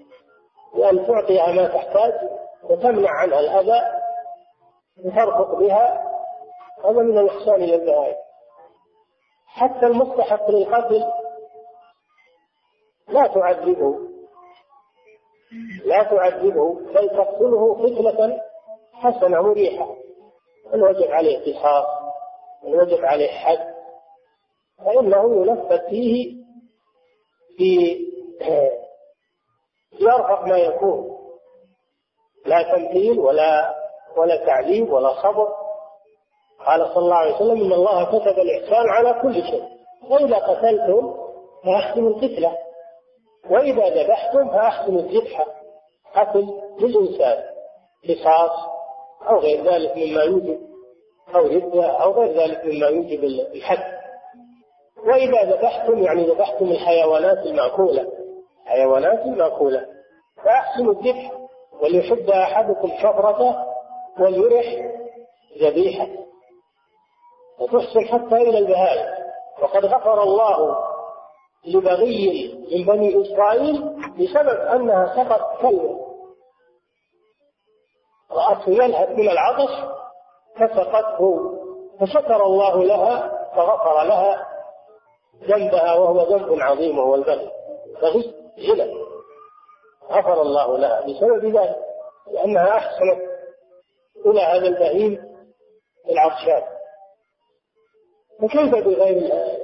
وأن 0.74 1.06
تعطيها 1.06 1.52
ما 1.52 1.68
تحتاج 1.68 2.12
وتمنع 2.64 3.10
عنها 3.10 3.40
الأذى 3.40 3.80
وترفق 5.04 5.54
بها 5.54 6.04
هذا 6.84 7.02
من 7.02 7.18
الإحسان 7.18 7.54
إلى 7.54 7.74
البهائم. 7.74 8.16
حتى 9.46 9.86
المستحق 9.86 10.50
للقتل 10.50 11.04
لا 13.08 13.26
تعذبه. 13.26 13.98
لا 15.84 16.02
تعذبه 16.02 16.74
بل 16.74 17.10
تقتله 17.10 17.74
قتلة 17.74 18.40
حسنة 18.92 19.42
مريحة. 19.42 19.96
من 20.72 20.82
وجب 20.82 21.10
عليه 21.10 21.38
قصاص 21.38 21.86
من 22.62 22.74
وجب 22.74 23.04
عليه 23.04 23.30
حد. 23.30 23.77
فإنه 24.84 25.46
ينفذ 25.46 25.88
فيه 25.90 26.38
في 27.56 27.98
يرفق 30.00 30.42
ما 30.46 30.58
يكون. 30.58 31.18
لا 32.46 32.62
تمثيل 32.62 33.18
ولا 33.18 33.74
ولا 34.16 34.46
تعذيب 34.46 34.92
ولا 34.92 35.22
صبر. 35.22 35.48
قال 36.66 36.86
صلى 36.94 37.04
الله 37.04 37.16
عليه 37.16 37.34
وسلم 37.34 37.64
إن 37.64 37.72
الله 37.72 38.04
كتب 38.04 38.38
الإحسان 38.38 38.88
على 38.88 39.22
كل 39.22 39.34
شيء. 39.34 39.64
وإذا 40.10 40.36
قتلتم 40.36 41.14
فأحسنوا 41.64 42.08
القتله 42.10 42.58
وإذا 43.50 44.02
ذبحتم 44.02 44.48
فأحسنوا 44.48 45.00
الذبح. 45.00 45.46
قتل 46.14 46.60
للإنسان 46.80 47.44
قصاص 48.08 48.50
أو 49.28 49.38
غير 49.38 49.64
ذلك 49.64 49.96
مما 49.96 50.22
يوجب 50.22 50.60
أو 51.34 51.46
ردة 51.46 51.86
أو 51.86 52.12
غير 52.12 52.32
ذلك 52.32 52.64
مما 52.64 52.86
يوجب 52.86 53.24
الحد. 53.24 53.97
وإذا 55.08 55.42
ذبحتم 55.54 55.98
يعني 55.98 56.26
ذبحتم 56.26 56.64
الحيوانات 56.64 57.38
المأكولة. 57.38 58.06
حيوانات 58.66 59.26
المأكولة. 59.26 59.86
فأحسنوا 60.44 60.92
الذبح 60.92 61.32
وليحد 61.80 62.30
أحدكم 62.30 62.88
شفرته 63.02 63.56
وليرح 64.20 64.64
ذبيحة. 65.62 66.06
وتحسن 67.58 68.00
حتى 68.08 68.36
إلى 68.36 68.58
البهائم. 68.58 69.24
وقد 69.62 69.84
غفر 69.86 70.22
الله 70.22 70.76
لبغي 71.66 72.54
من 72.72 72.84
بني 72.84 73.22
إسرائيل 73.22 73.82
بسبب 74.18 74.60
أنها 74.60 75.16
سقط 75.16 75.60
كلمة 75.62 76.08
رأته 78.30 78.70
يلهث 78.70 79.08
من 79.08 79.28
العطش 79.28 79.70
فسقته. 80.56 81.54
فشكر 82.00 82.44
الله 82.46 82.84
لها 82.84 83.38
فغفر 83.56 84.02
لها 84.02 84.47
ذنبها 85.42 85.94
وهو 85.94 86.22
ذنب 86.22 86.60
عظيم 86.60 86.98
وهو 86.98 87.14
البغي. 87.14 87.50
بغي 88.02 88.34
زنا 88.58 88.86
غفر 90.10 90.42
الله 90.42 90.78
لها. 90.78 91.00
بسبب 91.00 91.56
ذلك 91.56 91.76
لأنها 92.32 92.76
أحسنت 92.76 93.28
إلى 94.26 94.40
هذا 94.40 94.66
البهيم 94.66 95.38
العطشان. 96.10 96.62
فكيف 98.40 98.74
بغير 98.74 99.16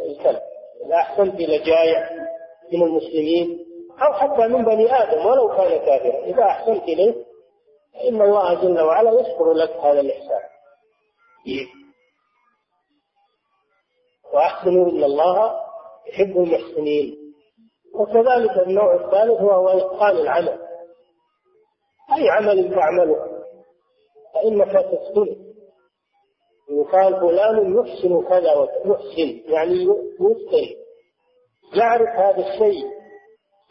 الكلب؟ 0.07 0.43
إذا 0.87 0.95
أحسنت 0.95 1.35
إلى 1.35 1.59
جائع 1.59 2.11
من 2.73 2.83
المسلمين 2.83 3.67
أو 4.03 4.13
حتى 4.13 4.49
من 4.49 4.65
بني 4.65 5.03
آدم 5.03 5.27
ولو 5.27 5.49
كان 5.49 5.79
كافرا. 5.79 6.25
إذا 6.25 6.45
أحسنت 6.45 6.83
إليه 6.83 7.15
فإن 7.95 8.23
الله 8.23 8.55
جل 8.55 8.81
وعلا 8.81 9.21
يشكر 9.21 9.53
لك 9.53 9.71
هذا 9.71 10.01
الإحسان. 10.01 10.41
وأحسنوا 14.35 14.91
إن 14.91 15.05
الله 15.05 15.64
يحب 16.09 16.37
المحسنين. 16.37 17.35
وكذلك 17.95 18.67
النوع 18.67 18.95
الثالث 18.95 19.41
وهو 19.41 19.69
إتقان 19.69 20.17
العمل. 20.17 20.59
أي 22.17 22.31
عمل 22.31 22.75
تعمله. 22.75 23.45
فإنك 24.35 24.73
تتقنه 24.73 25.37
يقال 26.71 27.21
فلان 27.21 27.75
يحسن 27.79 28.23
كذا 28.23 28.55
ويحسن. 28.55 29.53
يعني 29.53 29.75
يتقن. 30.21 30.85
يعرف 31.75 32.09
هذا 32.09 32.47
الشيء. 32.49 32.85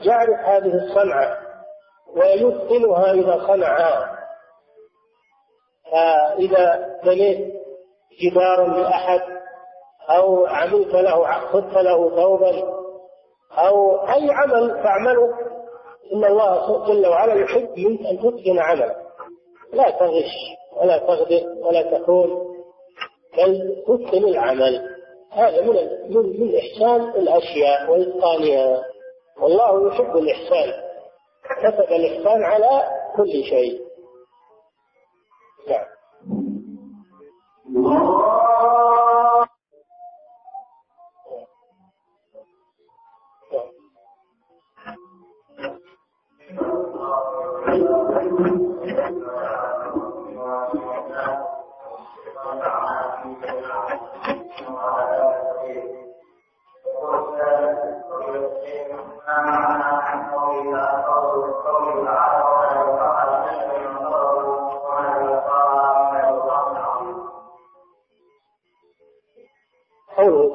يعرف 0.06 0.40
هذه 0.40 0.86
الصنعة. 0.86 1.38
ويتقنها 2.16 3.12
إذا 3.12 3.48
صنعها. 3.48 4.20
فإذا 5.92 7.00
بنيت 7.04 7.54
جدارا 8.22 8.68
لأحد 8.68 9.43
أو 10.10 10.46
عملت 10.46 10.94
له 10.94 11.24
خذت 11.40 11.74
له 11.74 12.10
ثوبا 12.10 12.64
أو 13.58 13.98
أي 14.08 14.32
عمل 14.32 14.84
تعمله 14.84 15.34
إن 16.14 16.26
الله 16.26 16.86
جل 16.88 17.08
وعلا 17.08 17.34
يحب 17.34 17.80
منك 17.80 18.00
أن 18.06 18.18
تتقن 18.20 18.60
عملا 18.60 18.96
لا 19.74 19.90
تغش 19.90 20.34
ولا 20.82 20.98
تغدر 20.98 21.44
ولا 21.66 21.98
تكون 21.98 22.54
بل 23.38 23.84
تتقن 23.88 24.24
العمل. 24.24 24.90
هذا 25.32 25.62
من 25.62 25.76
من 26.10 26.56
إحسان 26.56 27.02
الأشياء 27.10 27.92
وإتقانها 27.92 28.84
والله 29.42 29.88
يحب 29.88 30.18
الإحسان. 30.18 30.74
كتب 31.44 31.92
الإحسان 31.92 32.44
على 32.44 32.84
كل 33.16 33.44
شيء. 33.44 33.82
نعم. 35.68 35.86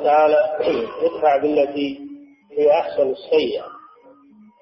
تعالى 0.05 0.59
ادفع 1.03 1.37
بالتي 1.37 1.99
هي 2.59 2.71
أحسن 2.71 3.11
السيئة. 3.11 3.65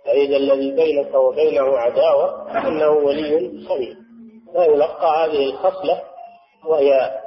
فإذا 0.04 0.36
الذي 0.36 0.70
بينك 0.72 1.14
وبينه 1.14 1.78
عداوة 1.78 2.52
انه 2.68 2.88
ولي 2.88 3.66
حميد 3.68 3.96
لا 4.54 4.64
يلقى 4.64 5.24
هذه 5.24 5.50
الخصلة 5.50 6.02
وهي 6.66 7.20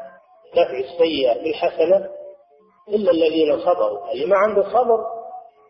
دفع 0.54 0.78
السيئة 0.78 1.44
بالحسنة 1.44 2.10
إلا 2.90 3.12
الذين 3.12 3.60
صبروا. 3.60 4.12
اللي 4.12 4.26
ما 4.26 4.38
عنده 4.38 4.64
صبر 4.64 5.06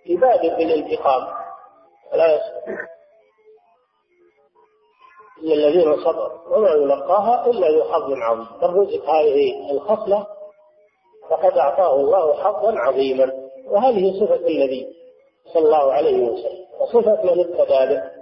يبادر 0.05 0.55
بالانتقام. 0.55 1.27
ولا 2.13 2.35
يصبر. 2.35 2.77
إلا 5.43 5.53
الذين 5.53 6.03
صبروا. 6.03 6.57
وما 6.57 6.69
يلقاها 6.69 7.45
إلا 7.45 7.67
ذو 7.67 7.83
حظ 7.83 8.11
عظيم. 8.11 8.47
من 8.61 8.81
رزق 8.81 9.09
هذه 9.09 9.71
الخصلة 9.71 10.27
فقد 11.30 11.57
أعطاه 11.57 11.95
الله 11.95 12.43
حظا 12.43 12.73
عظيما. 12.80 13.49
وهذه 13.65 14.19
صفة 14.19 14.36
النبي 14.36 14.95
صلى 15.53 15.65
الله 15.65 15.93
عليه 15.93 16.30
وسلم. 16.30 16.65
وصفة 16.80 17.23
من 17.23 17.43
به. 17.43 18.19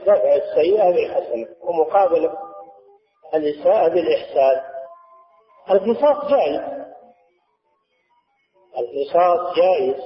دفع 0.00 0.34
السيئة 0.34 0.90
بالحسنة 0.90 1.46
ومقابلة 1.60 2.38
الإساءة 3.34 3.88
بالإحسان. 3.88 4.62
القصاص 5.70 6.30
جائز. 6.30 6.60
القصاص 8.78 9.56
جائز. 9.56 9.96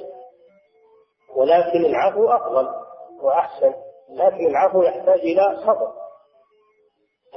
ولكن 1.35 1.85
العفو 1.85 2.29
أفضل 2.29 2.67
وأحسن. 3.21 3.73
لكن 4.09 4.47
العفو 4.47 4.83
يحتاج 4.83 5.19
إلى 5.19 5.57
صبر. 5.65 5.93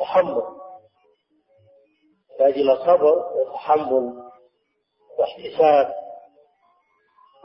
تحمل. 0.00 0.42
يحتاج 2.30 2.52
إلى 2.52 2.76
صبر 2.76 3.32
وتحمل. 3.36 4.29
واحتساب. 5.20 5.94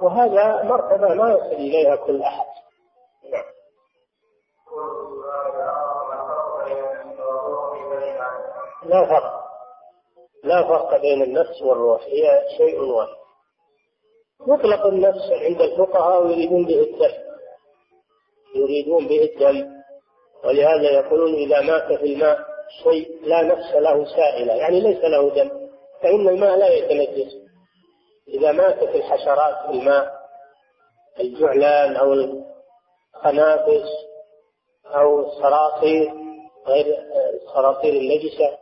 وهذا 0.02 0.64
مرتبة 0.64 1.14
ما 1.14 1.32
يصل 1.32 1.56
إليها 1.56 1.96
كل 1.96 2.22
أحد. 2.22 2.46
نعم. 3.32 3.44
لا 8.86 9.06
فرق. 9.06 9.46
لا 10.44 10.68
فرق 10.68 11.02
بين 11.02 11.22
النفس 11.22 11.62
والروح 11.62 12.04
هي 12.04 12.42
شيء 12.58 12.82
واحد. 12.82 13.16
مطلق 14.48 14.86
النفس 14.86 15.32
عند 15.32 15.62
الفقهاء 15.62 16.28
يريدون 16.28 16.66
به 16.66 16.80
الدم. 16.80 17.26
يريدون 18.56 19.08
به 19.08 19.24
الدم. 19.24 19.76
ولهذا 20.44 20.92
يقولون 20.92 21.34
إذا 21.34 21.62
مات 21.62 22.00
في 22.00 22.14
الماء 22.14 22.40
شيء 22.84 23.20
لا 23.22 23.42
نفس 23.42 23.76
له 23.76 24.06
سائلة. 24.06 24.54
يعني 24.54 24.80
ليس 24.82 25.04
له 25.04 25.30
دم. 25.30 25.70
فإن 26.02 26.30
الماء 26.30 26.58
لا 26.58 26.68
يتنجس 26.68 27.45
إذا 28.28 28.52
ماتت 28.52 28.96
الحشرات 28.96 29.66
في 29.66 29.72
الماء 29.72 30.26
الجعلان 31.20 31.96
أو 31.96 32.14
الخنافس 32.14 33.90
أو 34.86 35.20
الصراصير 35.20 36.14
غير 36.68 36.86
الصراصير 37.34 37.94
النجسة. 37.94 38.58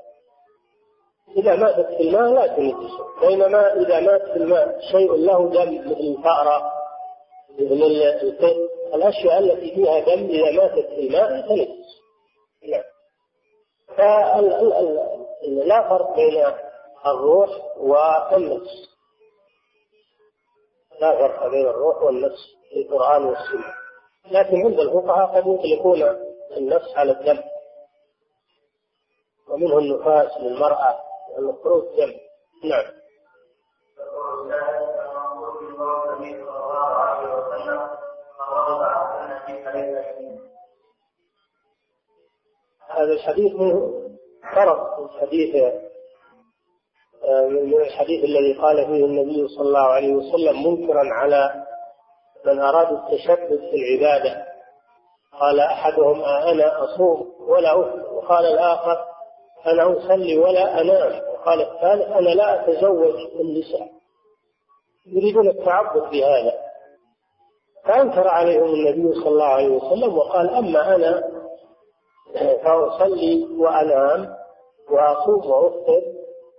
إذا 1.37 1.55
ماتت 1.55 1.87
في 1.87 2.03
الماء 2.03 2.33
لا 2.33 2.47
تنجس. 2.47 2.91
بينما 3.21 3.73
إذا 3.73 3.99
مات 3.99 4.21
في 4.21 4.35
الماء 4.37 4.79
شيء 4.91 5.15
له 5.15 5.49
دم 5.49 5.77
مثل 5.77 5.99
الفأرة 5.99 6.73
مثل 7.59 7.83
القط. 8.23 8.55
الأشياء 8.93 9.39
التي 9.39 9.75
فيها 9.75 9.99
دم 9.99 10.29
إذا 10.29 10.51
ماتت 10.51 10.87
في 10.87 11.07
الماء 11.07 11.41
تنجس. 11.47 12.03
نعم. 12.69 12.83
فلا 13.97 15.89
فرق 15.89 16.15
بين 16.15 16.45
الروح 17.05 17.49
والنفس. 17.77 18.92
لا 20.99 21.17
فرق 21.17 21.47
بين 21.47 21.67
الروح 21.67 22.01
والنفس 22.03 22.39
في 22.69 22.81
القرآن 22.81 23.25
والسنة. 23.25 23.73
لكن 24.31 24.65
عند 24.65 24.79
الفقهاء 24.79 25.27
قد 25.35 25.47
يطلقون 25.47 26.01
النفس 26.57 26.97
على 26.97 27.11
الدم. 27.11 27.43
ومنه 29.49 29.77
النفاس 29.77 30.37
للمرأة 30.37 30.99
المخروج 31.37 31.83
دم 31.83 32.13
نعم. 32.69 33.03
هذا 42.89 43.13
الحديث 43.13 43.53
فرق 44.55 44.99
الحديث 44.99 45.55
من 47.49 47.73
الحديث 47.73 48.23
الذي 48.23 48.53
قال 48.53 48.85
فيه 48.85 49.05
النبي 49.05 49.47
صلى 49.47 49.67
الله 49.67 49.79
عليه 49.87 50.13
وسلم 50.15 50.63
منكرا 50.67 51.03
على 51.13 51.65
من 52.45 52.59
أراد 52.59 52.87
التشدد 52.91 53.59
في 53.59 53.75
العبادة. 53.75 54.45
قال 55.39 55.59
أحدهم 55.59 56.21
أنا 56.23 56.83
أصوم 56.83 57.33
ولا 57.47 57.79
أفطر. 57.79 58.13
وقال 58.13 58.45
الآخر 58.45 59.05
أنا 59.67 59.97
أصلي 59.97 60.37
ولا 60.37 60.81
أنام. 60.81 61.21
قال 61.45 61.61
الثالث 61.61 62.11
أنا 62.11 62.29
لا 62.29 62.63
أتزوج 62.63 63.15
النساء. 63.39 63.89
يريدون 65.07 65.47
التعبد 65.49 66.01
بهذا. 66.11 66.53
فأنكر 67.85 68.27
عليهم 68.27 68.63
النبي 68.63 69.13
صلى 69.13 69.27
الله 69.29 69.45
عليه 69.45 69.67
وسلم 69.69 70.17
وقال 70.17 70.49
أما 70.49 70.95
أنا 70.95 71.23
فأصلي 72.63 73.47
وأنام 73.57 74.35
وأصوم 74.91 75.51
وأفطر 75.51 76.12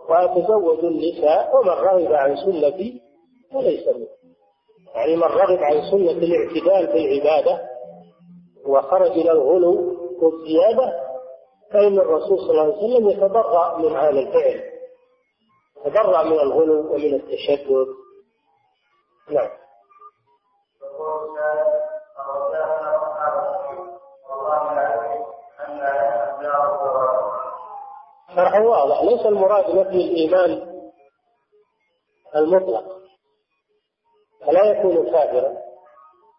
وأتزوج 0.08 0.84
النساء 0.84 1.56
ومن 1.56 1.70
رغب 1.70 2.12
عن 2.12 2.36
سنتي 2.36 3.02
فليس 3.52 3.88
مني 3.88 4.06
يعني 4.94 5.16
من 5.16 5.22
رغب 5.22 5.58
عن 5.58 5.90
سنة 5.90 6.10
الاعتدال 6.10 6.92
في 6.92 6.98
العبادة 6.98 7.68
وخرج 8.66 9.10
إلى 9.10 9.30
الغلو 9.32 9.96
والزيادة 10.22 11.04
فإن 11.72 11.98
الرسول 11.98 12.38
صلى 12.38 12.50
الله 12.50 12.62
عليه 12.62 12.76
وسلم 12.76 13.08
يتبرأ 13.08 13.78
من 13.78 13.96
هذا 13.96 14.10
الفعل. 14.20 14.62
يتبرأ 15.86 16.22
من 16.22 16.40
الغلو 16.40 16.94
ومن 16.94 17.14
التشدد. 17.14 17.86
نعم. 19.30 19.50
شرح 28.36 28.60
واضح. 28.60 29.02
ليس 29.02 29.26
المراد 29.26 29.76
نفي 29.76 29.96
الإيمان 29.96 30.74
المطلق. 32.36 32.84
فلا 34.46 34.64
يكون 34.64 35.10
كافرا. 35.10 35.52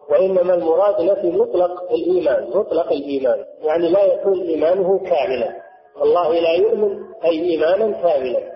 وإنما 0.10 0.54
المراد 0.54 1.02
نفي 1.02 1.32
مطلق 1.32 1.92
الإيمان 1.92 2.50
مطلق 2.50 2.92
الإيمان. 2.92 3.46
يعني 3.62 3.90
لا 3.90 4.04
يكون 4.04 4.42
إيمانه 4.42 5.00
كاملا. 5.00 5.62
الله 6.02 6.34
لا 6.34 6.54
يؤمن 6.54 7.14
أي 7.26 7.52
إيمانا 7.52 8.02
كاملا. 8.02 8.56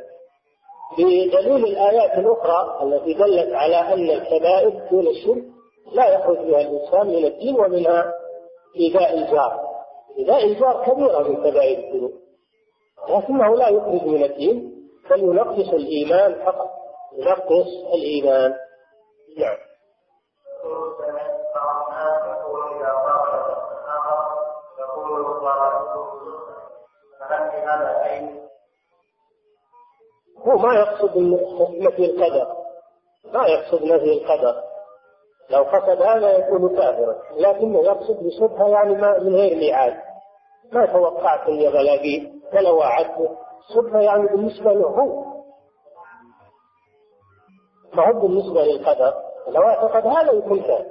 بدليل 0.98 1.66
الآيات 1.66 2.18
الأخرى 2.18 2.80
التي 2.84 3.14
دلت 3.14 3.54
على 3.54 3.76
أن 3.76 4.10
الكبائر 4.10 4.88
دون 4.92 5.08
الشرك 5.08 5.44
لا 5.94 6.08
يخرج 6.08 6.38
بها 6.38 6.62
الإنسان 6.62 7.08
من 7.08 7.26
الدين 7.26 7.60
ومنها 7.60 8.14
إيذاء 8.80 9.14
الجار. 9.14 9.60
إيذاء 10.18 10.46
الجار 10.46 10.84
كبيرة 10.86 11.28
من 11.28 11.36
كبائر 11.36 11.80
الذنوب. 11.80 12.12
لكنه 13.10 13.56
لا 13.56 13.70
يخرج 13.70 14.04
من 14.04 14.24
الدين 14.24 14.80
بل 15.10 15.24
ينقص 15.24 15.74
الإيمان 15.74 16.46
فقط. 16.46 16.70
ينقص 17.18 17.68
الإيمان. 17.94 18.56
نعم. 19.38 19.58
هو 30.48 30.58
ما 30.58 30.74
يقصد 30.74 31.18
نفي 31.78 32.06
القدر. 32.06 32.48
ما 33.34 33.48
يقصد 33.48 33.84
نفي 33.84 34.14
القدر. 34.14 34.64
لو 35.50 35.64
قصد 35.64 36.02
هذا 36.02 36.38
يكون 36.38 36.76
كافرا. 36.76 37.16
لكنه 37.36 37.80
يقصد 37.80 38.24
بشبهه 38.24 38.70
يعني 38.70 38.96
ما 38.96 39.20
من 39.20 39.36
غير 39.36 39.58
ميعاد. 39.58 39.98
ما 40.72 40.86
توقعت 40.86 41.48
اني 41.48 41.70
بلاقيه 41.70 42.39
ولا 42.54 42.70
وعدته 42.72 43.38
شبهه 43.74 44.00
يعني 44.02 44.28
بالنسبة 44.28 44.74
له 44.74 44.88
هو. 44.88 45.30
ما 47.94 48.08
هو 48.08 48.20
بالنسبة 48.22 48.62
للقدر؟ 48.62 49.14
لو 49.48 49.62
أعتقد 49.62 50.08
هذا 50.08 50.32
يكون 50.32 50.62
كافر 50.62 50.86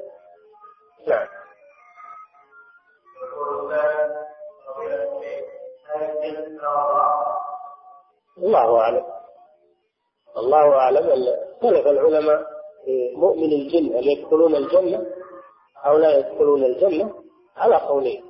نعم. 1.09 1.26
الله 8.39 8.80
أعلم. 8.80 9.05
الله 10.36 10.74
أعلم 10.74 11.09
اختلف 11.55 11.86
العلماء 11.86 12.47
مؤمن 13.16 13.52
الجن 13.52 13.97
هل 13.97 14.09
يدخلون 14.09 14.55
الجنة 14.55 15.06
أو 15.86 15.97
لا 15.97 16.18
يدخلون 16.18 16.64
الجنة؟ 16.64 17.14
على 17.56 17.76
قولين. 17.76 18.27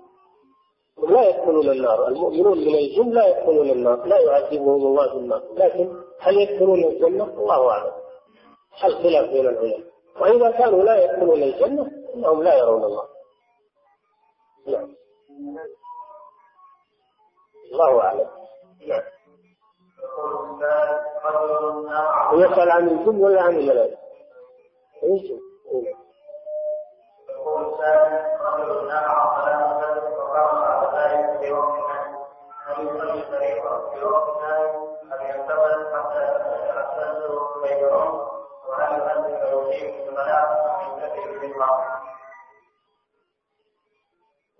لا 1.02 1.28
يدخلون 1.28 1.70
النار. 1.70 2.08
المؤمنون 2.08 2.58
من 2.58 2.74
الجن 2.74 3.10
لا 3.10 3.26
يدخلون 3.26 3.70
النار 3.70 4.04
لا 4.06 4.18
يعذبهم 4.20 4.86
الله 4.86 5.14
بالنار 5.14 5.42
لكن 5.54 6.02
هل 6.20 6.34
يدخلون 6.40 6.84
الجنة؟ 6.84 7.24
الله 7.24 7.70
أعلم. 7.70 7.92
هل 8.80 8.94
خلاف 8.94 9.30
بين 9.30 9.46
العلماء؟ 9.46 9.80
وإذا 10.20 10.50
كانوا 10.50 10.82
لا 10.82 11.04
يدخلون 11.04 11.42
الجنة 11.42 11.90
إنهم 12.14 12.42
لا 12.42 12.58
يرون 12.58 12.84
الله. 12.84 13.04
نعم. 14.66 14.94
الله 17.72 18.00
أعلم. 18.00 18.28
نعم. 18.86 19.02
ويسأل 22.34 22.70
عن 22.70 22.88
الجن 22.88 23.24
ولا 23.24 23.42
عن 23.42 23.56
الملائكة؟ 23.56 23.98
إيش؟ 39.72 39.82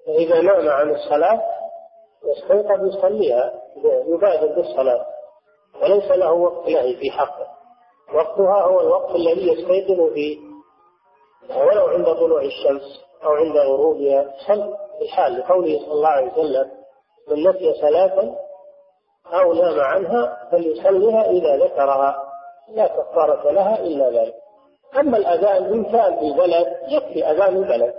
فإذا 0.07 0.41
نام 0.41 0.69
عن 0.69 0.91
الصلاة 0.91 1.43
يستيقظ 2.25 2.85
يصليها 2.87 3.53
يبادر 4.07 4.47
بالصلاة 4.55 5.07
وليس 5.83 6.11
له 6.11 6.33
وقت 6.33 6.69
نهي 6.69 6.97
في 6.97 7.11
حقه 7.11 7.47
وقتها 8.15 8.63
هو 8.63 8.81
الوقت 8.81 9.15
الذي 9.15 9.49
يستيقظ 9.53 10.13
فيه 10.13 10.39
ولو 11.51 11.87
عند 11.87 12.07
طلوع 12.07 12.43
الشمس 12.43 13.05
أو 13.25 13.31
عند 13.31 13.57
غروبها 13.57 14.35
صل 14.47 14.75
الحال 15.03 15.39
لقوله 15.39 15.79
صلى 15.79 15.93
الله 15.93 16.09
عليه 16.09 16.33
وسلم 16.33 16.78
من 17.31 17.49
نسي 17.49 17.75
صلاة 17.81 18.37
أو 19.33 19.53
نام 19.53 19.81
عنها 19.81 20.49
فليصليها 20.51 21.31
إذا 21.31 21.57
ذكرها. 21.65 22.25
لا 22.69 22.87
كفارة 22.87 23.51
لها 23.51 23.79
إلا 23.79 24.11
ذلك. 24.11 24.35
أما 25.01 25.17
الأذان 25.17 25.65
إن 25.65 25.85
كان 25.85 26.19
في 26.19 26.33
بلد 26.33 26.79
يكفي 26.89 27.31
أذان 27.31 27.57
البلد. 27.57 27.95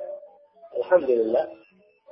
الحمد 0.77 1.09
لله. 1.09 1.47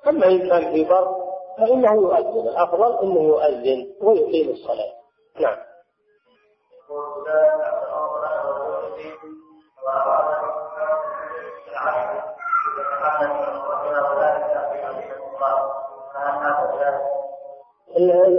أما 0.08 0.28
إن 0.28 0.50
كان 0.50 0.74
في 0.74 0.84
بر 0.84 1.16
فإنه 1.58 1.94
يؤذن. 1.94 2.48
الأفضل 2.48 3.00
أنه 3.00 3.24
يؤذن 3.24 3.94
ويقيم 4.02 4.50
الصلاة. 4.50 4.94
نعم. 5.40 5.58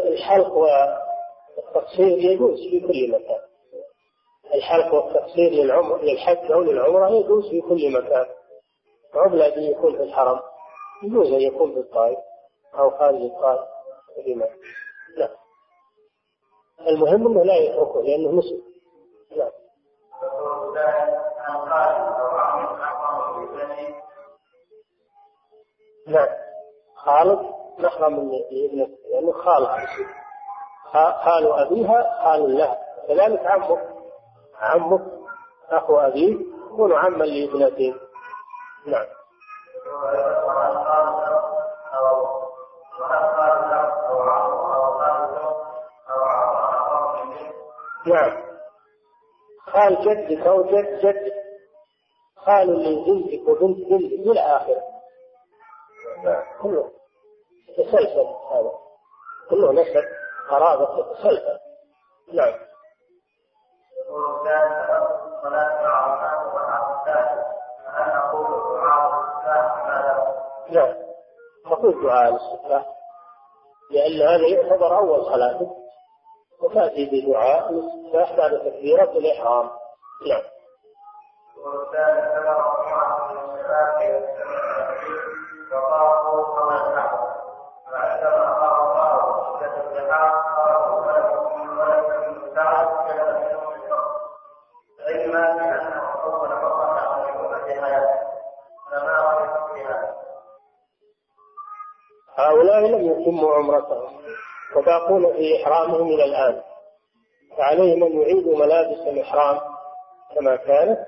الحلق 0.09 0.53
والتقصير 0.53 2.19
يجوز 2.19 2.59
في 2.59 2.81
كل 2.81 3.11
مكان. 3.13 3.41
الحلق 4.55 4.95
والتقصير 4.95 5.51
للعمر 5.51 6.03
للحج 6.03 6.53
أو 6.53 6.61
للعمرة 6.61 7.11
يجوز 7.11 7.49
في 7.51 7.61
كل 7.61 7.93
مكان. 7.93 8.27
عملة 9.15 9.57
ان 9.57 9.63
يكون 9.63 9.97
في 9.97 10.03
الحرم 10.03 10.41
يجوز 11.03 11.27
أن 11.33 11.41
يكون 11.41 11.73
في 11.73 11.79
الطائف 11.81 12.19
أو 12.79 12.91
خارج 12.91 13.21
الطائف 13.23 13.61
بما 14.27 14.49
لا 15.17 15.31
المهم 16.89 17.27
أنه 17.27 17.45
لا 17.45 17.57
يتركه 17.57 18.03
لأنه 18.03 18.33
مسلم. 18.33 18.63
نعم. 19.37 19.51
نعم. 26.07 26.29
خالد؟ 26.97 27.39
محرم 27.79 28.15
لابنته 28.15 28.99
لأنه 29.13 29.33
خال 29.33 29.67
خال 31.25 31.53
أبيها 31.53 32.25
خال 32.25 32.57
لها. 32.59 32.79
كذلك 33.09 33.47
عمك 33.47 33.89
عمك 34.61 35.03
اخو 35.71 35.97
أبيه 35.97 36.37
يكون 36.67 36.93
عما 36.93 37.25
لابنته. 37.25 37.95
نعم. 38.87 39.07
نعم. 48.07 48.43
خال 49.67 49.97
جدك 50.01 50.47
أو 50.47 50.63
جد 50.63 50.99
جدك 51.01 51.33
خال 52.37 52.69
لبنتك 52.69 53.49
وبنت 53.49 53.79
بنتك 53.79 54.13
إلى 54.27 54.41
اخره 54.41 54.83
كله. 56.63 56.98
تسلسل 57.79 58.27
هذا. 58.51 58.73
كله 59.51 59.73
نسب 59.73 60.05
قرابة 60.51 61.15
تسلسل 61.15 61.59
نعم. 62.33 62.55
نعم. 70.71 70.95
نقول 71.67 72.03
دعاء 72.03 72.29
الاستفتاح 72.29 72.87
لأن 73.91 74.29
هذا 74.29 74.47
يعتبر 74.49 74.99
أول 74.99 75.25
صلاة. 75.25 75.77
وتأتي 76.63 77.11
بدعاء 77.13 77.73
بعد 78.37 78.51
تكبيرة 78.51 79.11
الإحرام. 79.11 79.71
نعم. 80.29 80.43
هؤلاء 102.79 103.01
لم 103.01 103.21
يتموا 103.21 103.55
عمرتهم 103.55 104.21
وباقون 104.77 105.33
في 105.33 105.63
إحرامهم 105.63 106.07
إلى 106.07 106.25
الآن. 106.25 106.63
فعليهم 107.59 108.05
أن 108.05 108.21
يعيدوا 108.21 108.59
ملابس 108.59 108.99
الإحرام 108.99 109.61
كما 110.35 110.57
كانت 110.57 110.99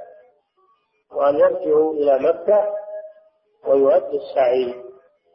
وأن 1.12 1.34
يرجعوا 1.34 1.92
إلى 1.92 2.18
مكة 2.18 2.74
ويؤدوا 3.66 4.20
السعي 4.20 4.84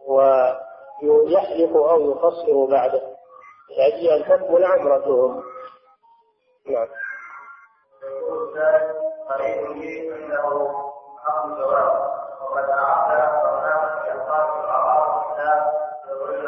ويحلقوا 0.07 1.91
أو 1.91 2.11
يقصروا 2.11 2.67
بعده 2.67 3.01
لأجل 3.77 4.09
أن 4.09 4.23
تكمل 4.23 4.65
عمرتهم. 4.65 5.43
نعم. 6.67 6.87
قريب 9.29 10.13
جواب 11.57 12.15
وقد 12.41 12.69
اعطى 12.69 13.15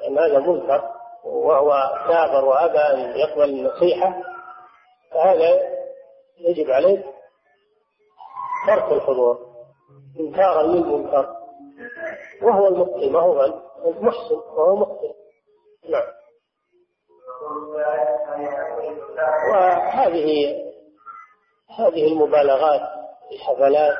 لأن 0.00 0.18
هذا 0.18 0.38
منكر 0.38 0.90
وهو 1.24 1.90
كافر 2.08 2.44
وأبى 2.44 2.78
أن 2.78 3.18
يقبل 3.18 3.44
النصيحة 3.44 4.22
فهذا 5.10 5.60
يجب 6.38 6.70
عليك 6.70 7.04
ترك 8.66 8.92
الحضور 8.92 9.48
إنكارا 10.20 10.62
للمنكر. 10.62 11.36
وهو 12.42 12.66
المخطئ 12.66 13.10
ما 13.10 13.20
هو 13.20 13.44
المحسن 13.86 14.34
وهو 14.34 14.76
مخطئ 14.76 15.12
نعم. 15.88 16.02
وهذه 19.52 20.56
هذه 21.78 22.12
المبالغات 22.12 22.80
في 23.28 23.34
الحفلات 23.34 23.96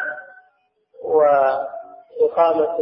وإقامة 2.21 2.79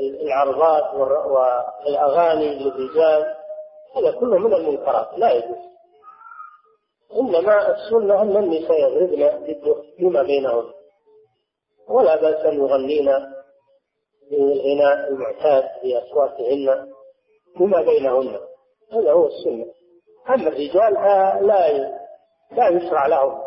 العرضات 0.00 0.94
والأغاني 0.94 2.54
للرجال 2.54 3.34
هذا 3.96 4.10
كله 4.20 4.38
من 4.38 4.54
المنكرات 4.54 5.08
لا 5.16 5.32
يجوز. 5.32 5.70
إنما 7.16 7.74
السنة 7.74 8.22
أن 8.22 8.36
النساء 8.36 8.80
يضربن 8.80 9.82
فيما 9.96 10.22
بينهن 10.22 10.64
ولا 11.88 12.16
بأس 12.16 12.44
أن 12.46 12.54
يغنين 12.54 13.10
بالغناء 14.30 15.08
المعتاد 15.08 15.64
في 15.82 15.98
أصواتهن 15.98 16.92
فيما 17.58 17.82
بينهن. 17.82 18.40
هذا 18.92 19.12
هو 19.12 19.26
السنة. 19.26 19.66
أما 20.28 20.48
الرجال 20.48 20.94
لا 21.46 21.90
لا 22.52 22.68
يشرع 22.68 23.06
لهم. 23.06 23.42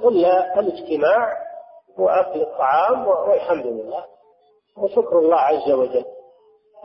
إلا 0.00 0.60
الاجتماع 0.60 1.41
وأكل 1.98 2.40
الطعام 2.40 3.08
والحمد 3.08 3.66
لله. 3.66 4.04
وشكر 4.76 5.18
الله 5.18 5.36
عز 5.36 5.70
وجل. 5.70 6.04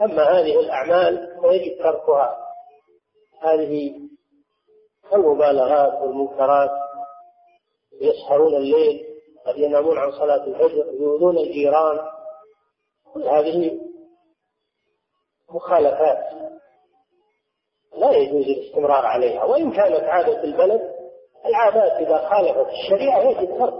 أما 0.02 0.22
هذه 0.22 0.60
الأعمال 0.60 1.40
فيجب 1.40 1.78
تركها. 1.82 2.36
هذه 3.40 3.94
المبالغات 5.12 6.02
والمنكرات. 6.02 6.70
يسهرون 8.00 8.54
الليل 8.54 9.04
قد 9.46 9.58
ينامون 9.58 9.98
عن 9.98 10.12
صلاة 10.12 10.44
الفجر 10.44 10.92
يؤذون 11.00 11.38
الجيران. 11.38 11.98
كل 13.14 13.28
هذه 13.28 13.80
مخالفات. 15.54 16.24
لا 17.96 18.10
يجوز 18.10 18.46
الاستمرار 18.46 19.06
عليها. 19.06 19.44
وإن 19.44 19.72
كانت 19.72 20.04
عادة 20.04 20.44
البلد 20.44 20.98
العادات 21.46 21.92
إذا 21.92 22.28
خالفت 22.28 22.66
الشريعة 22.70 23.20
يجب 23.20 23.58
تركها. 23.58 23.77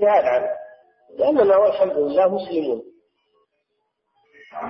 الابتعاد 0.00 0.24
عنها 0.24 0.56
لأننا 1.18 1.56
والحمد 1.56 1.92
لله 1.92 2.28
مسلمون. 2.28 2.82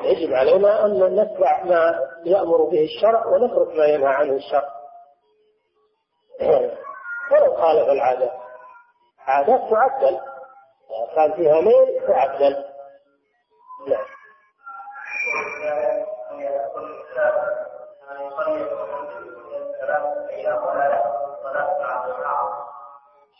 يجب 0.02 0.32
علينا 0.32 0.86
أن 0.86 1.16
نتبع 1.20 1.65
ما 1.65 2.01
يأمر 2.24 2.65
به 2.65 2.85
الشرع 2.85 3.27
ونترك 3.27 3.77
ما 3.77 3.85
ينهى 3.85 4.15
عنه 4.15 4.32
الشرع. 4.32 4.69
ولو 7.32 7.57
خالف 7.57 7.89
العادات 7.89 8.32
عادات 9.19 9.61
تعدل. 9.70 10.20
كان 11.15 11.32
فيها 11.32 11.61
ميل 11.61 12.07
تعدل. 12.07 12.65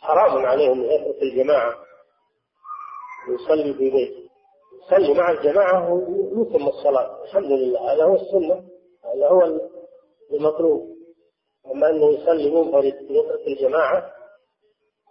حرام 0.01 0.45
عليهم 0.45 0.83
يترك 0.83 1.21
الجماعة 1.21 1.75
ويصلي 3.29 3.73
في 3.73 3.89
بيته 3.89 4.29
يصلي 4.85 5.13
مع 5.13 5.31
الجماعة 5.31 5.93
ويتم 5.93 6.67
الصلاة. 6.67 7.23
الحمد 7.23 7.51
لله. 7.51 7.93
هذا 7.93 8.03
هو 8.03 8.15
السنة. 8.15 8.63
هذا 9.05 9.27
هو 9.27 9.59
المطلوب. 10.33 10.97
أما 11.71 11.89
أنه 11.89 12.09
يصلي 12.09 12.51
منفرد 12.51 12.85
يترك 13.09 13.47
الجماعة 13.47 14.13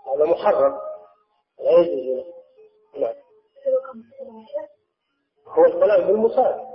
هذا 0.06 0.24
محرم. 0.24 0.78
لا 1.58 1.70
يجوز 1.70 2.16
له. 2.16 2.24
نعم. 2.98 3.14
هو 5.46 5.64
الكلام 5.64 6.06
بالمسافر 6.06 6.70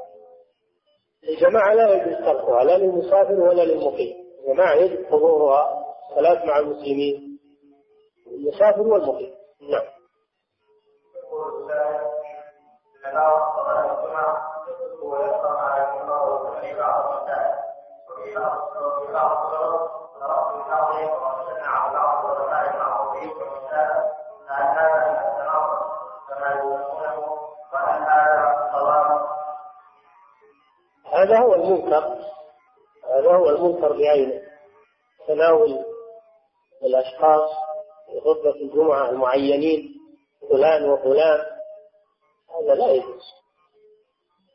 الجماعة 1.30 1.74
لا 1.74 1.94
يجوز 1.94 2.26
تركها 2.26 2.64
لا 2.64 2.78
للمسافر 2.78 3.34
ولا 3.34 3.66
للمقيم. 3.66 4.16
الجماعة 4.40 4.74
يجب 4.74 5.06
حضورها 5.06 5.86
الصلاة 6.10 6.46
مع 6.46 6.60
المسلمين. 6.60 7.25
المسافر 8.36 8.82
والمقيم 8.82 9.34
نعم. 9.62 9.96
هذا 31.14 31.40
هو 31.40 31.56
المنكر. 31.56 32.18
هذا 33.10 33.36
هو 33.36 33.50
المنكر 33.50 33.94
بعينه. 33.94 34.42
تناول 35.28 35.86
الأشخاص 36.84 37.50
في 38.12 38.20
خطبة 38.20 38.56
الجمعة 38.56 39.10
المعينين 39.10 39.96
فلان 40.50 40.90
وفلان. 40.90 41.40
هذا 42.60 42.76
لا 42.76 42.92
يجوز. 42.92 43.24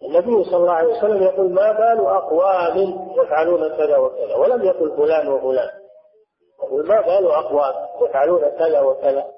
النبي 0.02 0.44
صلى 0.44 0.56
الله 0.56 0.72
عليه 0.72 0.98
وسلم 0.98 1.22
يقول 1.22 1.52
ما 1.52 1.72
بال 1.72 2.06
أقوام 2.06 3.08
يفعلون 3.16 3.68
كذا 3.68 3.96
وكذا 3.96 4.36
ولم 4.36 4.64
يقل 4.64 4.96
فلان 4.96 5.28
وفلان. 5.28 5.70
يقول 6.62 6.86
ما 6.86 7.00
بال 7.00 7.30
أقوام 7.30 7.74
يفعلون 8.02 8.40
كذا 8.40 8.80
وكذا. 8.80 9.32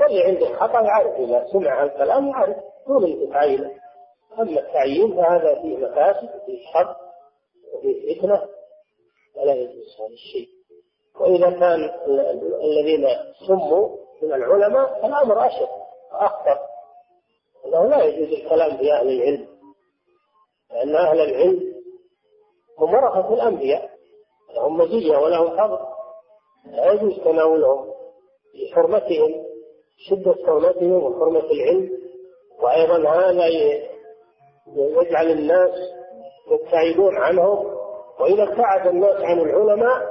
واللي 0.00 0.22
عنده 0.22 0.56
خطأ 0.56 0.80
يعرف 0.80 1.14
إذا 1.14 1.46
سمع 1.52 1.84
الكلام 1.84 2.28
يعرف. 2.28 2.56
دون 2.88 3.04
التعيين. 3.04 3.80
أما 4.38 4.60
التعيين 4.60 5.16
فهذا 5.16 5.62
فيه 5.62 5.76
مفاسد 5.76 6.28
وفيه 6.34 6.58
شر 6.72 6.96
وفيه 7.74 8.20
فتنة 8.20 8.48
ولا 9.36 9.54
يجوز 9.54 9.96
هذا 10.00 10.12
الشيء. 10.12 10.48
وإذا 11.20 11.50
كان 11.50 11.90
الذين 12.62 13.06
سموا 13.48 13.88
من 14.22 14.32
العلماء 14.32 15.02
فالأمر 15.02 15.46
أشد 15.46 15.68
وأخطر 16.12 16.58
أنه 17.66 17.84
لا 17.86 18.04
يجوز 18.04 18.32
الكلام 18.38 18.76
في 18.76 18.92
أهل 18.92 19.08
العلم 19.08 19.48
لأن 20.70 20.96
أهل 20.96 21.20
العلم 21.20 21.74
هم 22.78 22.94
ورثة 22.94 23.34
الأنبياء 23.34 23.90
لهم 24.56 24.76
مزية 24.76 25.16
ولهم 25.16 25.56
فضل 25.56 25.78
لا 26.64 26.92
يجوز 26.92 27.20
تناولهم 27.24 27.94
لحرمتهم 28.54 29.44
شدة 29.98 30.34
حرمتهم 30.46 30.92
وحرمة 31.04 31.50
العلم 31.50 31.90
وأيضا 32.62 33.08
هذا 33.10 33.46
يجعل 34.76 35.30
الناس 35.30 35.70
يبتعدون 36.50 37.16
عنهم 37.16 37.74
وإذا 38.20 38.42
ابتعد 38.42 38.86
الناس 38.86 39.16
عن 39.16 39.40
العلماء 39.40 40.07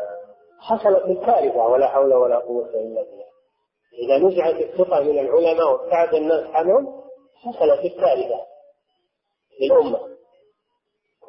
حصلت 0.59 1.05
الكارثة 1.05 1.67
ولا 1.67 1.87
حول 1.87 2.13
ولا 2.13 2.37
قوة 2.37 2.69
إلا 2.69 3.03
بالله. 3.03 3.27
إذا 4.03 4.17
نزعت 4.17 4.55
الثقة 4.55 5.03
من 5.03 5.19
العلماء 5.19 5.71
وابتعد 5.71 6.13
الناس 6.13 6.43
عنهم 6.43 7.03
حصلت 7.35 7.85
الكارثة 7.85 8.39
للأمة. 9.61 9.99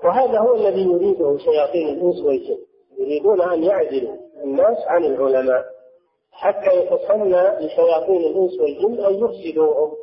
وهذا 0.04 0.38
هو 0.38 0.54
الذي 0.54 0.82
يريده 0.82 1.38
شياطين 1.38 1.88
الإنس 1.88 2.20
والجن. 2.24 2.58
يريدون 2.98 3.40
أن 3.40 3.64
يعزلوا 3.64 4.16
الناس 4.44 4.76
عن 4.86 5.04
العلماء 5.04 5.64
حتى 6.32 6.74
يتصنى 6.76 7.66
لشياطين 7.66 8.20
الإنس 8.20 8.60
والجن 8.60 9.04
أن 9.04 9.14
يفسدوهم. 9.14 9.96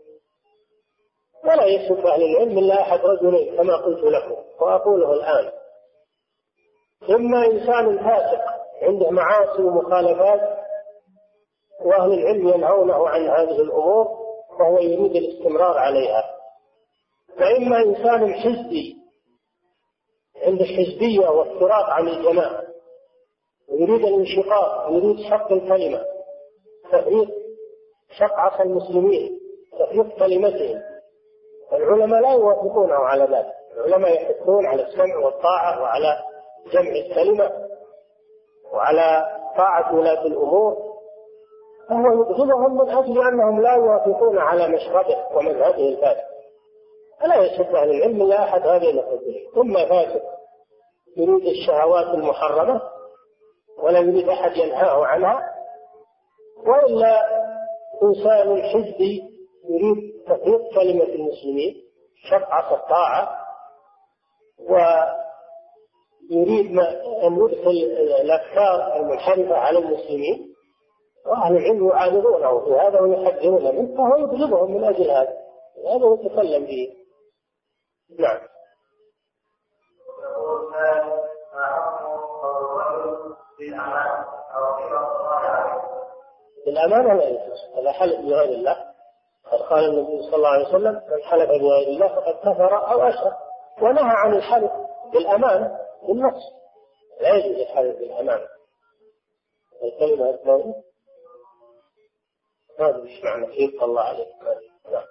ولا 1.44 1.66
يسلك 1.66 2.06
أهل 2.06 2.24
العلم 2.24 2.58
إلا 2.58 2.82
أحد 2.82 3.00
رجلين 3.00 3.58
كما 3.58 3.76
قلت 3.76 4.04
لكم 4.04 4.36
وأقوله 4.62 5.14
الآن. 5.14 5.52
إما 7.10 7.46
إنسان 7.46 7.98
فاسق 7.98 8.55
عنده 8.82 9.10
معاصي 9.10 9.62
ومخالفات 9.64 10.66
وأهل 11.86 12.14
العلم 12.14 12.48
ينهونه 12.48 13.08
عن 13.10 13.28
هذه 13.28 13.62
الأمور 13.62 14.08
وهو 14.60 14.78
يريد 14.80 15.16
الاستمرار 15.16 15.78
عليها. 15.78 16.24
وإما 17.40 17.78
إنسان 17.84 18.34
حزبي 18.34 18.96
عنده 20.44 20.66
حزبية 20.66 21.30
وافتراق 21.30 21.90
عن 21.90 22.08
الجماعة 22.08 22.64
ويريد 23.70 24.06
الانشقاق 24.06 24.90
ويريد 24.90 25.20
شق 25.30 25.52
الكلمة 25.52 26.06
تفريق 26.92 27.30
شق 28.18 28.34
عصا 28.34 28.64
المسلمين 28.64 29.40
تفريق 29.80 30.20
كلمتهم. 30.20 30.82
العلماء 31.74 32.22
لا 32.22 32.34
يوافقونه 32.34 32.94
على 32.94 33.24
ذلك. 33.24 33.54
العلماء 33.78 34.14
يحثون 34.14 34.66
على 34.66 34.84
السمع 34.84 35.18
والطاعة 35.18 35.82
وعلى 35.82 36.18
جمع 36.74 36.92
الكلمة. 36.92 37.52
وعلى 38.74 39.26
طاعة 39.58 39.96
ولاة 39.96 40.26
الأمور 40.26 40.78
فهو 41.90 42.12
يبغضهم 42.22 42.78
من 42.78 42.90
أجل 42.90 43.28
أنهم 43.28 43.62
لا 43.62 43.74
يوافقون 43.76 44.38
على 44.38 44.68
مشربه 44.68 45.18
ومذهبه 45.36 45.90
الفاسد. 45.90 46.36
فلا 47.22 47.36
يسب 47.36 47.76
أهل 47.76 47.90
العلم 47.92 48.22
إلا 48.22 48.44
أحد 48.44 48.68
هذين 48.68 49.00
الرجلين 49.00 49.48
ثم 49.56 49.74
فاسد 49.74 50.22
يريد 51.18 51.46
الشهوات 51.46 52.06
المحرمة 52.16 52.82
ولا 53.84 54.00
يريد 54.00 54.30
أحد 54.30 54.58
ينهاه 54.58 55.06
عنها 55.06 55.56
وإلا 56.68 57.22
إنسان 58.04 58.64
حزبي 58.64 59.24
يريد 59.70 60.24
تفريق 60.28 60.62
كلمة 60.76 61.04
المسلمين 61.04 61.76
شق 62.30 62.54
الطاعة 62.74 63.46
ويريد 66.32 66.80
أن 67.24 67.36
يدخل 67.36 67.72
الأفكار 68.22 68.96
المنحرفة 68.96 69.56
على 69.56 69.80
المسلمين 69.80 70.56
وأهل 71.26 71.58
العلم 71.58 71.88
يعارضونه 71.88 72.66
في 72.66 72.72
هذا 72.72 73.02
ويحذرون 73.02 73.76
منه 73.76 73.98
فهو 73.98 74.18
يبغضهم 74.18 74.72
من 74.72 74.84
أجل 74.84 75.12
هذا 75.12 75.34
هذا 75.88 76.18
يتكلم 76.22 76.66
به. 76.66 76.94
نعم. 78.20 78.40
بالأمانة 86.66 87.14
لا 87.14 87.28
يجوز 87.30 87.60
هذا 87.78 87.92
حلف 87.92 88.20
بغير 88.20 88.50
الله. 88.50 88.78
قد 89.52 89.60
قال 89.60 89.86
النبي 89.86 90.22
صلى 90.22 90.36
الله 90.36 90.50
عليه 90.50 90.68
وسلم 90.68 90.94
من 90.94 91.24
حلف 91.24 91.50
بغير 91.50 91.88
الله 91.88 92.08
فقد 92.08 92.34
كفر 92.34 92.92
أو 92.92 93.02
أشرك. 93.02 93.34
ونهى 93.82 94.14
عن 94.16 94.34
الحلف 94.34 94.72
بالأمانة. 95.14 95.85
بالنص 96.08 96.44
لا 97.22 97.36
يجوز 97.36 97.60
الحلف 97.62 97.98
بالأمانة. 98.00 98.48
الكلمة 99.84 100.30
الثانية 100.30 100.84
ما 102.80 102.90
أدري 102.90 103.10
إيش 103.10 103.24
معنى 103.24 103.48
كيف 103.48 103.84
الله 103.84 104.02
عليك 104.02 104.28
نعم 104.92 105.04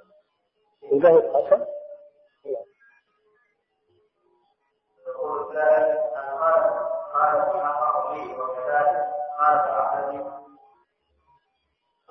إذا 0.92 1.08
هو 1.10 1.18
القسم 1.18 1.64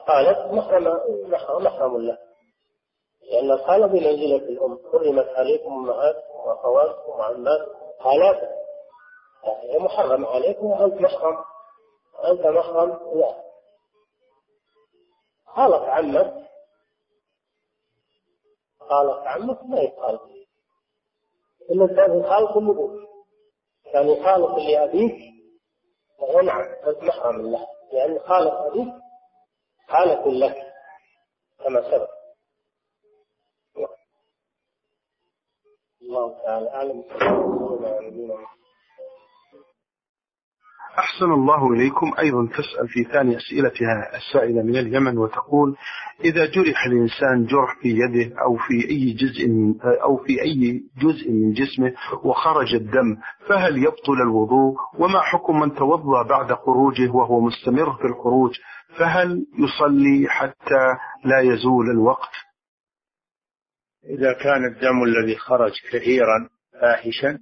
قالت 0.08 0.54
محرم 0.54 1.64
محرم 1.64 1.98
له. 1.98 2.18
لأن 3.32 3.52
الخالة 3.52 3.88
بمنزلة 3.88 4.36
الأم. 4.50 4.80
حرمت 4.92 5.28
عليكم 5.28 5.72
أمهاتكم 5.74 6.36
وأخواتكم 6.46 7.10
وعماتكم 7.12 7.72
خالاتكم 8.00 8.63
محرم 9.80 10.26
عليكم 10.26 10.66
وأنت 10.66 10.94
محرم 11.02 11.38
أنت 12.26 12.46
محرم 12.48 12.90
لا. 13.20 13.44
خالق 15.46 15.84
عمك 15.84 16.50
خالق 18.80 19.24
عمك 19.24 19.64
ما 19.64 19.80
يقال 19.80 20.20
إلا 21.72 21.88
كان 21.96 22.24
خالق 22.24 22.58
النبوة 22.58 23.08
كان 23.94 24.10
يخالق 24.10 24.56
لأبيك 24.58 25.34
فهو 26.20 26.42
نعم 26.42 26.62
أنت 26.62 27.04
محرم 27.04 27.42
له 27.52 27.68
لأن 27.94 28.20
خالق 28.20 28.54
أبيك 28.54 28.94
خالق 29.90 30.28
لك 30.28 30.74
كما 31.60 31.82
سبق. 31.92 32.10
الله 36.02 36.44
تعالى 36.44 36.70
أعلم. 36.70 37.04
أحسن 41.00 41.26
الله 41.32 41.74
إليكم. 41.74 42.12
أيضا 42.20 42.48
تسأل 42.48 42.88
في 42.88 43.04
ثاني 43.04 43.38
أسئلتها 43.38 44.18
السائلة 44.18 44.62
من 44.62 44.76
اليمن 44.78 45.18
وتقول 45.18 45.76
إذا 46.26 46.46
جرح 46.46 46.86
الإنسان 46.86 47.46
جرح 47.46 47.80
في 47.82 47.90
يده 47.90 48.36
أو 48.42 48.58
في 48.58 48.90
أي 48.90 49.14
جزء 49.14 49.48
من 49.48 49.82
أو 49.82 50.18
في 50.18 50.42
أي 50.42 50.84
جزء 51.02 51.32
من 51.32 51.54
جسمه 51.54 51.94
وخرج 52.24 52.76
الدم 52.76 53.18
فهل 53.48 53.78
يبطل 53.78 54.22
الوضوء؟ 54.24 54.76
وما 55.00 55.20
حكم 55.22 55.60
من 55.60 55.74
توضأ 55.76 56.24
بعد 56.24 56.54
خروجه 56.54 57.12
وهو 57.12 57.40
مستمر 57.40 57.94
في 57.94 58.06
الخروج؟ 58.08 58.52
فهل 58.98 59.46
يصلي 59.60 60.30
حتى 60.30 60.84
لا 61.26 61.40
يزول 61.40 61.90
الوقت؟ 61.90 62.32
إذا 64.10 64.34
كان 64.34 64.66
الدم 64.66 65.04
الذي 65.04 65.36
خرج 65.38 65.72
كثيرا 65.92 66.50
فاحشا 66.82 67.40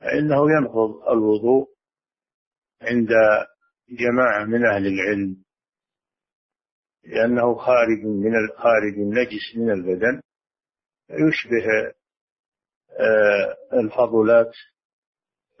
فإنه 0.00 0.46
ينقض 0.58 0.90
الوضوء. 1.10 1.77
عند 2.82 3.08
جماعة 3.88 4.44
من 4.44 4.66
أهل 4.66 4.86
العلم 4.86 5.44
لأنه 7.04 7.54
خارج 7.54 7.98
من 8.04 8.32
خارج 8.56 8.98
نجس 8.98 9.56
من 9.56 9.70
البدن 9.70 10.22
يشبه 11.10 11.94
آه، 13.00 13.56
الفضلات 13.80 14.52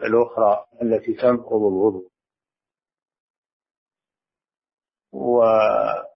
الأخرى 0.02 0.64
التي 0.82 1.14
تنقض 1.14 1.52
الوضوء. 1.66 2.10
وإذا 5.12 6.12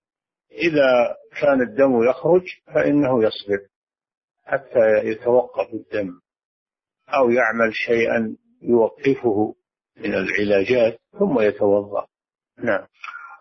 كان 1.40 1.62
الدم 1.62 2.02
يخرج 2.10 2.44
فإنه 2.66 3.24
يصبر 3.24 3.68
حتى 4.44 4.98
يتوقف 5.04 5.74
الدم 5.74 6.20
أو 7.08 7.30
يعمل 7.30 7.74
شيئا 7.74 8.36
يوقفه. 8.62 9.54
من 9.98 10.14
العلاجات 10.14 10.98
ثم 11.18 11.40
يتوضأ. 11.40 12.06
نعم. 12.58 12.86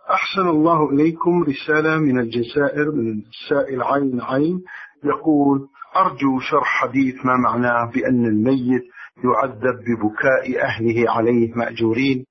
أحسن 0.10 0.48
الله 0.48 0.90
إليكم 0.90 1.44
رسالة 1.44 1.98
من 1.98 2.19
الجزائر 2.19 2.91
من 2.91 3.19
السائل 3.19 3.84
عين 3.84 4.22
عين 4.22 4.64
يقول 5.03 5.68
أرجو 5.95 6.40
شرح 6.40 6.68
حديث 6.82 7.15
ما 7.26 7.36
معناه 7.38 7.91
بأن 7.91 8.26
الميت 8.26 8.84
يعذب 9.23 9.84
ببكاء 9.84 10.61
أهله 10.61 11.11
عليه 11.11 11.53
مأجورين. 11.53 12.26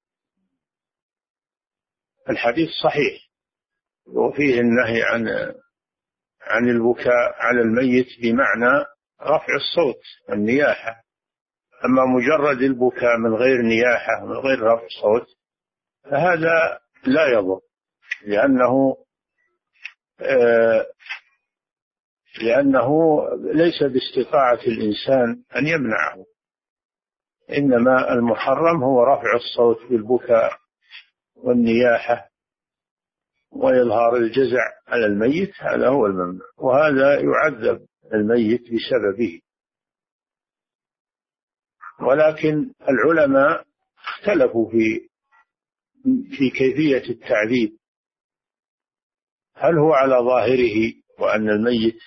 الحديث 2.31 2.69
صحيح. 2.85 3.31
وفيه 4.07 4.61
النهي 4.61 5.03
عن 5.03 5.29
عن 6.43 6.69
البكاء 6.69 7.35
على 7.39 7.61
الميت 7.61 8.07
بمعنى 8.23 8.85
رفع 9.23 9.55
الصوت 9.57 10.03
النياحة. 10.33 11.03
أما 11.85 12.05
مجرد 12.05 12.63
البكاء 12.63 13.19
من 13.19 13.35
غير 13.35 13.63
نياحة 13.63 14.25
من 14.25 14.33
غير 14.33 14.61
رفع 14.63 14.87
صوت 15.03 15.27
فهذا 16.05 16.79
لا 17.07 17.27
يضر 17.27 17.61
لأنه 18.27 18.97
آه 20.21 20.87
لأنه 22.43 22.89
ليس 23.55 23.83
باستطاعة 23.83 24.59
الإنسان 24.67 25.43
أن 25.57 25.67
يمنعه. 25.67 26.27
إنما 27.59 28.13
المحرم 28.13 28.83
هو 28.85 29.03
رفع 29.03 29.35
الصوت 29.35 29.91
بالبكاء 29.91 30.53
والنياحة 31.37 32.31
وإظهار 33.53 34.17
الجزع 34.17 34.63
على 34.89 35.07
الميت 35.07 35.53
هذا 35.59 35.89
هو 35.89 36.07
الممنوع 36.07 36.47
وهذا 36.59 37.21
يعذب 37.21 37.87
الميت 38.15 38.63
بسببه. 38.63 39.41
ولكن 42.03 42.73
العلماء 42.89 43.65
اختلفوا 43.99 44.71
في 44.71 45.09
في 46.39 46.51
كيفية 46.51 47.11
التعذيب. 47.11 47.79
هل 49.57 49.79
هو 49.79 49.93
على 49.93 50.15
ظاهره 50.15 50.93
وأن 51.19 51.49
الميت 51.51 51.99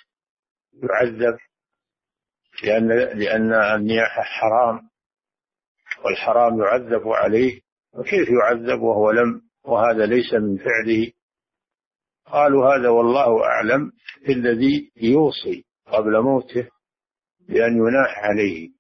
يعذب 0.74 1.38
لأن 2.64 2.88
لأن 3.20 3.54
النياحة 3.54 4.22
حرام 4.22 4.90
والحرام 6.06 6.60
يعذب 6.60 7.08
عليه؟ 7.08 7.62
وكيف 7.94 8.30
يعذب 8.30 8.82
وهو 8.82 9.12
لم 9.12 9.42
وهذا 9.64 10.06
ليس 10.06 10.34
من 10.34 10.58
فعله؟ 10.58 11.12
قالوا 12.26 12.76
هذا 12.76 12.90
والله 12.90 13.44
أعلم 13.46 13.92
في 14.26 14.32
الذي 14.32 14.92
يوصي 14.98 15.66
قبل 15.86 16.22
موته 16.22 16.70
بأن 17.48 17.78
يناح 17.78 18.20
عليه. 18.24 18.73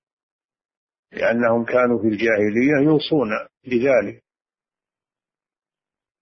لأنهم 1.14 1.66
كانوا 1.66 2.02
في 2.02 2.08
الجاهلية 2.08 2.86
يوصون 2.86 3.30
بذلك. 3.66 4.24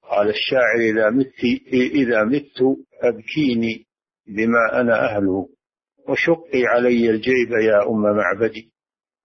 قال 0.04 0.30
الشاعر 0.30 0.80
إذا 0.80 1.10
مت 1.10 1.44
إذا 1.74 2.24
مت 2.24 2.78
أبكيني 3.02 3.86
بما 4.28 4.82
أنا 4.82 5.06
أهله 5.06 5.50
وشقي 6.08 6.66
علي 6.66 7.10
الجيب 7.10 7.52
يا 7.52 7.90
أم 7.90 8.02
معبدي. 8.02 8.72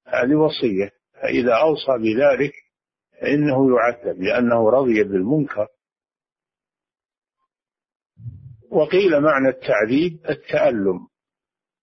هذه 0.06 0.34
وصية. 0.34 0.90
فإذا 1.22 1.55
أوصى 1.55 1.93
بذلك 1.98 2.52
فإنه 3.20 3.76
يعذب 3.76 4.22
لأنه 4.22 4.70
رضي 4.70 5.05
بالمنكر. 5.05 5.66
وقيل 8.70 9.20
معنى 9.20 9.48
التعذيب 9.48 10.20
التألم 10.30 11.06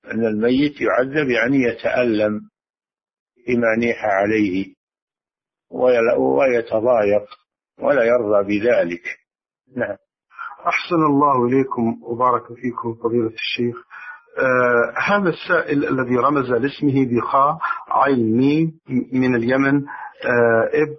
أن 0.05 0.25
الميت 0.25 0.73
يعذب 0.81 1.29
يعني 1.29 1.57
يتألم. 1.57 2.52
بما 3.47 3.75
نيح 3.79 4.05
عليه 4.05 4.73
ويتضايق 6.17 7.25
ولا 7.81 8.03
يرضى 8.03 8.43
بذلك. 8.59 9.01
نعم. 9.77 9.97
أحسن 10.67 10.95
الله 10.95 11.45
إليكم 11.45 11.99
وبارك 12.03 12.43
فيكم 12.47 12.93
فضيلة 13.03 13.27
الشيخ. 13.33 13.75
آه 14.39 14.93
هذا 14.99 15.29
السائل 15.29 15.87
الذي 15.87 16.15
رمز 16.17 16.49
لاسمه 16.51 17.05
بخاء 17.05 17.57
عين 17.89 18.37
ميم 18.37 18.79
من 19.13 19.35
اليمن 19.35 19.75
آه 20.25 20.69
إب 20.73 20.95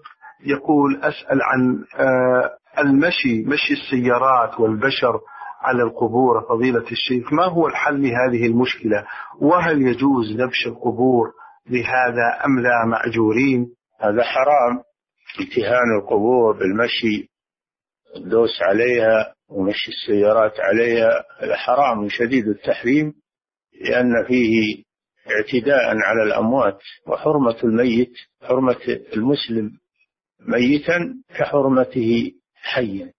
يقول 0.47 0.97
أسأل 0.97 1.43
عن 1.43 1.85
آه 1.99 2.51
المشي 2.79 3.43
مشي 3.47 3.73
السيارات 3.73 4.61
والبشر 4.61 5.21
على 5.61 5.83
القبور. 5.83 6.41
فضيلة 6.49 6.85
الشيخ 6.93 7.33
ما 7.33 7.45
هو 7.45 7.67
الحل 7.67 8.03
لهذه 8.03 8.47
المشكلة؟ 8.47 9.07
وهل 9.41 9.83
يجوز 9.83 10.33
نبش 10.41 10.67
القبور 10.67 11.33
بهذا 11.67 12.45
أم 12.47 12.61
لا 12.61 12.85
مأجورين؟ 12.87 13.75
هذا 14.01 14.23
حرام. 14.23 14.83
امتهان 15.41 15.99
القبور 16.01 16.59
بالمشي 16.59 17.29
الدوس 18.17 18.63
عليها 18.63 19.35
ومشي 19.49 19.91
السيارات 19.91 20.61
عليها 20.61 21.25
هذا 21.39 21.57
حرام 21.57 22.09
شديد 22.09 22.49
التحريم 22.49 23.15
لأن 23.81 24.25
فيه 24.27 24.85
اعتداء 25.31 25.97
على 25.97 26.23
الأموات. 26.23 26.79
وحرمة 27.07 27.57
الميت 27.65 28.13
حرمة 28.43 29.01
المسلم 29.17 29.71
ميتا 30.41 31.23
كحرمته 31.39 32.33
حيا. 32.55 33.13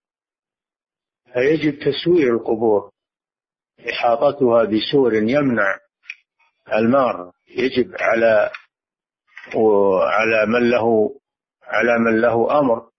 فيجب 1.33 1.79
تسوير 1.79 2.33
القبور. 2.33 2.91
إحاطتها 3.89 4.63
بسور 4.63 5.13
يمنع 5.13 5.77
المار. 6.73 7.34
يجب 7.47 7.95
على 7.99 8.51
وعلى 9.55 10.45
من 10.45 10.69
له 10.69 11.15
على 11.63 11.99
من 11.99 12.21
له 12.21 12.59
أمر 12.59 12.89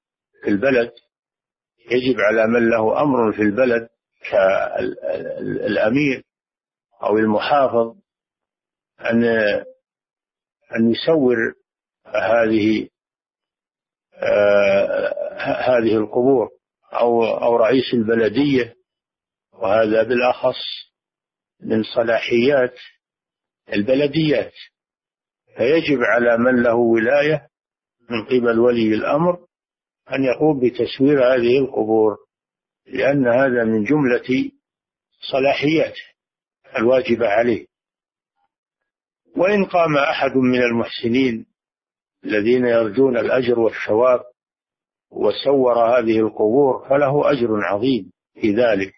في 0.42 0.50
البلد. 0.50 0.92
يجب 1.90 2.20
على 2.20 2.46
من 2.46 2.70
له 2.70 3.02
أمر 3.02 3.32
في 3.32 3.42
البلد 3.42 3.88
كالأمير 4.30 6.22
أو 7.02 7.16
المحافظ 7.18 7.96
أن 9.00 9.24
أن 10.76 10.90
يسور 10.90 11.36
هذه 12.06 12.88
هذه 15.38 15.96
القبور 15.96 16.48
أو 16.92 17.24
أو 17.26 17.56
رئيس 17.56 17.94
البلدية 17.94 18.74
وهذا 19.52 20.02
بالأخص 20.02 20.56
من 21.60 21.82
صلاحيات 21.82 22.74
البلديات. 23.72 24.52
فيجب 25.56 25.98
على 26.00 26.38
من 26.38 26.62
له 26.62 26.74
ولاية 26.74 27.48
من 28.10 28.24
قبل 28.24 28.58
ولي 28.58 28.94
الأمر 28.94 29.38
أن 30.12 30.24
يقوم 30.24 30.60
بتسوير 30.60 31.34
هذه 31.34 31.58
القبور 31.58 32.16
لأن 32.86 33.26
هذا 33.26 33.64
من 33.64 33.84
جملة 33.84 34.50
صلاحياته 35.32 36.02
الواجبة 36.78 37.28
عليه. 37.28 37.66
وإن 39.36 39.64
قام 39.64 39.96
أحد 39.96 40.36
من 40.36 40.62
المحسنين 40.62 41.46
الذين 42.24 42.64
يرجون 42.66 43.16
الأجر 43.18 43.58
والثواب 43.58 44.20
وسور 45.10 45.78
هذه 45.78 46.18
القبور 46.18 46.88
فله 46.88 47.30
أجر 47.32 47.48
عظيم 47.64 48.12
في 48.40 48.52
ذلك 48.52 48.92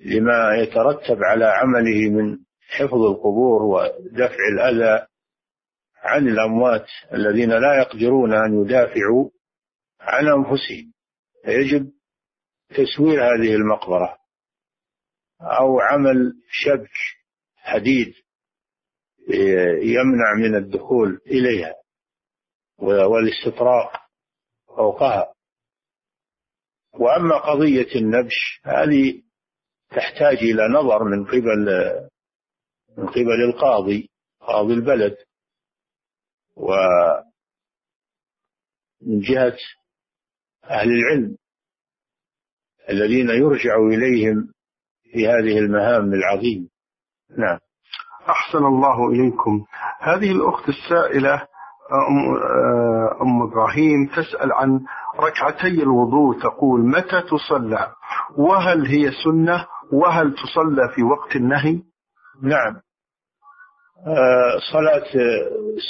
لما 0.00 0.54
يترتب 0.54 1.24
على 1.24 1.44
عمله 1.44 2.10
من 2.10 2.38
حفظ 2.68 3.02
القبور 3.02 3.62
ودفع 3.62 4.36
الأذى 4.52 5.06
عن 5.96 6.28
الأموات 6.28 6.86
الذين 7.12 7.50
لا 7.50 7.78
يقدرون 7.78 8.34
أن 8.34 8.62
يدافعوا 8.64 9.30
عن 10.00 10.26
أنفسهم. 10.26 10.92
فيجب 11.44 11.92
تسوير 12.68 13.24
هذه 13.24 13.54
المقبرة 13.54 14.18
أو 15.40 15.80
عمل 15.80 16.32
شبك 16.50 16.90
حديد 17.56 18.14
يمنع 19.82 20.34
من 20.36 20.54
الدخول 20.54 21.20
إليها 21.26 21.74
والاستطراق 22.78 23.92
فوقها. 24.66 25.34
وأما 26.92 27.38
قضية 27.38 27.94
النبش 27.96 28.60
هذه 28.64 29.22
تحتاج 29.90 30.36
إلى 30.36 30.68
نظر 30.68 31.04
من 31.04 31.24
قبل 31.24 31.68
من 32.98 33.06
قبل 33.06 33.44
القاضي 33.44 34.10
قاضي 34.40 34.74
البلد. 34.74 35.16
ومن 36.56 36.80
جهة 39.20 39.56
أهل 40.64 40.90
العلم 40.90 41.36
الذين 42.90 43.30
يرجع 43.30 43.76
إليهم 43.76 44.52
في 45.12 45.28
هذه 45.28 45.58
المهام 45.58 46.14
العظيمة. 46.14 46.68
نعم. 47.38 47.58
أحسن 48.28 48.58
الله 48.64 49.08
إليكم. 49.08 49.64
هذه 50.00 50.32
الأخت 50.32 50.68
السائلة 50.68 51.34
أم, 51.92 52.36
أم 53.22 53.42
إبراهيم 53.42 54.06
تسأل 54.06 54.52
عن 54.52 54.80
ركعتي 55.16 55.82
الوضوء 55.82 56.40
تقول 56.42 56.80
متى 56.80 57.22
تصلى؟ 57.22 57.92
وهل 58.36 58.86
هي 58.86 59.10
سنة؟ 59.24 59.66
وهل 59.92 60.34
تصلى 60.34 60.88
في 60.94 61.02
وقت 61.02 61.36
النهي؟ 61.36 61.82
نعم. 62.42 62.80
صلاة 64.72 65.04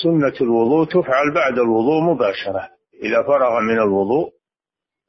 سنة 0.02 0.35
الوضوء 0.40 0.86
تفعل 0.86 1.35
بعد 1.35 1.52
الوضوء 1.52 2.01
مباشرة. 2.02 2.68
إذا 3.02 3.22
فرغ 3.22 3.60
من 3.60 3.78
الوضوء 3.78 4.32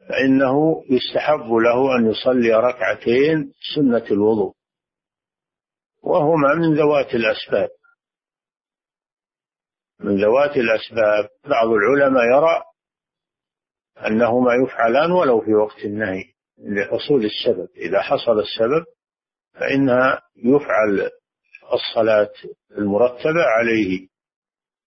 فإنه 0.09 0.83
يستحب 0.89 1.51
له 1.51 1.95
أن 1.95 2.11
يصلي 2.11 2.53
ركعتين 2.53 3.53
سنة 3.75 4.05
الوضوء. 4.11 4.53
وهما 6.03 6.53
من 6.53 6.77
ذوات 6.77 7.15
الأسباب. 7.15 7.69
من 9.99 10.23
ذوات 10.23 10.57
الأسباب 10.57 11.29
بعض 11.45 11.67
العلماء 11.67 12.23
يرى 12.23 12.63
أنهما 14.07 14.51
يفعلان 14.53 15.11
ولو 15.11 15.41
في 15.41 15.53
وقت 15.53 15.85
النهي 15.85 16.23
لحصول 16.57 17.25
السبب. 17.25 17.67
إذا 17.77 18.01
حصل 18.01 18.39
السبب 18.39 18.85
فإنها 19.53 20.21
يفعل 20.35 21.09
الصلاة 21.73 22.31
المرتبة 22.77 23.43
عليه 23.57 24.07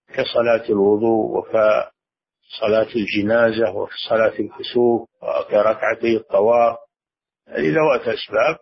كصلاة 0.09 0.69
الوضوء 0.71 1.39
وكصلاة 1.39 2.89
الجنازة 2.97 3.71
وصلاة 3.75 4.33
الكسوف 4.41 5.09
وكركعتي 5.23 6.17
الطواف. 6.17 6.77
هذه 7.49 7.75
ذوات 7.75 8.01
أسباب 8.01 8.57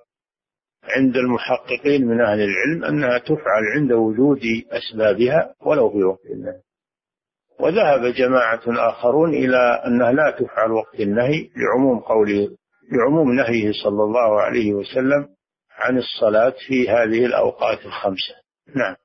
عند 0.96 1.16
المحققين 1.16 2.06
من 2.06 2.20
أهل 2.20 2.40
العلم 2.40 2.84
أنها 2.84 3.18
تفعل 3.18 3.62
عند 3.76 3.92
وجود 3.92 4.40
أسبابها 4.70 5.54
ولو 5.60 5.90
في 5.90 6.04
وقت 6.04 6.26
النهي. 6.26 6.60
وذهب 7.60 8.14
جماعة 8.14 8.60
آخرون 8.66 9.34
إلى 9.34 9.82
أنها 9.86 10.12
لا 10.12 10.30
تفعل 10.30 10.70
وقت 10.72 11.00
النهي 11.00 11.50
لعموم 11.56 11.98
قوله 12.00 12.48
لعموم 12.92 13.32
نهيه 13.32 13.72
صلى 13.84 14.02
الله 14.02 14.40
عليه 14.40 14.74
وسلم 14.74 15.28
عن 15.80 15.98
الصلاة 15.98 16.54
في 16.66 16.88
هذه 16.88 17.26
الأوقات 17.26 17.86
الخمسة. 17.86 18.34
نعم. 18.76 18.96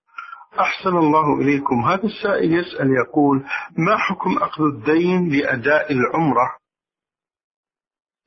أحسن 0.60 0.98
الله 0.98 1.42
إليكم. 1.42 1.86
هذا 1.86 2.04
السائل 2.04 2.54
يسأل 2.54 2.88
يقول 3.06 3.44
ما 3.78 3.98
حكم 3.98 4.38
أخذ 4.38 4.64
الدين 4.64 5.30
لأداء 5.30 5.92
العمرة؟ 5.92 6.58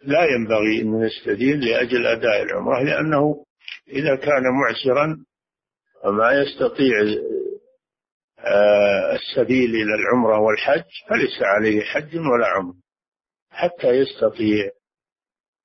لا 0.03 0.25
ينبغي 0.25 0.83
أن 0.83 1.03
يستدين 1.03 1.61
لأجل 1.61 2.07
أداء 2.07 2.43
العمرة 2.43 2.83
لأنه 2.83 3.45
إذا 3.89 4.17
كان 4.17 4.43
معسرا 4.63 5.25
وما 6.05 6.33
يستطيع 6.33 6.97
آه، 8.39 9.15
السبيل 9.15 9.71
إلى 9.71 9.95
العمرة 9.95 10.39
والحج 10.39 10.85
فليس 11.09 11.43
عليه 11.43 11.83
حج 11.83 12.17
ولا 12.17 12.47
عمر 12.47 12.75
حتى 13.51 13.89
يستطيع 13.89 14.71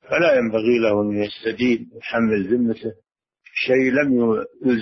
فلا 0.09 0.38
ينبغي 0.38 0.80
له 0.80 1.01
أن 1.01 1.23
يستدين 1.23 1.89
يحمل 1.97 2.47
ذمته. 2.47 2.91
شيء 3.55 3.91
لم 3.91 4.07
يلزم 4.65 4.81